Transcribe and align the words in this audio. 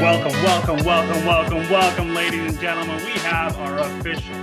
Welcome, 0.00 0.32
welcome, 0.44 0.84
welcome, 0.84 1.26
welcome, 1.26 1.70
welcome, 1.70 2.14
ladies 2.14 2.52
and 2.52 2.60
gentlemen. 2.60 3.04
We 3.04 3.10
have 3.18 3.58
our 3.58 3.80
official 3.80 4.36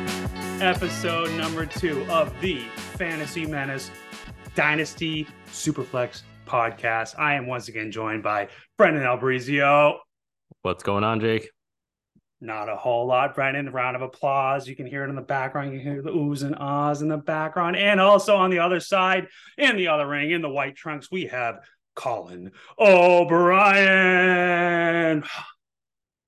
episode 0.62 1.32
number 1.38 1.66
two 1.66 2.06
of 2.10 2.38
the 2.42 2.60
Fantasy 2.98 3.46
Menace 3.46 3.90
Dynasty 4.54 5.26
Superflex 5.48 6.24
podcast. 6.46 7.18
I 7.18 7.36
am 7.36 7.48
once 7.48 7.70
again 7.70 7.90
joined 7.90 8.22
by 8.22 8.50
Brendan 8.78 9.04
Albrizio. 9.04 10.00
What's 10.64 10.84
going 10.84 11.06
on, 11.06 11.22
Jake? 11.22 11.50
Not 12.42 12.68
a 12.68 12.76
whole 12.76 13.08
lot, 13.08 13.34
Brendan. 13.34 13.72
Round 13.72 13.96
of 13.96 14.02
applause. 14.02 14.68
You 14.68 14.76
can 14.76 14.86
hear 14.86 15.06
it 15.06 15.10
in 15.10 15.16
the 15.16 15.22
background. 15.22 15.72
You 15.72 15.80
can 15.80 15.90
hear 15.90 16.02
the 16.02 16.12
oohs 16.12 16.44
and 16.44 16.56
ahs 16.56 17.02
in 17.02 17.08
the 17.08 17.16
background. 17.16 17.78
And 17.78 18.02
also 18.02 18.36
on 18.36 18.50
the 18.50 18.60
other 18.60 18.82
side, 18.82 19.28
in 19.58 19.78
the 19.78 19.88
other 19.88 20.06
ring, 20.06 20.32
in 20.32 20.42
the 20.42 20.50
white 20.50 20.76
trunks, 20.76 21.10
we 21.10 21.28
have 21.28 21.60
Colin 21.96 22.52
O'Brien. 22.78 23.86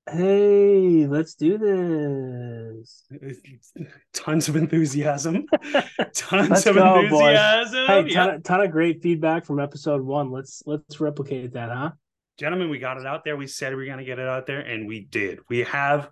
Hey, 0.10 1.06
let's 1.06 1.36
do 1.36 1.58
this. 1.58 3.04
Tons 4.14 4.48
of 4.48 4.56
enthusiasm. 4.56 5.46
Tons 6.16 6.50
Let's 6.50 6.66
of 6.66 6.76
go, 6.76 7.10
boys. 7.10 7.36
enthusiasm. 7.38 7.86
Hey, 7.88 8.02
ton, 8.04 8.08
Yeah. 8.08 8.36
of, 8.36 8.44
ton 8.44 8.62
of 8.62 8.72
great 8.72 9.02
feedback 9.02 9.46
from 9.46 9.60
episode 9.60 10.02
one. 10.02 10.32
Let's 10.32 10.64
let's 10.66 11.02
replicate 11.02 11.54
that, 11.54 11.70
huh? 11.70 11.92
Gentlemen, 12.40 12.70
we 12.70 12.80
got 12.80 12.98
it 12.98 13.06
out 13.06 13.26
there. 13.26 13.36
We 13.36 13.48
said 13.48 13.76
we 13.76 13.84
are 13.84 13.86
going 13.86 13.98
to 13.98 14.06
get 14.06 14.20
it 14.20 14.28
out 14.28 14.46
there, 14.46 14.62
and 14.62 14.88
we 14.88 15.02
did. 15.06 15.40
We 15.50 15.60
have 15.64 16.10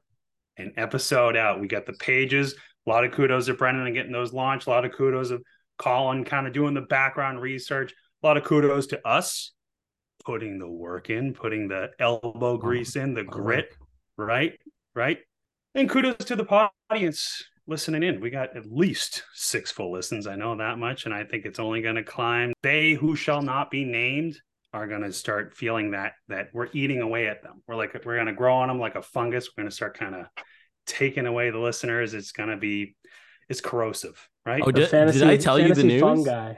an 0.58 0.74
episode 0.76 1.38
out. 1.38 1.62
We 1.62 1.68
got 1.68 1.86
the 1.86 1.94
pages. 1.94 2.54
A 2.86 2.90
lot 2.90 3.06
of 3.06 3.14
kudos 3.14 3.46
to 3.46 3.54
Brendan 3.54 3.86
and 3.86 3.96
getting 3.96 4.12
those 4.12 4.34
launched. 4.34 4.68
A 4.68 4.72
lot 4.72 4.84
of 4.86 4.92
kudos 4.92 5.30
of 5.30 5.42
Colin 5.78 6.26
kind 6.26 6.48
of 6.48 6.54
doing 6.54 6.74
the 6.74 6.82
background 6.82 7.42
research. 7.42 7.94
A 8.24 8.28
lot 8.28 8.36
of 8.38 8.44
kudos 8.44 8.88
to 8.88 9.08
us 9.08 9.54
putting 10.26 10.58
the 10.60 10.68
work 10.70 11.10
in, 11.10 11.34
putting 11.34 11.68
the 11.68 11.92
elbow 12.00 12.58
grease 12.58 12.96
in, 12.96 13.14
the 13.14 13.24
grit, 13.24 13.74
right? 14.18 14.60
Right. 14.94 15.20
And 15.74 15.90
kudos 15.90 16.26
to 16.26 16.36
the 16.36 16.70
audience 16.90 17.44
listening 17.68 18.04
in. 18.04 18.22
We 18.22 18.30
got 18.30 18.56
at 18.56 18.72
least 18.72 19.24
six 19.34 19.72
full 19.72 19.92
listens. 19.92 20.28
I 20.28 20.36
know 20.36 20.56
that 20.56 20.78
much. 20.78 21.06
And 21.06 21.14
I 21.14 21.24
think 21.24 21.46
it's 21.46 21.60
only 21.60 21.82
going 21.82 21.96
to 21.96 22.04
climb. 22.04 22.54
They 22.64 22.94
who 22.94 23.16
shall 23.16 23.42
not 23.42 23.72
be 23.72 23.84
named 23.84 24.38
are 24.74 24.88
going 24.88 25.02
to 25.02 25.14
start 25.14 25.56
feeling 25.56 25.92
that 25.92 26.14
that 26.28 26.50
we're 26.54 26.68
eating 26.74 27.02
away 27.02 27.28
at 27.28 27.42
them. 27.44 27.64
We're 27.68 27.76
like 27.76 27.94
we're 28.06 28.16
going 28.16 28.28
to 28.28 28.34
grow 28.34 28.56
on 28.58 28.68
them 28.68 28.80
like 28.80 28.96
a 28.96 29.02
fungus. 29.02 29.50
We're 29.50 29.64
going 29.64 29.70
to 29.70 29.76
start 29.76 29.98
kind 29.98 30.16
of 30.16 30.26
taking 30.86 31.26
away 31.26 31.50
the 31.50 31.60
listeners. 31.60 32.14
It's 32.14 32.32
going 32.32 32.50
to 32.50 32.58
be 32.58 32.96
it's 33.48 33.62
corrosive, 33.62 34.28
right? 34.46 34.62
Oh, 34.66 34.72
did, 34.72 34.90
fantasy- 34.90 35.20
did 35.20 35.28
I 35.28 35.38
tell 35.38 35.60
you 35.60 35.74
the 35.74 35.84
news? 35.84 36.02
Fungi. 36.02 36.56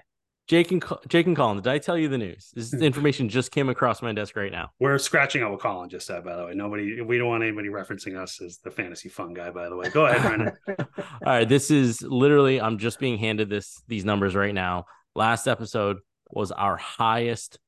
Jake 0.48 0.72
and 0.72 0.84
Jake 1.10 1.28
and 1.28 1.36
Colin, 1.36 1.58
did 1.58 1.68
I 1.68 1.78
tell 1.78 1.98
you 1.98 2.08
the 2.08 2.18
news? 2.18 2.52
This 2.56 2.72
hmm. 2.72 2.82
information 2.82 3.28
just 3.28 3.52
came 3.52 3.68
across 3.68 4.02
my 4.02 4.14
desk 4.14 4.36
right 4.36 4.52
now. 4.52 4.72
We're 4.80 4.98
scratching 4.98 5.44
out 5.44 5.52
what 5.52 5.60
Colin 5.60 5.90
just 5.90 6.08
said, 6.08 6.24
by 6.24 6.38
the 6.38 6.46
way. 6.46 6.54
Nobody, 6.54 7.02
we 7.02 7.18
don't 7.18 7.28
want 7.28 7.44
anybody 7.44 7.68
referencing 7.68 8.18
us 8.18 8.42
as 8.42 8.60
the 8.60 8.72
fantasy 8.72 9.10
fun 9.10 9.34
guy, 9.34 9.50
by 9.52 9.68
the 9.68 9.76
way. 9.76 9.90
Go 9.90 10.06
ahead, 10.06 10.22
Brendan. 10.22 10.58
All 10.98 11.06
right, 11.26 11.48
this 11.48 11.70
is 11.70 12.02
literally 12.02 12.62
I'm 12.62 12.78
just 12.78 12.98
being 13.00 13.18
handed 13.18 13.50
this 13.50 13.82
these 13.88 14.06
numbers 14.06 14.36
right 14.36 14.54
now. 14.54 14.86
Last 15.16 15.48
episode 15.48 15.98
was 16.30 16.52
our 16.52 16.78
highest 16.78 17.60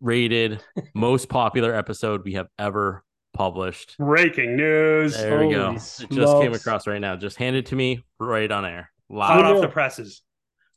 rated, 0.00 0.62
most 0.94 1.28
popular 1.28 1.74
episode 1.74 2.22
we 2.24 2.34
have 2.34 2.46
ever 2.56 3.04
published. 3.34 3.96
Breaking 3.98 4.56
news. 4.56 5.16
There 5.16 5.44
we 5.44 5.52
go. 5.52 5.64
Holy 5.64 5.76
It 5.76 6.10
just 6.10 6.40
came 6.40 6.54
across 6.54 6.86
right 6.86 7.00
now. 7.00 7.16
Just 7.16 7.36
handed 7.36 7.66
to 7.66 7.76
me 7.76 8.04
right 8.20 8.50
on 8.50 8.64
air. 8.64 8.90
Hot 9.10 9.40
Live. 9.40 9.56
off 9.56 9.62
the 9.62 9.68
presses. 9.68 10.22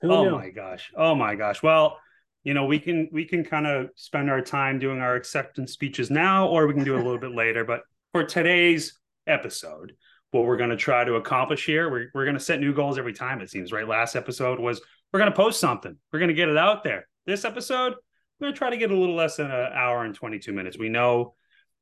Who 0.01 0.11
oh 0.11 0.23
knew? 0.25 0.31
my 0.31 0.49
gosh. 0.49 0.91
Oh 0.95 1.15
my 1.15 1.35
gosh. 1.35 1.61
Well, 1.61 1.97
you 2.43 2.53
know, 2.53 2.65
we 2.65 2.79
can 2.79 3.09
we 3.11 3.25
can 3.25 3.43
kind 3.43 3.67
of 3.67 3.89
spend 3.95 4.29
our 4.29 4.41
time 4.41 4.79
doing 4.79 4.99
our 4.99 5.15
acceptance 5.15 5.73
speeches 5.73 6.09
now, 6.09 6.47
or 6.47 6.67
we 6.67 6.73
can 6.73 6.83
do 6.83 6.95
it 6.95 7.01
a 7.01 7.03
little 7.03 7.19
bit 7.19 7.35
later. 7.35 7.65
But 7.65 7.81
for 8.13 8.23
today's 8.23 8.97
episode, 9.27 9.93
what 10.31 10.45
we're 10.45 10.57
going 10.57 10.69
to 10.69 10.77
try 10.77 11.03
to 11.03 11.15
accomplish 11.15 11.65
here, 11.65 11.89
we're, 11.89 12.09
we're 12.13 12.25
going 12.25 12.37
to 12.37 12.43
set 12.43 12.59
new 12.59 12.73
goals 12.73 12.97
every 12.97 13.13
time, 13.13 13.41
it 13.41 13.49
seems, 13.49 13.71
right? 13.71 13.87
Last 13.87 14.15
episode 14.15 14.59
was 14.59 14.81
we're 15.11 15.19
going 15.19 15.31
to 15.31 15.35
post 15.35 15.59
something, 15.59 15.95
we're 16.11 16.19
going 16.19 16.29
to 16.29 16.35
get 16.35 16.49
it 16.49 16.57
out 16.57 16.83
there. 16.83 17.07
This 17.25 17.45
episode, 17.45 17.95
we're 18.39 18.45
going 18.45 18.53
to 18.53 18.57
try 18.57 18.69
to 18.69 18.77
get 18.77 18.91
a 18.91 18.97
little 18.97 19.15
less 19.15 19.37
than 19.37 19.51
an 19.51 19.71
hour 19.73 20.03
and 20.05 20.15
22 20.15 20.53
minutes. 20.53 20.77
We 20.77 20.89
know 20.89 21.35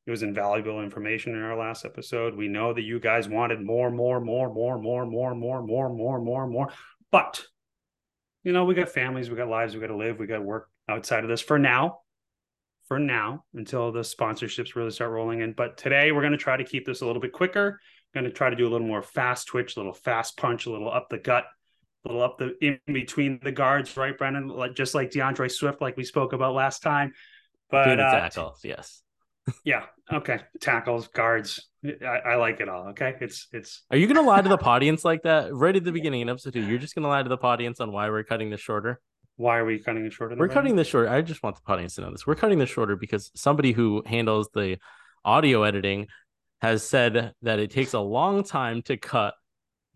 it 0.05 0.11
was 0.11 0.23
invaluable 0.23 0.81
information 0.81 1.35
in 1.35 1.41
our 1.41 1.57
last 1.57 1.85
episode. 1.85 2.35
We 2.35 2.47
know 2.47 2.73
that 2.73 2.81
you 2.81 2.99
guys 2.99 3.27
wanted 3.27 3.61
more, 3.61 3.91
more, 3.91 4.19
more, 4.21 4.49
more, 4.49 4.77
more, 4.77 5.05
more, 5.05 5.35
more, 5.35 5.61
more, 5.61 5.89
more, 5.89 6.19
more, 6.19 6.47
more. 6.47 6.69
But 7.11 7.43
you 8.47 8.53
know, 8.53 8.63
we 8.63 8.75
got 8.75 8.87
families, 8.87 9.29
we 9.29 9.35
got 9.35 9.49
lives, 9.49 9.75
we 9.75 9.81
got 9.81 9.87
to 9.87 9.97
live, 9.97 10.19
we 10.19 10.25
got 10.25 10.37
to 10.37 10.41
work 10.41 10.69
outside 10.87 11.25
of 11.25 11.29
this 11.29 11.41
for 11.41 11.59
now. 11.59 11.99
For 12.87 12.97
now, 12.97 13.43
until 13.53 13.91
the 13.91 13.99
sponsorships 13.99 14.73
really 14.73 14.91
start 14.91 15.11
rolling 15.11 15.41
in. 15.41 15.51
But 15.51 15.75
today 15.75 16.13
we're 16.13 16.21
going 16.21 16.31
to 16.31 16.37
try 16.37 16.55
to 16.55 16.63
keep 16.63 16.85
this 16.85 17.01
a 17.01 17.05
little 17.05 17.21
bit 17.21 17.33
quicker. 17.33 17.81
Going 18.13 18.23
to 18.23 18.31
try 18.31 18.49
to 18.49 18.55
do 18.55 18.65
a 18.65 18.71
little 18.71 18.87
more 18.87 19.01
fast 19.01 19.47
twitch, 19.47 19.75
a 19.75 19.79
little 19.81 19.91
fast 19.91 20.37
punch, 20.37 20.65
a 20.65 20.71
little 20.71 20.89
up 20.89 21.09
the 21.09 21.17
gut, 21.17 21.43
a 22.05 22.07
little 22.07 22.23
up 22.23 22.37
the 22.37 22.55
in 22.61 22.79
between 22.85 23.41
the 23.43 23.51
guards, 23.51 23.97
right, 23.97 24.17
Brendan? 24.17 24.47
Like 24.47 24.75
just 24.75 24.95
like 24.95 25.11
DeAndre 25.11 25.51
Swift, 25.51 25.81
like 25.81 25.97
we 25.97 26.05
spoke 26.05 26.31
about 26.31 26.53
last 26.53 26.81
time. 26.81 27.11
But 27.69 27.99
uh, 27.99 28.11
tackles, 28.11 28.61
yes. 28.63 29.01
Yeah, 29.63 29.83
okay, 30.11 30.39
tackles, 30.61 31.07
guards, 31.07 31.69
I, 31.83 32.31
I 32.31 32.35
like 32.35 32.59
it 32.59 32.69
all. 32.69 32.89
Okay, 32.89 33.15
it's 33.21 33.47
it's 33.51 33.83
Are 33.91 33.97
you 33.97 34.07
gonna 34.07 34.21
lie 34.21 34.41
to 34.41 34.49
the 34.49 34.59
audience 34.63 35.05
like 35.05 35.23
that 35.23 35.53
right 35.53 35.75
at 35.75 35.83
the 35.83 35.91
beginning 35.91 36.21
in 36.21 36.29
episode 36.29 36.53
two? 36.53 36.61
You're 36.61 36.79
just 36.79 36.95
gonna 36.95 37.07
lie 37.07 37.23
to 37.23 37.29
the 37.29 37.37
audience 37.37 37.79
on 37.79 37.91
why 37.91 38.09
we're 38.09 38.23
cutting 38.23 38.49
this 38.49 38.61
shorter. 38.61 38.99
why 39.35 39.57
are 39.57 39.65
we 39.65 39.79
cutting 39.79 40.05
it 40.05 40.13
shorter? 40.13 40.35
We're 40.37 40.47
cutting 40.49 40.75
this 40.75 40.87
short. 40.87 41.07
I 41.09 41.21
just 41.21 41.43
want 41.43 41.55
the 41.55 41.71
audience 41.71 41.95
to 41.95 42.01
know 42.01 42.11
this. 42.11 42.25
We're 42.25 42.35
cutting 42.35 42.59
this 42.59 42.69
shorter 42.69 42.95
because 42.95 43.31
somebody 43.35 43.71
who 43.71 44.03
handles 44.05 44.49
the 44.53 44.77
audio 45.23 45.63
editing 45.63 46.07
has 46.61 46.83
said 46.87 47.33
that 47.43 47.59
it 47.59 47.69
takes 47.71 47.93
a 47.93 47.99
long 47.99 48.43
time 48.43 48.81
to 48.83 48.97
cut 48.97 49.35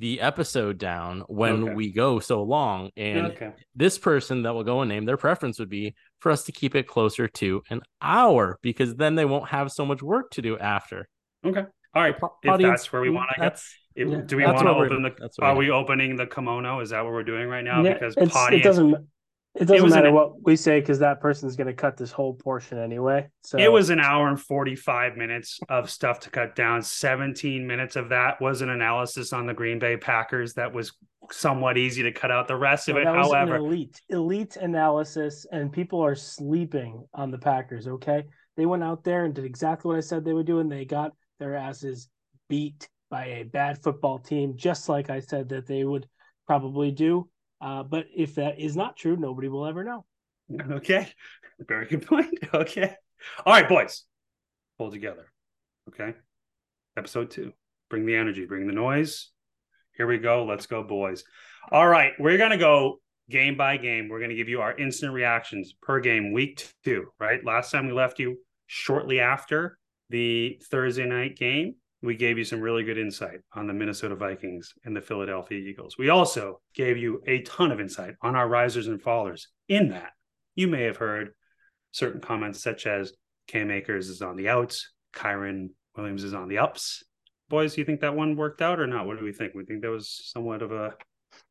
the 0.02 0.20
episode 0.20 0.80
down 0.80 1.24
when 1.28 1.64
Okay. 1.64 1.74
we 1.76 1.94
go 1.94 2.20
so 2.20 2.42
long. 2.42 2.90
And 2.98 3.28
okay. 3.28 3.52
this 3.76 4.00
person 4.00 4.42
that 4.44 4.54
will 4.54 4.64
go 4.64 4.82
and 4.82 4.90
name 4.90 5.06
their 5.06 5.16
preference 5.16 5.60
would 5.60 5.70
be 5.70 5.94
for 6.20 6.32
us 6.32 6.44
to 6.46 6.52
keep 6.52 6.74
it 6.76 6.88
closer 6.88 7.28
to 7.28 7.62
an 7.70 7.82
hour 8.02 8.58
because 8.64 8.96
then 8.96 9.14
they 9.16 9.26
won't 9.26 9.50
have 9.50 9.72
so 9.72 9.86
much 9.86 10.02
work 10.02 10.32
to 10.32 10.42
do 10.42 10.58
after. 10.58 11.08
Okay. 11.46 11.64
All 11.94 12.02
right. 12.02 12.16
The 12.20 12.54
If 12.54 12.62
that's 12.62 12.92
where 12.92 13.02
we 13.02 13.12
want 13.12 13.30
to 13.30 13.40
go. 13.40 13.46
that's 13.46 13.74
It- 13.96 14.08
Yeah, 14.08 14.22
do 14.26 14.38
we 14.38 14.46
want 14.46 14.58
to 14.60 14.70
open 14.70 15.04
the? 15.04 15.12
that's 15.20 15.38
Are 15.40 15.56
we 15.56 15.66
we 15.66 15.72
opening 15.72 16.16
the 16.16 16.26
kimono? 16.26 16.80
Is 16.80 16.90
that 16.90 17.04
what 17.04 17.14
we're 17.14 17.24
doing 17.24 17.48
right 17.48 17.64
now? 17.64 17.84
Yeah, 17.84 17.94
because 17.94 18.16
potty. 18.32 18.58
it 18.58 18.64
doesn't 18.64 18.96
it 19.56 19.66
doesn't 19.66 19.84
an- 19.86 19.90
matter 19.90 20.12
what 20.12 20.42
we 20.44 20.56
say 20.56 20.80
because 20.80 21.00
that 21.00 21.20
person's 21.20 21.56
going 21.56 21.68
to 21.68 21.74
cut 21.74 21.98
this 21.98 22.12
whole 22.12 22.34
portion 22.34 22.78
anyway. 22.78 23.28
So 23.44 23.58
It 23.58 23.72
was 23.72 23.90
an 23.90 24.00
hour 24.00 24.30
and 24.30 24.40
forty-five 24.40 25.18
minutes 25.18 25.60
of 25.68 25.90
stuff 25.90 26.22
to 26.22 26.30
cut 26.30 26.56
down. 26.56 26.82
Seventeen 26.82 27.68
minutes 27.68 27.96
of 27.96 28.10
that 28.10 28.40
was 28.42 28.62
an 28.62 28.70
analysis 28.70 29.34
on 29.34 29.46
the 29.46 29.54
Green 29.54 29.80
Bay 29.80 29.98
Packers. 29.98 30.54
That 30.54 30.74
was 30.74 30.94
somewhat 31.32 31.78
easy 31.78 32.04
to 32.04 32.12
cut 32.12 32.32
out. 32.32 32.48
The 32.48 32.56
rest 32.56 32.88
of 32.88 32.96
it, 32.96 33.06
an 33.06 33.14
however, 33.14 33.58
elite 33.58 34.00
elite 34.10 34.56
analysis, 34.56 35.46
and 35.52 35.72
people 35.72 36.02
are 36.04 36.16
sleeping 36.16 37.06
on 37.14 37.30
the 37.30 37.38
Packers. 37.38 37.88
Okay, 37.88 38.24
they 38.56 38.66
went 38.66 38.84
out 38.84 39.04
there 39.04 39.26
and 39.26 39.34
did 39.34 39.46
exactly 39.46 39.90
what 39.90 39.98
I 39.98 40.02
said 40.02 40.24
they 40.24 40.34
would 40.34 40.48
do, 40.48 40.60
and 40.60 40.72
they 40.72 40.86
got 40.86 41.12
their 41.40 41.56
asses 41.56 42.10
beat 42.48 42.88
by 43.10 43.26
a 43.26 43.44
bad 43.44 43.84
football 43.84 44.18
team, 44.18 44.54
just 44.56 44.88
like 44.88 45.10
I 45.10 45.20
said 45.20 45.50
that 45.50 45.68
they 45.68 45.84
would 45.84 46.08
probably 46.48 46.92
do. 46.92 47.30
Uh, 47.62 47.84
but 47.84 48.08
if 48.16 48.36
that 48.36 48.60
is 48.60 48.76
not 48.76 48.98
true, 48.98 49.16
nobody 49.16 49.48
will 49.48 49.66
ever 49.66 49.84
know. 49.84 50.06
okay, 50.72 51.08
very 51.60 51.86
good 51.86 52.06
point. 52.06 52.34
Okay, 52.54 52.96
all 53.46 53.54
right, 53.54 53.70
boys, 53.70 54.04
hold 54.78 54.94
together. 54.94 55.32
Okay, 55.90 56.14
episode 56.98 57.32
two. 57.32 57.54
Bring 57.90 58.06
the 58.06 58.16
energy, 58.16 58.46
bring 58.46 58.68
the 58.68 58.74
noise. 58.74 59.30
Here 59.96 60.08
we 60.08 60.18
go. 60.18 60.46
Let's 60.46 60.66
go, 60.66 60.84
boys. 60.84 61.24
All 61.72 61.88
right, 61.88 62.14
we're 62.20 62.38
gonna 62.38 62.58
go 62.58 63.00
game 63.30 63.56
by 63.56 63.78
game. 63.78 64.10
We're 64.10 64.20
gonna 64.20 64.36
give 64.36 64.50
you 64.50 64.62
our 64.62 64.76
instant 64.76 65.14
reactions 65.14 65.74
per 65.82 66.00
game, 66.00 66.34
week 66.34 66.68
two. 66.84 67.08
Right. 67.20 67.44
Last 67.46 67.72
time 67.72 67.88
we 67.88 67.94
left 67.94 68.20
you 68.20 68.38
shortly 68.68 69.20
after 69.20 69.78
the 70.10 70.60
Thursday 70.70 71.06
night 71.06 71.38
game. 71.38 71.76
We 72.02 72.16
gave 72.16 72.38
you 72.38 72.44
some 72.44 72.62
really 72.62 72.84
good 72.84 72.98
insight 72.98 73.42
on 73.54 73.68
the 73.68 73.74
Minnesota 73.74 74.16
Vikings 74.16 74.74
and 74.86 74.96
the 74.96 75.02
Philadelphia 75.02 75.60
Eagles. 75.60 75.98
We 76.00 76.10
also 76.10 76.60
gave 76.74 76.98
you 76.98 77.22
a 77.28 77.42
ton 77.44 77.72
of 77.72 77.80
insight 77.80 78.16
on 78.22 78.36
our 78.36 78.48
risers 78.48 78.88
and 78.88 79.02
fallers. 79.02 79.44
In 79.68 79.90
that, 79.90 80.12
you 80.56 80.68
may 80.68 80.84
have 80.84 80.98
heard 80.98 81.30
certain 81.92 82.20
comments 82.20 82.62
such 82.62 82.88
as 82.88 83.14
Cam 83.48 83.70
Akers 83.70 84.10
is 84.10 84.22
on 84.22 84.36
the 84.36 84.50
outs, 84.50 84.92
Kyren 85.14 85.70
Williams 85.96 86.24
is 86.24 86.34
on 86.34 86.48
the 86.48 86.58
ups. 86.58 87.04
Boys, 87.50 87.78
you 87.78 87.86
think 87.86 88.02
that 88.02 88.16
one 88.16 88.36
worked 88.36 88.62
out 88.62 88.80
or 88.80 88.88
not? 88.88 89.06
What 89.06 89.20
do 89.20 89.26
we 89.26 89.34
think? 89.34 89.54
We 89.54 89.66
think 89.66 89.82
that 89.82 89.92
was 89.92 90.22
somewhat 90.32 90.62
of 90.62 90.72
a 90.72 90.96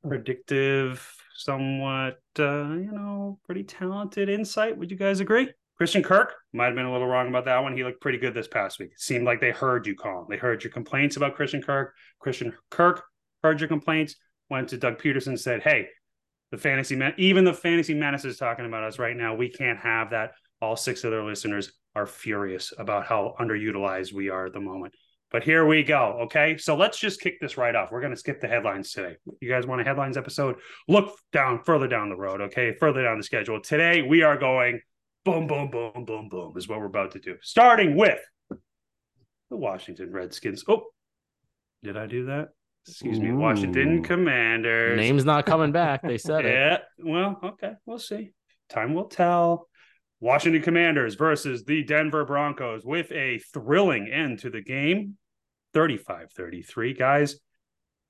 predictive, 0.02 1.06
somewhat, 1.36 2.18
uh, 2.38 2.68
you 2.70 2.90
know, 2.90 3.38
pretty 3.44 3.64
talented 3.64 4.28
insight. 4.28 4.76
Would 4.76 4.90
you 4.90 4.96
guys 4.96 5.20
agree? 5.20 5.52
Christian 5.80 6.02
Kirk 6.02 6.34
might 6.52 6.66
have 6.66 6.74
been 6.74 6.84
a 6.84 6.92
little 6.92 7.06
wrong 7.06 7.28
about 7.28 7.46
that 7.46 7.62
one. 7.62 7.74
He 7.74 7.82
looked 7.82 8.02
pretty 8.02 8.18
good 8.18 8.34
this 8.34 8.46
past 8.46 8.78
week. 8.78 8.90
It 8.92 9.00
seemed 9.00 9.24
like 9.24 9.40
they 9.40 9.50
heard 9.50 9.86
you, 9.86 9.94
Colin. 9.94 10.26
They 10.28 10.36
heard 10.36 10.62
your 10.62 10.70
complaints 10.70 11.16
about 11.16 11.36
Christian 11.36 11.62
Kirk. 11.62 11.94
Christian 12.18 12.52
Kirk 12.68 13.02
heard 13.42 13.60
your 13.60 13.68
complaints, 13.68 14.16
went 14.50 14.68
to 14.68 14.76
Doug 14.76 15.00
Pederson, 15.00 15.38
said, 15.38 15.62
Hey, 15.62 15.88
the 16.50 16.58
fantasy 16.58 16.96
man, 16.96 17.14
even 17.16 17.46
the 17.46 17.54
fantasy 17.54 17.94
menace 17.94 18.26
is 18.26 18.36
talking 18.36 18.66
about 18.66 18.84
us 18.84 18.98
right 18.98 19.16
now. 19.16 19.34
We 19.34 19.48
can't 19.48 19.78
have 19.78 20.10
that. 20.10 20.32
All 20.60 20.76
six 20.76 21.02
of 21.04 21.12
their 21.12 21.24
listeners 21.24 21.72
are 21.96 22.06
furious 22.06 22.74
about 22.76 23.06
how 23.06 23.34
underutilized 23.40 24.12
we 24.12 24.28
are 24.28 24.44
at 24.44 24.52
the 24.52 24.60
moment. 24.60 24.92
But 25.30 25.44
here 25.44 25.64
we 25.64 25.82
go. 25.82 26.18
Okay. 26.24 26.58
So 26.58 26.76
let's 26.76 26.98
just 26.98 27.22
kick 27.22 27.40
this 27.40 27.56
right 27.56 27.74
off. 27.74 27.90
We're 27.90 28.02
going 28.02 28.12
to 28.12 28.20
skip 28.20 28.42
the 28.42 28.48
headlines 28.48 28.92
today. 28.92 29.16
You 29.40 29.48
guys 29.48 29.66
want 29.66 29.80
a 29.80 29.84
headlines 29.84 30.18
episode? 30.18 30.56
Look 30.88 31.16
down 31.32 31.62
further 31.64 31.88
down 31.88 32.10
the 32.10 32.16
road. 32.16 32.42
Okay. 32.42 32.74
Further 32.78 33.02
down 33.02 33.16
the 33.16 33.24
schedule. 33.24 33.62
Today, 33.62 34.02
we 34.02 34.22
are 34.22 34.36
going 34.36 34.82
boom, 35.24 35.46
boom, 35.46 35.70
boom, 35.70 36.04
boom, 36.04 36.28
boom, 36.28 36.52
is 36.56 36.68
what 36.68 36.78
we're 36.80 36.86
about 36.86 37.12
to 37.12 37.18
do. 37.18 37.36
Starting 37.42 37.96
with 37.96 38.20
the 39.50 39.56
Washington 39.56 40.12
Redskins. 40.12 40.64
Oh, 40.68 40.84
did 41.82 41.96
I 41.96 42.06
do 42.06 42.26
that? 42.26 42.48
Excuse 42.86 43.20
me. 43.20 43.32
Washington 43.32 43.98
Ooh. 43.98 44.02
Commanders. 44.02 44.98
Name's 44.98 45.24
not 45.24 45.46
coming 45.46 45.72
back. 45.72 46.02
They 46.02 46.18
said 46.18 46.46
it. 46.46 46.52
Yeah. 46.52 46.78
Well, 46.98 47.38
okay. 47.42 47.72
We'll 47.86 47.98
see. 47.98 48.32
Time 48.68 48.94
will 48.94 49.08
tell. 49.08 49.68
Washington 50.20 50.62
Commanders 50.62 51.14
versus 51.14 51.64
the 51.64 51.82
Denver 51.82 52.24
Broncos 52.24 52.84
with 52.84 53.10
a 53.12 53.38
thrilling 53.52 54.08
end 54.08 54.40
to 54.40 54.50
the 54.50 54.60
game 54.60 55.16
35 55.72 56.32
33. 56.32 56.94
Guys, 56.94 57.36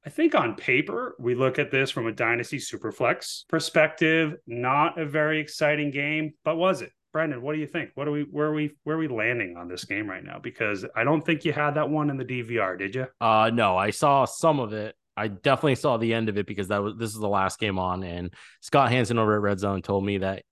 I 0.05 0.11
think 0.11 0.35
on 0.35 0.57
paper, 0.57 1.15
we 1.19 1.35
look 1.35 1.59
at 1.59 1.71
this 1.71 1.91
from 1.91 2.07
a 2.07 2.13
Dynasty 2.13 2.59
Superflex 2.59 3.47
perspective. 3.49 4.35
Not 4.47 4.99
a 4.99 5.07
very 5.07 5.41
exciting 5.41 5.91
game, 5.91 6.33
but 6.45 6.57
was 6.57 6.83
it? 6.83 6.91
Brendan, 7.13 7.43
what 7.43 7.55
do 7.55 7.61
you 7.61 7.67
think? 7.67 7.91
What 7.95 8.07
are 8.07 8.13
we 8.13 8.23
where 8.23 8.47
are 8.47 8.55
we 8.55 8.73
where 8.85 8.97
are 8.97 8.99
we 8.99 9.09
landing 9.09 9.57
on 9.57 9.69
this 9.69 9.85
game 9.85 10.09
right 10.09 10.25
now? 10.25 10.39
Because 10.39 10.85
I 10.95 11.05
don't 11.05 11.25
think 11.25 11.45
you 11.45 11.53
had 11.53 11.75
that 11.75 11.91
one 11.91 12.11
in 12.11 12.17
the 12.17 12.25
DVR, 12.25 12.79
did 12.79 12.95
you? 12.95 13.07
Uh 13.21 13.51
no, 13.53 13.77
I 13.77 13.91
saw 13.91 14.25
some 14.25 14.61
of 14.61 14.73
it. 14.73 14.95
I 15.17 15.29
definitely 15.29 15.75
saw 15.75 15.97
the 15.97 16.15
end 16.15 16.29
of 16.29 16.39
it 16.39 16.47
because 16.47 16.69
that 16.69 16.83
was 16.83 16.95
this 16.97 17.11
is 17.11 17.19
the 17.19 17.29
last 17.29 17.59
game 17.59 17.79
on, 17.79 18.03
and 18.05 18.33
Scott 18.61 18.91
Hanson 18.91 19.19
over 19.19 19.35
at 19.35 19.43
Red 19.43 19.59
Zone 19.59 19.83
told 19.83 20.05
me 20.05 20.19
that 20.19 20.45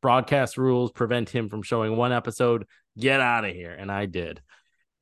broadcast 0.00 0.56
rules 0.56 0.92
prevent 0.92 1.30
him 1.30 1.48
from 1.48 1.62
showing 1.62 1.96
one 1.96 2.12
episode. 2.12 2.66
Get 2.96 3.20
out 3.20 3.44
of 3.44 3.52
here, 3.52 3.72
and 3.72 3.90
I 3.90 4.06
did. 4.06 4.40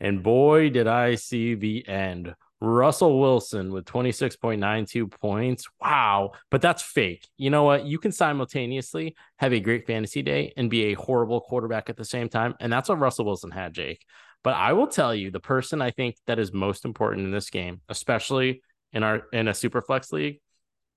And 0.00 0.22
boy, 0.22 0.70
did 0.70 0.88
I 0.88 1.16
see 1.16 1.54
the 1.54 1.86
end. 1.86 2.34
Russell 2.62 3.18
Wilson 3.18 3.72
with 3.72 3.84
26.92 3.86 5.10
points. 5.10 5.68
Wow. 5.80 6.30
But 6.48 6.62
that's 6.62 6.80
fake. 6.80 7.28
You 7.36 7.50
know 7.50 7.64
what? 7.64 7.86
You 7.86 7.98
can 7.98 8.12
simultaneously 8.12 9.16
have 9.38 9.52
a 9.52 9.58
great 9.58 9.84
fantasy 9.84 10.22
day 10.22 10.52
and 10.56 10.70
be 10.70 10.84
a 10.84 10.94
horrible 10.94 11.40
quarterback 11.40 11.90
at 11.90 11.96
the 11.96 12.04
same 12.04 12.28
time. 12.28 12.54
And 12.60 12.72
that's 12.72 12.88
what 12.88 13.00
Russell 13.00 13.24
Wilson 13.24 13.50
had, 13.50 13.74
Jake. 13.74 14.06
But 14.44 14.54
I 14.54 14.74
will 14.74 14.86
tell 14.86 15.12
you 15.12 15.32
the 15.32 15.40
person 15.40 15.82
I 15.82 15.90
think 15.90 16.16
that 16.26 16.38
is 16.38 16.52
most 16.52 16.84
important 16.84 17.26
in 17.26 17.32
this 17.32 17.50
game, 17.50 17.80
especially 17.88 18.62
in 18.92 19.02
our 19.02 19.22
in 19.32 19.48
a 19.48 19.54
super 19.54 19.82
flex 19.82 20.12
league, 20.12 20.40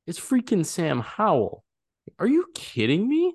is 0.06 0.20
freaking 0.20 0.66
Sam 0.66 1.00
Howell. 1.00 1.64
Are 2.20 2.28
you 2.28 2.46
kidding 2.54 3.08
me? 3.08 3.34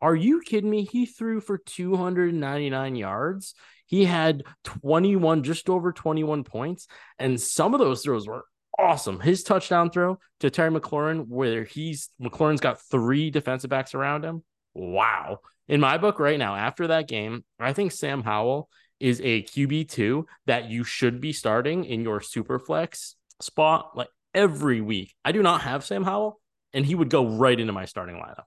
Are 0.00 0.16
you 0.16 0.40
kidding 0.40 0.70
me? 0.70 0.88
He 0.90 1.06
threw 1.06 1.40
for 1.40 1.58
299 1.58 2.96
yards. 2.96 3.54
He 3.90 4.04
had 4.04 4.44
21, 4.62 5.42
just 5.42 5.68
over 5.68 5.92
21 5.92 6.44
points. 6.44 6.86
And 7.18 7.40
some 7.40 7.74
of 7.74 7.80
those 7.80 8.04
throws 8.04 8.28
were 8.28 8.44
awesome. 8.78 9.18
His 9.18 9.42
touchdown 9.42 9.90
throw 9.90 10.20
to 10.38 10.48
Terry 10.48 10.70
McLaurin, 10.70 11.26
where 11.26 11.64
he's 11.64 12.08
McLaurin's 12.22 12.60
got 12.60 12.80
three 12.80 13.32
defensive 13.32 13.68
backs 13.68 13.92
around 13.92 14.24
him. 14.24 14.44
Wow. 14.74 15.40
In 15.66 15.80
my 15.80 15.98
book 15.98 16.20
right 16.20 16.38
now, 16.38 16.54
after 16.54 16.86
that 16.86 17.08
game, 17.08 17.44
I 17.58 17.72
think 17.72 17.90
Sam 17.90 18.22
Howell 18.22 18.68
is 19.00 19.20
a 19.22 19.42
QB2 19.42 20.24
that 20.46 20.70
you 20.70 20.84
should 20.84 21.20
be 21.20 21.32
starting 21.32 21.84
in 21.84 22.02
your 22.02 22.20
super 22.20 22.60
flex 22.60 23.16
spot 23.40 23.96
like 23.96 24.08
every 24.32 24.80
week. 24.80 25.16
I 25.24 25.32
do 25.32 25.42
not 25.42 25.62
have 25.62 25.84
Sam 25.84 26.04
Howell, 26.04 26.40
and 26.72 26.86
he 26.86 26.94
would 26.94 27.10
go 27.10 27.26
right 27.26 27.58
into 27.58 27.72
my 27.72 27.86
starting 27.86 28.14
lineup. 28.14 28.44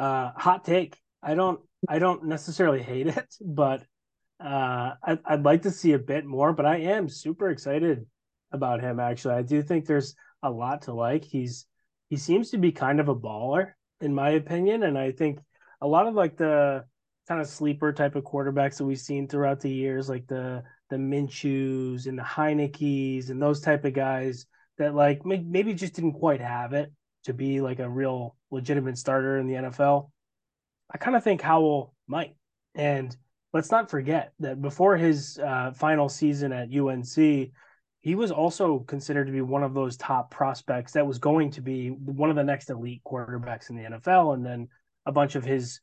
Uh, 0.00 0.32
hot 0.36 0.64
take. 0.64 0.96
I 1.22 1.36
don't. 1.36 1.60
I 1.88 2.00
don't 2.00 2.24
necessarily 2.24 2.82
hate 2.82 3.06
it, 3.06 3.34
but 3.40 3.84
uh, 4.42 4.94
I, 5.02 5.18
I'd 5.24 5.44
like 5.44 5.62
to 5.62 5.70
see 5.70 5.92
a 5.92 5.98
bit 5.98 6.24
more. 6.24 6.52
But 6.52 6.66
I 6.66 6.78
am 6.78 7.08
super 7.08 7.50
excited 7.50 8.06
about 8.52 8.80
him. 8.80 9.00
Actually, 9.00 9.34
I 9.34 9.42
do 9.42 9.62
think 9.62 9.86
there's 9.86 10.14
a 10.42 10.50
lot 10.50 10.82
to 10.82 10.92
like. 10.92 11.24
He's 11.24 11.66
he 12.08 12.16
seems 12.16 12.50
to 12.50 12.58
be 12.58 12.72
kind 12.72 13.00
of 13.00 13.08
a 13.08 13.14
baller, 13.14 13.72
in 14.00 14.14
my 14.14 14.30
opinion, 14.30 14.82
and 14.82 14.96
I 14.96 15.12
think 15.12 15.40
a 15.80 15.86
lot 15.86 16.06
of 16.06 16.14
like 16.14 16.36
the 16.36 16.84
kind 17.28 17.40
of 17.40 17.46
sleeper 17.46 17.92
type 17.92 18.16
of 18.16 18.24
quarterbacks 18.24 18.78
that 18.78 18.86
we've 18.86 18.98
seen 18.98 19.28
throughout 19.28 19.60
the 19.60 19.70
years, 19.70 20.08
like 20.08 20.26
the 20.26 20.62
the 20.90 20.96
Minshews 20.96 22.06
and 22.06 22.18
the 22.18 22.22
Heinicke's 22.22 23.30
and 23.30 23.40
those 23.40 23.60
type 23.60 23.84
of 23.84 23.92
guys 23.92 24.46
that 24.78 24.94
like 24.94 25.26
may- 25.26 25.44
maybe 25.46 25.74
just 25.74 25.94
didn't 25.94 26.14
quite 26.14 26.40
have 26.40 26.72
it 26.72 26.92
to 27.24 27.34
be 27.34 27.60
like 27.60 27.78
a 27.78 27.88
real 27.88 28.36
legitimate 28.50 28.96
starter 28.96 29.38
in 29.38 29.46
the 29.46 29.54
NFL. 29.54 30.10
I 30.90 30.96
kind 30.98 31.16
of 31.16 31.22
think 31.22 31.42
Howell 31.42 31.94
might. 32.06 32.36
And 32.74 33.14
let's 33.58 33.72
not 33.72 33.90
forget 33.90 34.32
that 34.38 34.62
before 34.62 34.96
his 34.96 35.36
uh, 35.44 35.72
final 35.72 36.08
season 36.08 36.52
at 36.52 36.72
UNC, 36.72 37.50
he 38.02 38.14
was 38.14 38.30
also 38.30 38.78
considered 38.86 39.26
to 39.26 39.32
be 39.32 39.40
one 39.40 39.64
of 39.64 39.74
those 39.74 39.96
top 39.96 40.30
prospects 40.30 40.92
that 40.92 41.04
was 41.04 41.18
going 41.18 41.50
to 41.50 41.60
be 41.60 41.88
one 41.88 42.30
of 42.30 42.36
the 42.36 42.44
next 42.44 42.70
elite 42.70 43.02
quarterbacks 43.04 43.68
in 43.68 43.74
the 43.74 43.82
NFL. 43.82 44.34
And 44.34 44.46
then 44.46 44.68
a 45.06 45.10
bunch 45.10 45.34
of 45.34 45.42
his, 45.42 45.80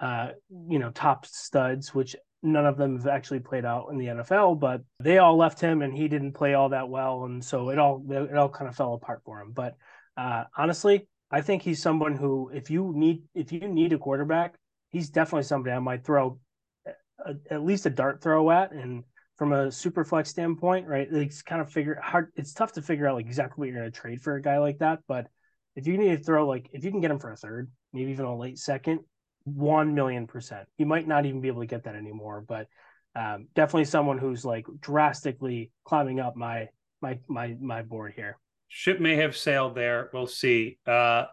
uh, 0.00 0.28
you 0.68 0.78
know, 0.78 0.92
top 0.92 1.26
studs, 1.26 1.92
which 1.92 2.14
none 2.44 2.64
of 2.64 2.76
them 2.76 2.96
have 2.96 3.08
actually 3.08 3.40
played 3.40 3.64
out 3.64 3.88
in 3.90 3.98
the 3.98 4.06
NFL, 4.06 4.60
but 4.60 4.82
they 5.00 5.18
all 5.18 5.36
left 5.36 5.60
him 5.60 5.82
and 5.82 5.92
he 5.92 6.06
didn't 6.06 6.34
play 6.34 6.54
all 6.54 6.68
that 6.68 6.88
well. 6.88 7.24
And 7.24 7.44
so 7.44 7.70
it 7.70 7.78
all, 7.80 8.04
it 8.08 8.36
all 8.36 8.50
kind 8.50 8.68
of 8.68 8.76
fell 8.76 8.94
apart 8.94 9.22
for 9.24 9.40
him. 9.40 9.50
But 9.50 9.74
uh, 10.16 10.44
honestly, 10.56 11.08
I 11.32 11.40
think 11.40 11.62
he's 11.62 11.82
someone 11.82 12.14
who, 12.14 12.52
if 12.54 12.70
you 12.70 12.92
need, 12.94 13.24
if 13.34 13.50
you 13.50 13.66
need 13.66 13.92
a 13.92 13.98
quarterback, 13.98 14.54
he's 14.90 15.10
definitely 15.10 15.42
somebody 15.42 15.74
I 15.74 15.80
might 15.80 16.04
throw 16.04 16.38
a, 17.24 17.34
at 17.50 17.64
least 17.64 17.86
a 17.86 17.90
dart 17.90 18.22
throw 18.22 18.50
at. 18.50 18.72
And 18.72 19.04
from 19.36 19.52
a 19.52 19.70
super 19.70 20.04
flex 20.04 20.30
standpoint, 20.30 20.86
right, 20.86 21.08
it's 21.10 21.42
kind 21.42 21.60
of 21.60 21.70
figure 21.70 22.00
hard. 22.02 22.32
It's 22.36 22.52
tough 22.52 22.72
to 22.72 22.82
figure 22.82 23.08
out 23.08 23.14
like 23.14 23.26
exactly 23.26 23.60
what 23.60 23.68
you're 23.68 23.80
going 23.80 23.92
to 23.92 24.00
trade 24.00 24.22
for 24.22 24.36
a 24.36 24.42
guy 24.42 24.58
like 24.58 24.78
that. 24.78 25.00
But 25.06 25.26
if 25.74 25.86
you 25.86 25.98
need 25.98 26.16
to 26.16 26.22
throw 26.22 26.46
like, 26.46 26.68
if 26.72 26.84
you 26.84 26.90
can 26.90 27.00
get 27.00 27.10
him 27.10 27.18
for 27.18 27.32
a 27.32 27.36
third, 27.36 27.70
maybe 27.92 28.10
even 28.12 28.24
a 28.24 28.36
late 28.36 28.58
second, 28.58 29.00
one 29.44 29.94
million 29.94 30.26
percent. 30.26 30.66
You 30.76 30.86
might 30.86 31.06
not 31.06 31.24
even 31.24 31.40
be 31.40 31.48
able 31.48 31.60
to 31.60 31.66
get 31.66 31.84
that 31.84 31.94
anymore, 31.94 32.44
but 32.46 32.66
um, 33.14 33.46
definitely 33.54 33.84
someone 33.84 34.18
who's 34.18 34.44
like 34.44 34.66
drastically 34.80 35.70
climbing 35.84 36.18
up 36.18 36.36
my 36.36 36.68
my 37.00 37.18
my 37.28 37.56
my 37.60 37.82
board 37.82 38.14
here. 38.16 38.38
Ship 38.68 39.00
may 39.00 39.16
have 39.16 39.36
sailed 39.36 39.74
there. 39.74 40.10
We'll 40.12 40.26
see. 40.26 40.78
Uh, 40.86 41.26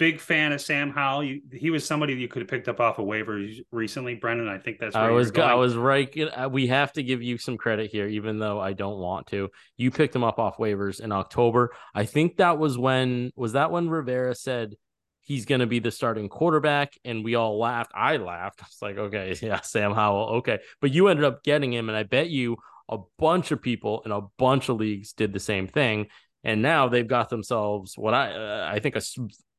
big 0.00 0.18
fan 0.18 0.50
of 0.52 0.62
Sam 0.62 0.90
Howell. 0.90 1.22
You, 1.24 1.42
he 1.52 1.68
was 1.68 1.84
somebody 1.86 2.14
you 2.14 2.26
could 2.26 2.40
have 2.40 2.48
picked 2.48 2.68
up 2.68 2.80
off 2.80 2.98
of 2.98 3.04
waivers 3.04 3.58
recently, 3.70 4.14
Brendan. 4.14 4.48
I 4.48 4.58
think 4.58 4.78
that's 4.80 4.96
I 4.96 5.10
was. 5.10 5.30
I 5.36 5.54
was 5.54 5.76
right. 5.76 6.10
We 6.50 6.66
have 6.68 6.92
to 6.94 7.02
give 7.02 7.22
you 7.22 7.36
some 7.36 7.58
credit 7.58 7.90
here, 7.90 8.08
even 8.08 8.38
though 8.38 8.58
I 8.58 8.72
don't 8.72 8.98
want 8.98 9.26
to. 9.28 9.50
You 9.76 9.90
picked 9.90 10.16
him 10.16 10.24
up 10.24 10.38
off 10.38 10.56
waivers 10.56 11.00
in 11.00 11.12
October. 11.12 11.74
I 11.94 12.06
think 12.06 12.38
that 12.38 12.58
was 12.58 12.78
when 12.78 13.30
was 13.36 13.52
that 13.52 13.70
when 13.70 13.90
Rivera 13.90 14.34
said 14.34 14.74
he's 15.20 15.44
going 15.44 15.60
to 15.60 15.66
be 15.66 15.78
the 15.78 15.90
starting 15.90 16.30
quarterback, 16.30 16.94
and 17.04 17.22
we 17.22 17.34
all 17.34 17.58
laughed. 17.58 17.92
I 17.94 18.16
laughed. 18.16 18.60
I 18.62 18.66
was 18.66 18.78
like, 18.82 18.96
okay, 18.96 19.36
yeah, 19.42 19.60
Sam 19.60 19.92
Howell, 19.92 20.36
okay. 20.38 20.60
But 20.80 20.92
you 20.92 21.08
ended 21.08 21.26
up 21.26 21.44
getting 21.44 21.72
him, 21.72 21.90
and 21.90 21.96
I 21.96 22.04
bet 22.04 22.30
you 22.30 22.56
a 22.88 22.98
bunch 23.18 23.50
of 23.50 23.60
people 23.60 24.02
in 24.06 24.12
a 24.12 24.22
bunch 24.38 24.70
of 24.70 24.76
leagues 24.76 25.12
did 25.12 25.34
the 25.34 25.40
same 25.40 25.68
thing, 25.68 26.06
and 26.42 26.62
now 26.62 26.88
they've 26.88 27.06
got 27.06 27.28
themselves 27.28 27.98
what 27.98 28.14
I 28.14 28.32
uh, 28.32 28.70
I 28.72 28.78
think 28.78 28.96
a 28.96 29.02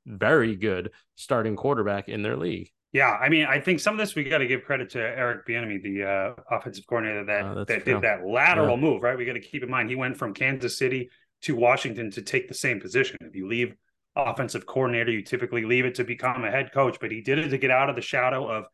very 0.05 0.55
good 0.55 0.91
starting 1.15 1.55
quarterback 1.55 2.10
in 2.10 2.22
their 2.22 2.38
league. 2.38 2.70
Yeah, 2.93 3.12
I 3.12 3.29
mean, 3.29 3.46
I 3.46 3.60
think 3.62 3.79
some 3.79 3.93
of 3.93 4.00
this 4.00 4.15
we 4.15 4.25
got 4.25 4.39
to 4.39 4.48
give 4.48 4.63
credit 4.63 4.89
to 4.91 5.00
Eric 5.00 5.48
Bieniemy, 5.48 5.81
the 5.81 6.03
uh, 6.03 6.34
offensive 6.55 6.86
coordinator 6.88 7.24
that 7.25 7.46
Oh, 7.46 7.63
that 7.63 7.84
true. 7.84 7.93
did 7.93 8.03
that 8.03 8.25
lateral 8.25 8.75
Yeah. 8.75 8.81
move. 8.81 9.01
Right, 9.03 9.17
we 9.17 9.24
got 9.25 9.34
to 9.34 9.39
keep 9.39 9.63
in 9.63 9.70
mind 9.70 9.89
he 9.89 9.96
went 9.96 10.17
from 10.17 10.34
Kansas 10.34 10.77
City 10.77 11.10
to 11.43 11.55
Washington 11.55 12.12
to 12.12 12.22
take 12.22 12.48
the 12.50 12.53
same 12.53 12.79
position. 12.81 13.17
If 13.22 13.36
you 13.36 13.48
leave 13.48 13.74
offensive 14.15 14.65
coordinator, 14.65 15.10
you 15.12 15.22
typically 15.24 15.63
leave 15.63 15.86
it 15.86 15.96
to 15.96 16.03
become 16.03 16.43
a 16.43 16.51
head 16.51 16.72
coach, 16.74 16.98
but 17.00 17.12
he 17.12 17.22
did 17.22 17.39
it 17.39 17.48
to 17.50 17.58
get 17.58 17.72
out 17.72 17.89
of 17.89 17.96
the 17.96 18.01
shadow 18.01 18.46
of 18.48 18.65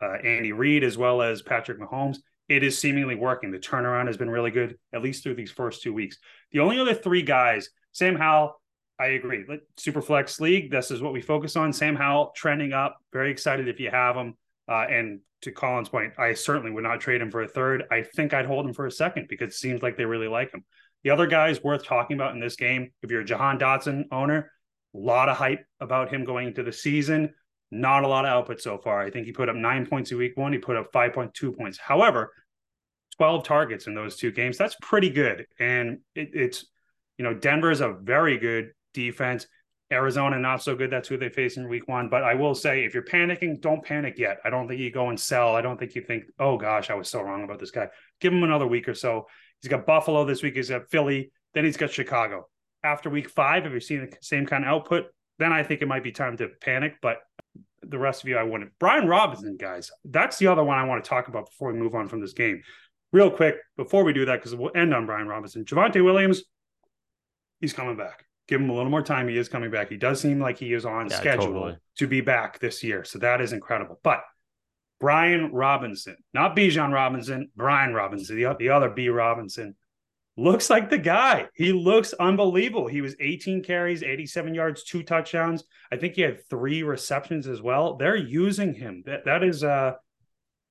uh, 0.00 0.14
Andy 0.24 0.52
Reid 0.52 0.82
as 0.82 0.96
well 0.96 1.20
as 1.20 1.42
Patrick 1.42 1.78
Mahomes. 1.78 2.16
It 2.48 2.64
is 2.64 2.78
seemingly 2.78 3.14
working. 3.14 3.50
The 3.50 3.58
turnaround 3.58 4.06
has 4.06 4.16
been 4.16 4.30
really 4.30 4.50
good, 4.50 4.78
at 4.94 5.02
least 5.02 5.22
through 5.22 5.34
these 5.34 5.52
first 5.52 5.82
two 5.82 5.92
weeks. 5.92 6.16
The 6.52 6.60
only 6.60 6.80
other 6.80 6.94
three 6.94 7.22
guys, 7.22 7.68
Sam 7.92 8.16
Howell, 8.16 8.59
I 9.00 9.08
agree. 9.08 9.44
Let- 9.48 9.60
Superflex 9.78 10.40
League, 10.40 10.70
this 10.70 10.90
is 10.90 11.00
what 11.00 11.14
we 11.14 11.22
focus 11.22 11.56
on. 11.56 11.72
Sam 11.72 11.96
Howell 11.96 12.32
trending 12.36 12.74
up. 12.74 12.98
Very 13.12 13.30
excited 13.30 13.66
if 13.66 13.80
you 13.80 13.90
have 13.90 14.14
him. 14.14 14.34
Uh, 14.68 14.86
and 14.88 15.20
to 15.40 15.52
Colin's 15.52 15.88
point, 15.88 16.12
I 16.18 16.34
certainly 16.34 16.70
would 16.70 16.84
not 16.84 17.00
trade 17.00 17.22
him 17.22 17.30
for 17.30 17.42
a 17.42 17.48
third. 17.48 17.84
I 17.90 18.02
think 18.02 18.34
I'd 18.34 18.44
hold 18.44 18.66
him 18.66 18.74
for 18.74 18.86
a 18.86 18.92
second 18.92 19.26
because 19.28 19.54
it 19.54 19.56
seems 19.56 19.82
like 19.82 19.96
they 19.96 20.04
really 20.04 20.28
like 20.28 20.52
him. 20.52 20.64
The 21.02 21.10
other 21.10 21.26
guys 21.26 21.64
worth 21.64 21.82
talking 21.82 22.14
about 22.16 22.34
in 22.34 22.40
this 22.40 22.56
game, 22.56 22.92
if 23.02 23.10
you're 23.10 23.22
a 23.22 23.24
Jahan 23.24 23.58
Dotson 23.58 24.04
owner, 24.12 24.52
a 24.94 24.98
lot 24.98 25.30
of 25.30 25.36
hype 25.38 25.64
about 25.80 26.12
him 26.12 26.24
going 26.24 26.48
into 26.48 26.62
the 26.62 26.72
season. 26.72 27.32
Not 27.70 28.04
a 28.04 28.08
lot 28.08 28.26
of 28.26 28.30
output 28.30 28.60
so 28.60 28.76
far. 28.76 29.00
I 29.00 29.10
think 29.10 29.24
he 29.24 29.32
put 29.32 29.48
up 29.48 29.56
nine 29.56 29.86
points 29.86 30.12
in 30.12 30.18
week 30.18 30.36
one. 30.36 30.52
He 30.52 30.58
put 30.58 30.76
up 30.76 30.92
5.2 30.92 31.56
points. 31.56 31.78
However, 31.78 32.34
12 33.16 33.44
targets 33.44 33.86
in 33.86 33.94
those 33.94 34.16
two 34.16 34.30
games. 34.30 34.58
That's 34.58 34.76
pretty 34.82 35.08
good. 35.08 35.46
And 35.58 36.00
it, 36.14 36.30
it's, 36.34 36.66
you 37.16 37.24
know, 37.24 37.32
Denver 37.32 37.70
is 37.70 37.80
a 37.80 37.92
very 37.92 38.36
good 38.36 38.72
defense. 38.92 39.46
Arizona, 39.92 40.38
not 40.38 40.62
so 40.62 40.76
good. 40.76 40.90
That's 40.90 41.08
who 41.08 41.16
they 41.16 41.28
face 41.28 41.56
in 41.56 41.68
week 41.68 41.88
one. 41.88 42.08
But 42.08 42.22
I 42.22 42.34
will 42.34 42.54
say, 42.54 42.84
if 42.84 42.94
you're 42.94 43.02
panicking, 43.02 43.60
don't 43.60 43.84
panic 43.84 44.18
yet. 44.18 44.38
I 44.44 44.50
don't 44.50 44.68
think 44.68 44.80
you 44.80 44.92
go 44.92 45.08
and 45.08 45.18
sell. 45.18 45.56
I 45.56 45.62
don't 45.62 45.78
think 45.78 45.94
you 45.94 46.02
think, 46.02 46.24
oh 46.38 46.56
gosh, 46.56 46.90
I 46.90 46.94
was 46.94 47.08
so 47.08 47.20
wrong 47.20 47.42
about 47.42 47.58
this 47.58 47.72
guy. 47.72 47.88
Give 48.20 48.32
him 48.32 48.44
another 48.44 48.66
week 48.66 48.88
or 48.88 48.94
so. 48.94 49.26
He's 49.60 49.68
got 49.68 49.86
Buffalo 49.86 50.24
this 50.24 50.42
week. 50.42 50.54
He's 50.54 50.70
got 50.70 50.90
Philly. 50.90 51.32
Then 51.54 51.64
he's 51.64 51.76
got 51.76 51.90
Chicago. 51.90 52.48
After 52.84 53.10
week 53.10 53.28
five, 53.28 53.66
if 53.66 53.72
you're 53.72 53.80
seeing 53.80 54.08
the 54.08 54.16
same 54.20 54.46
kind 54.46 54.64
of 54.64 54.68
output, 54.68 55.06
then 55.38 55.52
I 55.52 55.64
think 55.64 55.82
it 55.82 55.88
might 55.88 56.04
be 56.04 56.12
time 56.12 56.36
to 56.36 56.48
panic. 56.60 56.94
But 57.02 57.18
the 57.82 57.98
rest 57.98 58.22
of 58.22 58.28
you, 58.28 58.36
I 58.36 58.44
wouldn't. 58.44 58.70
Brian 58.78 59.08
Robinson, 59.08 59.56
guys, 59.56 59.90
that's 60.04 60.38
the 60.38 60.46
other 60.46 60.62
one 60.62 60.78
I 60.78 60.84
want 60.84 61.02
to 61.02 61.08
talk 61.08 61.28
about 61.28 61.46
before 61.46 61.72
we 61.72 61.78
move 61.78 61.94
on 61.96 62.08
from 62.08 62.20
this 62.20 62.32
game. 62.32 62.62
Real 63.12 63.30
quick, 63.30 63.56
before 63.76 64.04
we 64.04 64.12
do 64.12 64.26
that, 64.26 64.36
because 64.36 64.54
we'll 64.54 64.70
end 64.76 64.94
on 64.94 65.04
Brian 65.04 65.26
Robinson. 65.26 65.64
Javonte 65.64 66.04
Williams, 66.04 66.44
he's 67.60 67.72
coming 67.72 67.96
back. 67.96 68.24
Give 68.50 68.60
him 68.60 68.68
a 68.68 68.74
little 68.74 68.90
more 68.90 69.00
time. 69.00 69.28
He 69.28 69.36
is 69.36 69.48
coming 69.48 69.70
back. 69.70 69.88
He 69.88 69.96
does 69.96 70.20
seem 70.20 70.40
like 70.40 70.58
he 70.58 70.72
is 70.72 70.84
on 70.84 71.08
yeah, 71.08 71.16
schedule 71.16 71.46
totally. 71.46 71.76
to 71.98 72.06
be 72.08 72.20
back 72.20 72.58
this 72.58 72.82
year. 72.82 73.04
So 73.04 73.20
that 73.20 73.40
is 73.40 73.52
incredible. 73.52 74.00
But 74.02 74.24
Brian 74.98 75.52
Robinson, 75.52 76.16
not 76.34 76.56
Bijan 76.56 76.92
Robinson, 76.92 77.52
Brian 77.54 77.94
Robinson, 77.94 78.36
the, 78.36 78.56
the 78.58 78.70
other 78.70 78.90
B 78.90 79.08
Robinson, 79.08 79.76
looks 80.36 80.68
like 80.68 80.90
the 80.90 80.98
guy. 80.98 81.46
He 81.54 81.72
looks 81.72 82.12
unbelievable. 82.12 82.88
He 82.88 83.02
was 83.02 83.14
18 83.20 83.62
carries, 83.62 84.02
87 84.02 84.52
yards, 84.52 84.82
two 84.82 85.04
touchdowns. 85.04 85.62
I 85.92 85.96
think 85.96 86.14
he 86.14 86.22
had 86.22 86.44
three 86.48 86.82
receptions 86.82 87.46
as 87.46 87.62
well. 87.62 87.94
They're 87.94 88.16
using 88.16 88.74
him. 88.74 89.04
That 89.06 89.26
that 89.26 89.44
is 89.44 89.62
uh 89.62 89.92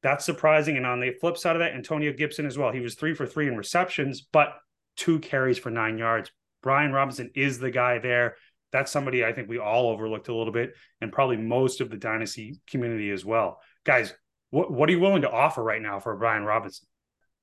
that's 0.03 0.25
surprising. 0.25 0.75
And 0.75 0.85
on 0.85 0.99
the 0.99 1.11
flip 1.21 1.37
side 1.37 1.55
of 1.55 1.61
that, 1.61 1.75
Antonio 1.75 2.11
Gibson 2.11 2.45
as 2.45 2.57
well. 2.57 2.73
He 2.73 2.81
was 2.81 2.95
three 2.95 3.13
for 3.13 3.25
three 3.25 3.47
in 3.47 3.55
receptions, 3.55 4.19
but 4.19 4.49
two 4.97 5.19
carries 5.19 5.57
for 5.57 5.69
nine 5.69 5.97
yards. 5.97 6.29
Brian 6.61 6.91
Robinson 6.91 7.31
is 7.35 7.59
the 7.59 7.71
guy 7.71 7.99
there. 7.99 8.35
That's 8.71 8.91
somebody 8.91 9.25
I 9.25 9.33
think 9.33 9.49
we 9.49 9.57
all 9.57 9.89
overlooked 9.89 10.27
a 10.27 10.35
little 10.35 10.53
bit, 10.53 10.73
and 11.01 11.11
probably 11.11 11.37
most 11.37 11.81
of 11.81 11.89
the 11.89 11.97
dynasty 11.97 12.59
community 12.67 13.09
as 13.09 13.25
well. 13.25 13.59
Guys, 13.83 14.13
what 14.51 14.71
what 14.71 14.89
are 14.89 14.91
you 14.91 14.99
willing 14.99 15.23
to 15.23 15.31
offer 15.31 15.63
right 15.63 15.81
now 15.81 15.99
for 15.99 16.15
Brian 16.15 16.43
Robinson? 16.43 16.87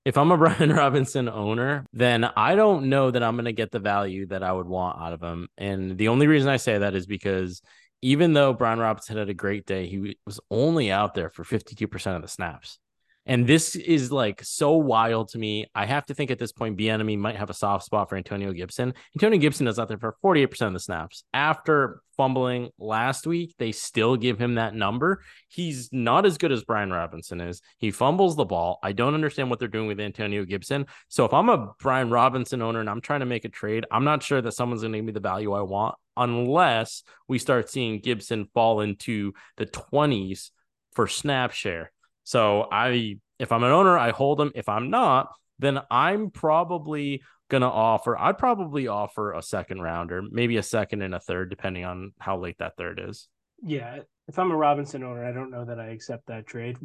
If 0.04 0.16
I'm 0.16 0.30
a 0.30 0.36
Brian 0.38 0.72
Robinson 0.72 1.28
owner, 1.28 1.84
then 1.92 2.24
I 2.24 2.54
don't 2.54 2.88
know 2.88 3.10
that 3.10 3.22
I'm 3.22 3.34
going 3.34 3.46
to 3.46 3.52
get 3.52 3.72
the 3.72 3.80
value 3.80 4.26
that 4.26 4.42
I 4.42 4.52
would 4.52 4.68
want 4.68 5.00
out 5.00 5.12
of 5.12 5.20
him. 5.20 5.48
And 5.58 5.98
the 5.98 6.08
only 6.08 6.28
reason 6.28 6.48
I 6.48 6.58
say 6.58 6.78
that 6.78 6.94
is 6.94 7.06
because 7.06 7.60
even 8.02 8.32
though 8.32 8.52
Brian 8.52 8.78
Robinson 8.78 9.16
had 9.16 9.28
a 9.28 9.34
great 9.34 9.66
day, 9.66 9.88
he 9.88 10.16
was 10.24 10.38
only 10.50 10.92
out 10.92 11.14
there 11.14 11.30
for 11.30 11.44
52% 11.44 12.14
of 12.14 12.22
the 12.22 12.28
snaps. 12.28 12.78
And 13.26 13.46
this 13.46 13.74
is 13.74 14.12
like 14.12 14.42
so 14.44 14.72
wild 14.76 15.30
to 15.30 15.38
me. 15.38 15.66
I 15.74 15.84
have 15.84 16.06
to 16.06 16.14
think 16.14 16.30
at 16.30 16.38
this 16.38 16.52
point, 16.52 16.78
Bieniemy 16.78 17.18
might 17.18 17.36
have 17.36 17.50
a 17.50 17.54
soft 17.54 17.84
spot 17.84 18.08
for 18.08 18.16
Antonio 18.16 18.52
Gibson. 18.52 18.94
Antonio 19.16 19.38
Gibson 19.38 19.66
is 19.66 19.78
out 19.78 19.88
there 19.88 19.98
for 19.98 20.16
48% 20.24 20.68
of 20.68 20.72
the 20.72 20.80
snaps. 20.80 21.24
After 21.34 22.00
fumbling 22.16 22.70
last 22.78 23.26
week, 23.26 23.54
they 23.58 23.72
still 23.72 24.16
give 24.16 24.38
him 24.38 24.54
that 24.54 24.74
number. 24.74 25.22
He's 25.48 25.88
not 25.92 26.24
as 26.24 26.38
good 26.38 26.52
as 26.52 26.64
Brian 26.64 26.92
Robinson 26.92 27.40
is. 27.40 27.60
He 27.78 27.90
fumbles 27.90 28.36
the 28.36 28.44
ball. 28.44 28.78
I 28.82 28.92
don't 28.92 29.14
understand 29.14 29.50
what 29.50 29.58
they're 29.58 29.68
doing 29.68 29.88
with 29.88 30.00
Antonio 30.00 30.44
Gibson. 30.44 30.86
So 31.08 31.24
if 31.24 31.34
I'm 31.34 31.48
a 31.48 31.72
Brian 31.80 32.10
Robinson 32.10 32.62
owner 32.62 32.80
and 32.80 32.88
I'm 32.88 33.00
trying 33.00 33.20
to 33.20 33.26
make 33.26 33.44
a 33.44 33.50
trade, 33.50 33.86
I'm 33.90 34.04
not 34.04 34.22
sure 34.22 34.40
that 34.40 34.52
someone's 34.52 34.82
going 34.82 34.92
to 34.92 34.98
give 34.98 35.04
me 35.04 35.12
the 35.12 35.20
value 35.20 35.52
I 35.52 35.62
want 35.62 35.96
unless 36.16 37.02
we 37.28 37.38
start 37.38 37.68
seeing 37.68 38.00
Gibson 38.00 38.48
fall 38.54 38.80
into 38.80 39.32
the 39.56 39.66
20s 39.66 40.50
for 40.92 41.06
snap 41.06 41.52
share. 41.52 41.92
So 42.26 42.66
I, 42.72 43.18
if 43.38 43.52
I'm 43.52 43.62
an 43.62 43.70
owner, 43.70 43.96
I 43.96 44.10
hold 44.10 44.40
them. 44.40 44.50
If 44.56 44.68
I'm 44.68 44.90
not, 44.90 45.28
then 45.60 45.80
I'm 45.92 46.30
probably 46.32 47.22
gonna 47.48 47.70
offer. 47.70 48.18
I'd 48.18 48.36
probably 48.36 48.88
offer 48.88 49.32
a 49.32 49.40
second 49.40 49.80
rounder, 49.80 50.22
maybe 50.28 50.56
a 50.56 50.62
second 50.62 51.02
and 51.02 51.14
a 51.14 51.20
third, 51.20 51.50
depending 51.50 51.84
on 51.84 52.12
how 52.18 52.36
late 52.36 52.58
that 52.58 52.76
third 52.76 53.00
is. 53.00 53.28
Yeah, 53.62 54.00
if 54.26 54.40
I'm 54.40 54.50
a 54.50 54.56
Robinson 54.56 55.04
owner, 55.04 55.24
I 55.24 55.30
don't 55.30 55.52
know 55.52 55.64
that 55.66 55.78
I 55.78 55.90
accept 55.90 56.26
that 56.26 56.48
trade. 56.48 56.78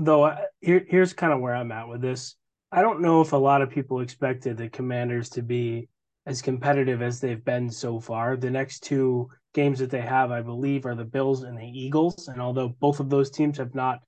Though 0.00 0.24
I, 0.24 0.46
here, 0.60 0.84
here's 0.88 1.12
kind 1.12 1.32
of 1.32 1.38
where 1.38 1.54
I'm 1.54 1.70
at 1.70 1.88
with 1.88 2.00
this. 2.00 2.34
I 2.72 2.82
don't 2.82 3.00
know 3.00 3.20
if 3.20 3.32
a 3.32 3.36
lot 3.36 3.62
of 3.62 3.70
people 3.70 4.00
expected 4.00 4.56
the 4.56 4.68
Commanders 4.68 5.28
to 5.30 5.42
be 5.42 5.88
as 6.26 6.42
competitive 6.42 7.02
as 7.02 7.20
they've 7.20 7.44
been 7.44 7.70
so 7.70 8.00
far. 8.00 8.36
The 8.36 8.50
next 8.50 8.80
two 8.80 9.30
games 9.54 9.78
that 9.78 9.90
they 9.90 10.00
have, 10.00 10.32
I 10.32 10.42
believe, 10.42 10.86
are 10.86 10.96
the 10.96 11.04
Bills 11.04 11.44
and 11.44 11.56
the 11.56 11.64
Eagles. 11.64 12.26
And 12.26 12.42
although 12.42 12.70
both 12.80 12.98
of 12.98 13.10
those 13.10 13.30
teams 13.30 13.58
have 13.58 13.76
not 13.76 14.00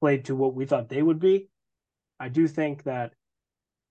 played 0.00 0.24
to 0.26 0.34
what 0.34 0.54
we 0.54 0.66
thought 0.66 0.88
they 0.88 1.02
would 1.02 1.20
be. 1.20 1.48
I 2.20 2.28
do 2.28 2.48
think 2.48 2.82
that 2.84 3.12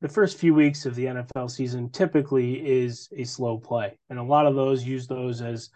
the 0.01 0.09
first 0.09 0.37
few 0.37 0.53
weeks 0.53 0.85
of 0.85 0.95
the 0.95 1.05
NFL 1.05 1.49
season 1.49 1.89
typically 1.89 2.55
is 2.55 3.09
a 3.15 3.23
slow 3.23 3.57
play, 3.57 3.97
and 4.09 4.19
a 4.19 4.23
lot 4.23 4.45
of 4.45 4.55
those 4.55 4.83
use 4.83 5.07
those 5.07 5.41
as 5.41 5.69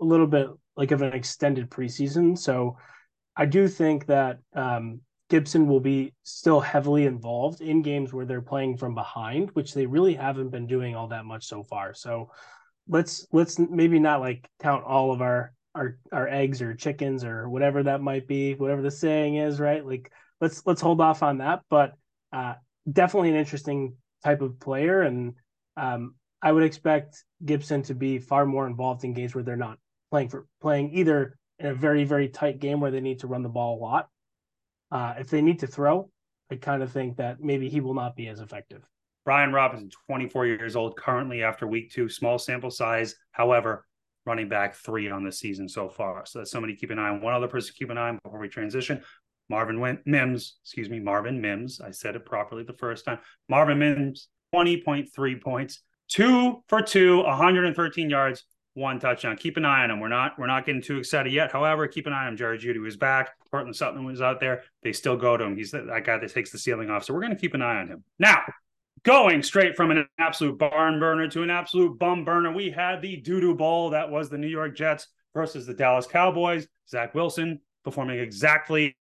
a 0.00 0.04
little 0.04 0.26
bit 0.26 0.48
like 0.76 0.90
of 0.90 1.02
an 1.02 1.12
extended 1.12 1.70
preseason. 1.70 2.36
So 2.36 2.76
I 3.36 3.46
do 3.46 3.68
think 3.68 4.06
that 4.06 4.38
um, 4.54 5.00
Gibson 5.28 5.68
will 5.68 5.80
be 5.80 6.12
still 6.24 6.60
heavily 6.60 7.06
involved 7.06 7.60
in 7.60 7.82
games 7.82 8.12
where 8.12 8.26
they're 8.26 8.42
playing 8.42 8.76
from 8.76 8.94
behind, 8.94 9.50
which 9.52 9.72
they 9.72 9.86
really 9.86 10.14
haven't 10.14 10.50
been 10.50 10.66
doing 10.66 10.96
all 10.96 11.08
that 11.08 11.24
much 11.24 11.46
so 11.46 11.62
far. 11.62 11.94
So 11.94 12.30
let's 12.88 13.26
let's 13.32 13.58
maybe 13.58 13.98
not 14.00 14.20
like 14.20 14.48
count 14.60 14.84
all 14.84 15.12
of 15.12 15.22
our 15.22 15.52
our 15.74 15.98
our 16.12 16.28
eggs 16.28 16.62
or 16.62 16.74
chickens 16.74 17.24
or 17.24 17.48
whatever 17.48 17.82
that 17.84 18.00
might 18.00 18.26
be, 18.26 18.54
whatever 18.54 18.82
the 18.82 18.90
saying 18.90 19.36
is, 19.36 19.60
right? 19.60 19.84
Like 19.84 20.10
let's 20.40 20.66
let's 20.66 20.80
hold 20.80 21.00
off 21.00 21.22
on 21.22 21.38
that. 21.38 21.60
But 21.70 21.94
uh, 22.32 22.54
definitely 22.90 23.30
an 23.30 23.36
interesting 23.36 23.94
type 24.24 24.40
of 24.40 24.58
player, 24.60 25.02
and 25.02 25.34
um, 25.76 26.14
I 26.42 26.52
would 26.52 26.64
expect 26.64 27.24
Gibson 27.44 27.82
to 27.84 27.94
be 27.94 28.18
far 28.18 28.46
more 28.46 28.66
involved 28.66 29.04
in 29.04 29.14
games 29.14 29.34
where 29.34 29.44
they're 29.44 29.56
not 29.56 29.78
playing 30.10 30.28
for 30.28 30.46
playing 30.60 30.92
either 30.94 31.36
in 31.58 31.66
a 31.66 31.74
very 31.74 32.04
very 32.04 32.28
tight 32.28 32.58
game 32.58 32.80
where 32.80 32.90
they 32.90 33.00
need 33.00 33.20
to 33.20 33.26
run 33.26 33.42
the 33.42 33.48
ball 33.48 33.78
a 33.78 33.80
lot. 33.80 34.08
Uh, 34.90 35.14
if 35.18 35.30
they 35.30 35.40
need 35.40 35.60
to 35.60 35.66
throw, 35.68 36.10
I 36.50 36.56
kind 36.56 36.82
of 36.82 36.90
think 36.90 37.18
that 37.18 37.40
maybe 37.40 37.68
he 37.68 37.80
will 37.80 37.94
not 37.94 38.16
be 38.16 38.26
as 38.26 38.40
effective. 38.40 38.82
Brian 39.24 39.52
Robinson, 39.52 39.90
24 40.06 40.46
years 40.46 40.74
old, 40.74 40.96
currently 40.96 41.42
after 41.42 41.66
week 41.66 41.92
two, 41.92 42.08
small 42.08 42.38
sample 42.38 42.70
size. 42.70 43.14
However, 43.32 43.86
running 44.30 44.48
back 44.48 44.76
three 44.76 45.10
on 45.10 45.24
the 45.24 45.32
season 45.32 45.68
so 45.68 45.88
far. 45.88 46.24
So 46.24 46.38
that's 46.38 46.50
somebody 46.50 46.76
keep 46.76 46.90
an 46.90 46.98
eye 46.98 47.08
on. 47.08 47.20
One 47.20 47.34
other 47.34 47.48
person 47.48 47.74
keep 47.76 47.90
an 47.90 47.98
eye 47.98 48.10
on 48.10 48.18
before 48.22 48.38
we 48.38 48.48
transition. 48.48 49.02
Marvin 49.48 49.98
Mims, 50.06 50.58
excuse 50.62 50.88
me, 50.88 51.00
Marvin 51.00 51.40
Mims. 51.40 51.80
I 51.80 51.90
said 51.90 52.14
it 52.14 52.24
properly 52.24 52.62
the 52.62 52.72
first 52.74 53.04
time. 53.04 53.18
Marvin 53.48 53.80
Mims, 53.80 54.28
20.3 54.54 55.42
points, 55.42 55.82
two 56.08 56.62
for 56.68 56.80
two, 56.80 57.24
113 57.24 58.08
yards, 58.08 58.44
one 58.74 59.00
touchdown. 59.00 59.36
Keep 59.36 59.56
an 59.56 59.64
eye 59.64 59.82
on 59.82 59.90
him. 59.90 59.98
We're 59.98 60.06
not 60.06 60.38
we're 60.38 60.46
not 60.46 60.64
getting 60.64 60.80
too 60.80 60.98
excited 60.98 61.32
yet. 61.32 61.50
However, 61.50 61.88
keep 61.88 62.06
an 62.06 62.12
eye 62.12 62.26
on 62.26 62.28
him. 62.28 62.36
Jerry 62.36 62.58
Jeudy 62.58 62.80
was 62.80 62.96
back. 62.96 63.30
Courtland 63.50 63.74
Sutton 63.74 64.04
was 64.04 64.22
out 64.22 64.38
there. 64.38 64.62
They 64.84 64.92
still 64.92 65.16
go 65.16 65.36
to 65.36 65.42
him. 65.42 65.56
He's 65.56 65.72
that 65.72 66.04
guy 66.04 66.18
that 66.18 66.32
takes 66.32 66.52
the 66.52 66.58
ceiling 66.58 66.88
off. 66.88 67.04
So 67.04 67.12
we're 67.12 67.20
going 67.20 67.34
to 67.34 67.40
keep 67.40 67.54
an 67.54 67.62
eye 67.62 67.80
on 67.80 67.88
him. 67.88 68.04
Now, 68.20 68.42
going 69.02 69.42
straight 69.42 69.76
from 69.76 69.90
an 69.90 70.06
absolute 70.18 70.58
barn 70.58 71.00
burner 71.00 71.28
to 71.28 71.42
an 71.42 71.50
absolute 71.50 71.98
bum 71.98 72.24
burner, 72.24 72.52
we 72.52 72.70
had 72.70 73.02
the 73.02 73.16
doo 73.16 73.40
doo 73.40 73.54
bowl 73.54 73.90
that 73.90 74.10
was 74.10 74.28
the 74.28 74.38
New 74.38 74.48
York 74.48 74.76
Jets 74.76 75.08
versus 75.34 75.66
the 75.66 75.74
Dallas 75.74 76.06
Cowboys. 76.06 76.66
Zach 76.88 77.14
Wilson 77.14 77.60
performing 77.84 78.18
exactly 78.18 78.96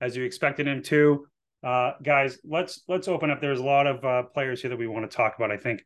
as 0.00 0.16
you 0.16 0.24
expected 0.24 0.66
him 0.66 0.82
to. 0.84 1.26
Uh, 1.62 1.92
guys, 2.02 2.38
let's 2.44 2.82
let's 2.88 3.08
open 3.08 3.30
up. 3.30 3.40
There's 3.40 3.60
a 3.60 3.64
lot 3.64 3.86
of 3.86 4.04
uh, 4.04 4.22
players 4.24 4.60
here 4.60 4.70
that 4.70 4.78
we 4.78 4.86
want 4.86 5.10
to 5.10 5.16
talk 5.16 5.36
about. 5.36 5.50
I 5.50 5.56
think 5.56 5.84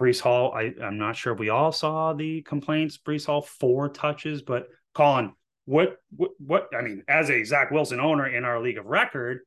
Breece 0.00 0.20
Hall. 0.20 0.52
I, 0.52 0.74
I'm 0.82 0.98
not 0.98 1.16
sure 1.16 1.32
if 1.32 1.38
we 1.38 1.48
all 1.48 1.72
saw 1.72 2.12
the 2.12 2.42
complaints. 2.42 2.98
Breece 2.98 3.26
Hall 3.26 3.42
four 3.42 3.88
touches, 3.88 4.42
but 4.42 4.68
Colin, 4.94 5.32
what 5.64 5.96
what 6.14 6.32
what? 6.38 6.68
I 6.76 6.82
mean, 6.82 7.02
as 7.08 7.30
a 7.30 7.44
Zach 7.44 7.70
Wilson 7.70 7.98
owner 7.98 8.26
in 8.26 8.44
our 8.44 8.60
league 8.60 8.78
of 8.78 8.86
record, 8.86 9.40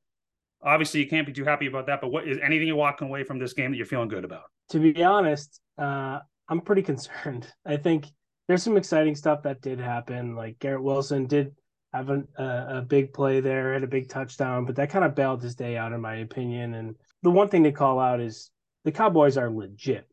obviously 0.64 1.00
you 1.02 1.08
can't 1.08 1.26
be 1.26 1.34
too 1.34 1.46
happy 1.46 1.68
about 1.68 1.86
that. 1.88 2.02
But 2.02 2.12
what 2.12 2.28
is 2.28 2.38
anything 2.44 2.68
you're 2.68 2.76
walking 2.76 3.08
away 3.08 3.24
from 3.24 3.40
this 3.40 3.54
game 3.54 3.72
that 3.72 3.78
you're 3.78 3.86
feeling 3.86 4.10
good 4.10 4.26
about? 4.26 4.44
To 4.70 4.80
be 4.80 5.04
honest, 5.04 5.60
uh, 5.78 6.20
I'm 6.48 6.62
pretty 6.62 6.82
concerned. 6.84 7.48
I 7.66 7.78
think 7.78 8.08
there's 8.48 8.64
some 8.64 8.78
exciting 8.78 9.16
stuff 9.16 9.44
that 9.44 9.62
did 9.62 9.80
happen. 9.80 10.36
Like 10.36 10.60
Garrett 10.60 10.84
Wilson 10.84 11.28
did 11.28 11.56
have 11.94 12.10
a, 12.10 12.24
a, 12.38 12.82
big 12.82 13.14
play 13.14 13.40
there, 13.40 13.74
had 13.74 13.84
a 13.84 13.88
big 13.88 14.10
touchdown, 14.10 14.66
but 14.66 14.76
that 14.76 14.92
kind 14.92 15.04
of 15.04 15.16
bailed 15.16 15.42
his 15.42 15.56
day 15.56 15.76
out, 15.76 15.92
in 15.92 16.02
my 16.02 16.16
opinion. 16.18 16.76
And 16.76 16.96
the 17.24 17.32
one 17.32 17.50
thing 17.50 17.64
to 17.64 17.72
call 17.72 18.00
out 18.00 18.20
is 18.20 18.52
the 18.84 18.92
Cowboys 18.92 19.38
are 19.38 19.50
legit 19.50 20.08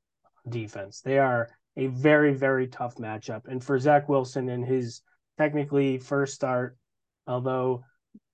defense. 0.49 1.03
They 1.03 1.19
are 1.19 1.51
a 1.77 1.89
very, 1.89 2.33
very 2.35 2.67
tough 2.67 2.97
matchup. 2.97 3.43
And 3.47 3.63
for 3.63 3.79
Zach 3.79 4.09
Wilson 4.09 4.49
in 4.49 4.63
his 4.63 5.03
technically 5.37 5.99
first 5.99 6.35
start, 6.35 6.77
although 7.27 7.85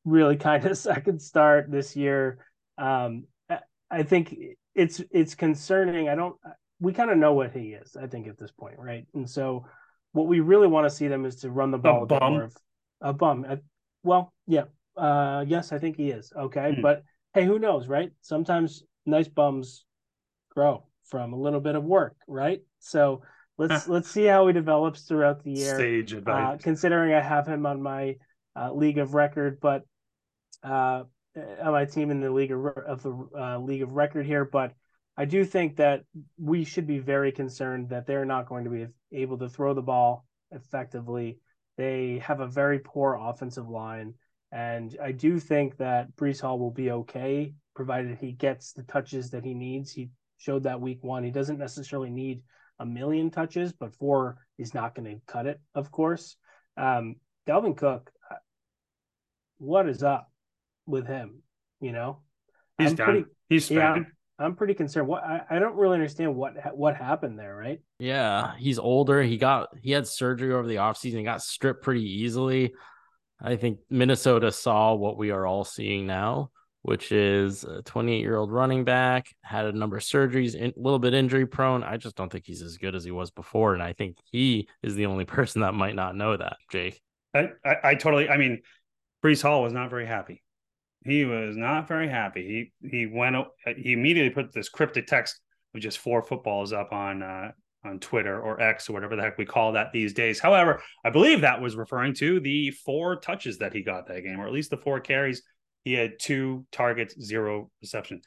really 0.05 0.37
kind 0.49 0.65
of 0.67 0.77
second 0.77 1.21
start 1.21 1.71
this 1.71 1.97
year. 1.97 2.45
Um, 2.79 3.25
I 3.91 4.03
think 4.03 4.35
it's 4.75 5.03
it's 5.11 5.35
concerning. 5.35 6.09
I 6.09 6.15
don't. 6.15 6.37
We 6.81 6.93
kind 6.93 7.11
of 7.11 7.19
know 7.19 7.35
what 7.35 7.53
he 7.53 7.75
is. 7.75 7.97
I 7.97 8.07
think 8.07 8.27
at 8.27 8.39
this 8.39 8.51
point, 8.51 8.77
right? 8.79 9.07
And 9.15 9.29
so, 9.29 9.67
what 10.13 10.27
we 10.27 10.41
really 10.41 10.67
want 10.67 10.87
to 10.87 10.91
see 10.91 11.09
them 11.09 11.27
is 11.27 11.37
to 11.37 11.51
run 11.51 11.71
the 11.71 11.79
ball. 11.79 12.05
A 12.05 12.07
bum. 12.07 12.37
Of, 12.41 12.57
a 13.03 13.13
bum. 13.13 13.47
Uh, 13.49 13.57
well, 14.03 14.33
yeah. 14.47 14.65
Uh, 14.97 15.45
yes, 15.47 15.73
I 15.73 15.79
think 15.79 15.97
he 15.97 16.11
is. 16.11 16.33
Okay, 16.37 16.75
mm. 16.77 16.83
but 16.83 17.03
hey, 17.35 17.45
who 17.45 17.59
knows, 17.59 17.87
right? 17.87 18.11
Sometimes 18.23 18.83
nice 19.05 19.29
bums 19.29 19.85
grow 20.55 20.87
from 21.05 21.33
a 21.33 21.39
little 21.39 21.61
bit 21.61 21.75
of 21.75 21.85
work, 21.85 22.17
right? 22.27 22.63
So 22.79 23.23
let's 23.59 23.89
let's 23.89 24.11
see 24.11 24.25
how 24.25 24.47
he 24.47 24.53
develops 24.53 25.03
throughout 25.03 25.45
the 25.45 25.53
year. 25.53 25.75
Stage 25.75 26.15
Uh, 26.15 26.19
advice. 26.19 26.63
considering 26.63 27.13
I 27.13 27.21
have 27.21 27.47
him 27.47 27.67
on 27.67 27.83
my 27.83 28.17
uh, 28.57 28.73
league 28.73 28.99
of 28.99 29.15
record, 29.15 29.59
but 29.61 29.85
uh, 30.63 31.05
on 31.37 31.73
my 31.73 31.85
team 31.85 32.11
in 32.11 32.21
the 32.21 32.31
league 32.31 32.53
of, 32.53 32.67
of 32.67 33.03
the 33.03 33.29
uh, 33.39 33.59
league 33.59 33.83
of 33.83 33.93
record 33.93 34.27
here, 34.27 34.45
but 34.45 34.75
I 35.17 35.25
do 35.25 35.45
think 35.45 35.77
that 35.77 36.05
we 36.39 36.65
should 36.65 36.87
be 36.87 36.99
very 36.99 37.33
concerned 37.33 37.91
that 37.91 38.07
they're 38.07 38.25
not 38.25 38.49
going 38.49 38.65
to 38.65 38.71
be 38.71 38.87
able 39.13 39.39
to 39.39 39.49
throw 39.49 39.75
the 39.75 39.83
ball 39.83 40.27
effectively. 40.51 41.39
They 41.77 42.23
have 42.25 42.41
a 42.41 42.47
very 42.47 42.79
poor 42.79 43.19
offensive 43.21 43.69
line, 43.69 44.15
and 44.51 44.97
I 45.03 45.13
do 45.13 45.39
think 45.39 45.77
that 45.79 46.15
Breece 46.17 46.41
Hall 46.41 46.59
will 46.59 46.71
be 46.71 46.91
okay 46.91 47.55
provided 47.75 48.19
he 48.19 48.33
gets 48.33 48.73
the 48.73 48.83
touches 48.83 49.31
that 49.31 49.45
he 49.45 49.55
needs. 49.55 49.93
He 49.93 50.11
showed 50.39 50.65
that 50.65 50.81
week 50.81 51.03
one. 51.03 51.25
He 51.25 51.31
doesn't 51.31 51.59
necessarily 51.59 52.11
need 52.11 52.43
a 52.79 52.87
million 52.87 53.31
touches, 53.31 53.73
but 53.73 53.95
four 53.95 54.39
is 54.59 54.75
not 54.75 54.95
going 54.95 55.15
to 55.15 55.23
cut 55.27 55.47
it, 55.47 55.61
of 55.75 55.91
course. 55.91 56.37
Um, 56.77 57.17
Dalvin 57.47 57.77
Cook, 57.77 58.11
uh, 58.31 58.37
what 59.59 59.89
is 59.89 60.03
up 60.03 60.32
with 60.87 61.07
him? 61.07 61.43
You 61.81 61.93
know, 61.93 62.19
He's 62.79 62.91
I'm 62.91 62.97
done. 62.97 63.07
pretty- 63.07 63.25
He's 63.49 63.71
yeah. 63.71 63.99
I'm 64.39 64.57
pretty 64.57 64.75
concerned. 64.75 65.07
What 65.07 65.23
I, 65.23 65.43
I 65.51 65.59
don't 65.59 65.77
really 65.77 65.95
understand 65.95 66.35
what 66.35 66.55
what 66.77 66.97
happened 66.97 67.39
there, 67.39 67.55
right? 67.55 67.81
Yeah, 67.99 68.55
he's 68.59 68.79
older. 68.79 69.23
He 69.23 69.37
got 69.37 69.69
he 69.83 69.93
had 69.93 70.07
surgery 70.07 70.53
over 70.53 70.67
the 70.67 70.77
offseason. 70.77 71.19
He 71.19 71.23
got 71.23 71.43
stripped 71.43 71.83
pretty 71.83 72.03
easily. 72.23 72.73
I 73.41 73.57
think 73.57 73.81
Minnesota 73.91 74.51
saw 74.51 74.95
what 74.95 75.17
we 75.19 75.31
are 75.31 75.47
all 75.47 75.65
seeing 75.65 76.07
now, 76.07 76.51
which 76.83 77.13
is 77.13 77.63
a 77.65 77.83
28 77.83 78.21
year 78.21 78.37
old 78.37 78.51
running 78.51 78.85
back, 78.85 79.27
had 79.43 79.67
a 79.67 79.73
number 79.73 79.97
of 79.97 80.03
surgeries, 80.03 80.55
a 80.55 80.73
little 80.81 80.99
bit 80.99 81.13
injury 81.15 81.47
prone. 81.47 81.83
I 81.85 81.97
just 81.97 82.17
don't 82.17 82.33
think 82.33 82.45
he's 82.47 82.63
as 82.63 82.79
good 82.79 82.95
as 82.95 83.05
he 83.05 83.11
was 83.11 83.31
before. 83.31 83.75
And 83.75 83.83
I 83.83 83.93
think 83.93 84.17
he 84.31 84.69
is 84.83 84.95
the 84.95 85.07
only 85.07 85.25
person 85.27 85.61
that 85.61 85.75
might 85.75 85.95
not 85.95 86.17
know 86.17 86.37
that, 86.37 86.57
Jake. 86.71 87.01
I, 87.35 87.51
I, 87.65 87.77
I 87.85 87.95
totally. 87.97 88.29
I 88.29 88.39
mean, 88.39 88.63
Breece 89.25 89.43
Hall 89.43 89.63
was 89.63 89.73
not 89.73 89.91
very 89.91 90.07
happy. 90.07 90.43
He 91.05 91.25
was 91.25 91.57
not 91.57 91.89
very 91.89 92.09
happy. 92.09 92.73
He 92.83 92.89
he 92.89 93.07
went. 93.07 93.37
He 93.77 93.93
immediately 93.93 94.31
put 94.31 94.53
this 94.53 94.69
cryptic 94.69 95.07
text 95.07 95.41
of 95.75 95.81
just 95.81 95.99
four 95.99 96.23
footballs 96.23 96.73
up 96.73 96.93
on 96.93 97.23
uh, 97.23 97.53
on 97.85 97.99
Twitter 97.99 98.41
or 98.41 98.61
X 98.61 98.89
or 98.89 98.93
whatever 98.93 99.17
the 99.17 99.23
heck 99.23 99.39
we 99.39 99.45
call 99.45 99.73
that 99.73 99.93
these 99.93 100.13
days. 100.13 100.39
However, 100.39 100.83
I 101.05 101.11
believe 101.11 101.41
that 101.41 101.61
was 101.61 101.77
referring 101.77 102.15
to 102.15 102.41
the 102.41 102.71
four 102.71 103.17
touches 103.17 103.59
that 103.59 103.75
he 103.75 103.83
got 103.83 104.07
that 104.07 104.23
game, 104.23 104.41
or 104.41 104.47
at 104.47 104.53
least 104.53 104.71
the 104.71 104.77
four 104.77 105.01
carries. 105.01 105.43
He 105.85 105.95
had 105.95 106.13
two 106.21 106.65
targets, 106.71 107.21
zero 107.21 107.71
receptions. 107.81 108.25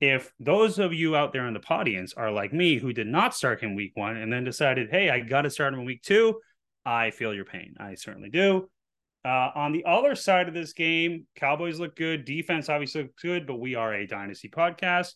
If 0.00 0.30
those 0.38 0.78
of 0.78 0.92
you 0.92 1.16
out 1.16 1.32
there 1.32 1.46
in 1.46 1.54
the 1.54 1.62
audience 1.68 2.12
are 2.14 2.30
like 2.30 2.52
me, 2.52 2.78
who 2.78 2.92
did 2.92 3.06
not 3.06 3.34
start 3.34 3.62
him 3.62 3.74
week 3.74 3.92
one 3.94 4.16
and 4.16 4.32
then 4.32 4.44
decided, 4.44 4.90
hey, 4.90 5.10
I 5.10 5.20
got 5.20 5.42
to 5.42 5.50
start 5.50 5.72
him 5.72 5.80
in 5.80 5.86
week 5.86 6.02
two, 6.02 6.38
I 6.84 7.10
feel 7.10 7.34
your 7.34 7.46
pain. 7.46 7.74
I 7.80 7.94
certainly 7.94 8.30
do. 8.30 8.68
Uh, 9.28 9.50
on 9.54 9.72
the 9.72 9.84
other 9.84 10.14
side 10.14 10.48
of 10.48 10.54
this 10.54 10.72
game, 10.72 11.26
Cowboys 11.36 11.78
look 11.78 11.94
good. 11.94 12.24
Defense 12.24 12.70
obviously 12.70 13.02
looks 13.02 13.22
good, 13.22 13.46
but 13.46 13.60
we 13.60 13.74
are 13.74 13.92
a 13.92 14.06
dynasty 14.06 14.48
podcast. 14.48 15.12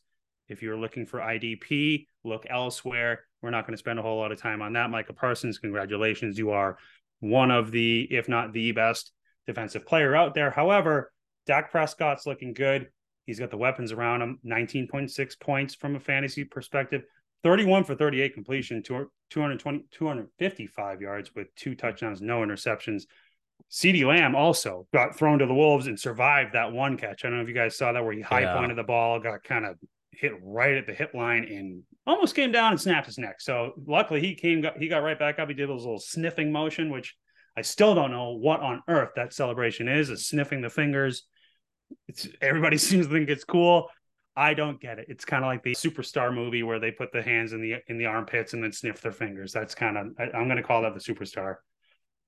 If 0.50 0.60
you're 0.60 0.76
looking 0.76 1.06
for 1.06 1.20
IDP, 1.20 2.04
look 2.22 2.44
elsewhere. 2.50 3.24
We're 3.40 3.48
not 3.48 3.66
going 3.66 3.72
to 3.72 3.78
spend 3.78 3.98
a 3.98 4.02
whole 4.02 4.18
lot 4.18 4.30
of 4.30 4.38
time 4.38 4.60
on 4.60 4.74
that. 4.74 4.90
Micah 4.90 5.14
Parsons, 5.14 5.58
congratulations. 5.58 6.36
You 6.36 6.50
are 6.50 6.76
one 7.20 7.50
of 7.50 7.70
the, 7.70 8.06
if 8.10 8.28
not 8.28 8.52
the 8.52 8.72
best 8.72 9.12
defensive 9.46 9.86
player 9.86 10.14
out 10.14 10.34
there. 10.34 10.50
However, 10.50 11.10
Dak 11.46 11.72
Prescott's 11.72 12.26
looking 12.26 12.52
good. 12.52 12.90
He's 13.24 13.38
got 13.38 13.50
the 13.50 13.56
weapons 13.56 13.92
around 13.92 14.20
him. 14.20 14.40
19.6 14.44 15.40
points 15.40 15.74
from 15.74 15.96
a 15.96 16.00
fantasy 16.00 16.44
perspective. 16.44 17.04
31 17.44 17.84
for 17.84 17.94
38 17.94 18.34
completion, 18.34 18.82
220, 18.82 19.86
255 19.90 21.00
yards 21.00 21.34
with 21.34 21.46
two 21.54 21.74
touchdowns, 21.74 22.20
no 22.20 22.42
interceptions. 22.42 23.04
CeeDee 23.70 24.06
Lamb 24.06 24.34
also 24.34 24.86
got 24.92 25.16
thrown 25.16 25.38
to 25.38 25.46
the 25.46 25.54
Wolves 25.54 25.86
and 25.86 25.98
survived 25.98 26.54
that 26.54 26.72
one 26.72 26.96
catch. 26.96 27.24
I 27.24 27.28
don't 27.28 27.38
know 27.38 27.42
if 27.42 27.48
you 27.48 27.54
guys 27.54 27.76
saw 27.76 27.92
that 27.92 28.04
where 28.04 28.12
he 28.12 28.20
high 28.20 28.42
Yeah. 28.42 28.54
pointed 28.54 28.76
the 28.76 28.82
ball, 28.82 29.18
got 29.20 29.42
kind 29.44 29.64
of 29.64 29.76
hit 30.10 30.32
right 30.42 30.74
at 30.76 30.86
the 30.86 30.92
hip 30.94 31.14
line 31.14 31.44
and 31.44 31.82
almost 32.06 32.34
came 32.34 32.52
down 32.52 32.72
and 32.72 32.80
snapped 32.80 33.06
his 33.06 33.18
neck. 33.18 33.40
So 33.40 33.72
luckily 33.86 34.20
he 34.20 34.34
came 34.34 34.60
got 34.60 34.76
he 34.78 34.88
got 34.88 35.02
right 35.02 35.18
back 35.18 35.38
up. 35.38 35.48
He 35.48 35.54
did 35.54 35.68
his 35.70 35.82
little 35.82 35.98
sniffing 35.98 36.52
motion, 36.52 36.90
which 36.90 37.16
I 37.56 37.62
still 37.62 37.94
don't 37.94 38.10
know 38.10 38.30
what 38.32 38.60
on 38.60 38.82
earth 38.88 39.10
that 39.16 39.32
celebration 39.32 39.88
is, 39.88 40.10
is 40.10 40.26
sniffing 40.28 40.60
the 40.60 40.70
fingers. 40.70 41.24
It's 42.08 42.28
everybody 42.40 42.78
seems 42.78 43.06
to 43.06 43.12
think 43.12 43.28
it's 43.28 43.44
cool. 43.44 43.88
I 44.34 44.54
don't 44.54 44.80
get 44.80 44.98
it. 44.98 45.06
It's 45.10 45.26
kind 45.26 45.44
of 45.44 45.48
like 45.48 45.62
the 45.62 45.74
superstar 45.74 46.34
movie 46.34 46.62
where 46.62 46.78
they 46.78 46.90
put 46.90 47.12
the 47.12 47.22
hands 47.22 47.52
in 47.52 47.60
the 47.60 47.74
in 47.88 47.98
the 47.98 48.06
armpits 48.06 48.54
and 48.54 48.62
then 48.64 48.72
sniff 48.72 49.00
their 49.02 49.12
fingers. 49.12 49.52
That's 49.52 49.74
kind 49.74 49.98
of 49.98 50.06
I, 50.18 50.36
I'm 50.36 50.46
going 50.46 50.56
to 50.56 50.62
call 50.62 50.82
that 50.82 50.94
the 50.94 51.00
superstar, 51.00 51.56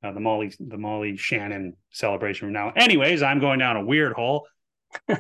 uh, 0.05 0.13
the 0.13 0.21
Molly 0.21 0.53
the 0.61 0.77
Molly 0.77 1.17
Shannon 1.17 1.75
celebration 1.91 2.49
from 2.49 2.53
now. 2.53 2.73
Anyways, 2.77 3.23
I'm 3.23 3.41
going 3.41 3.59
down 3.59 3.77
a 3.77 3.85
weird 3.85 4.13
hole. 4.13 4.47
Do 5.09 5.17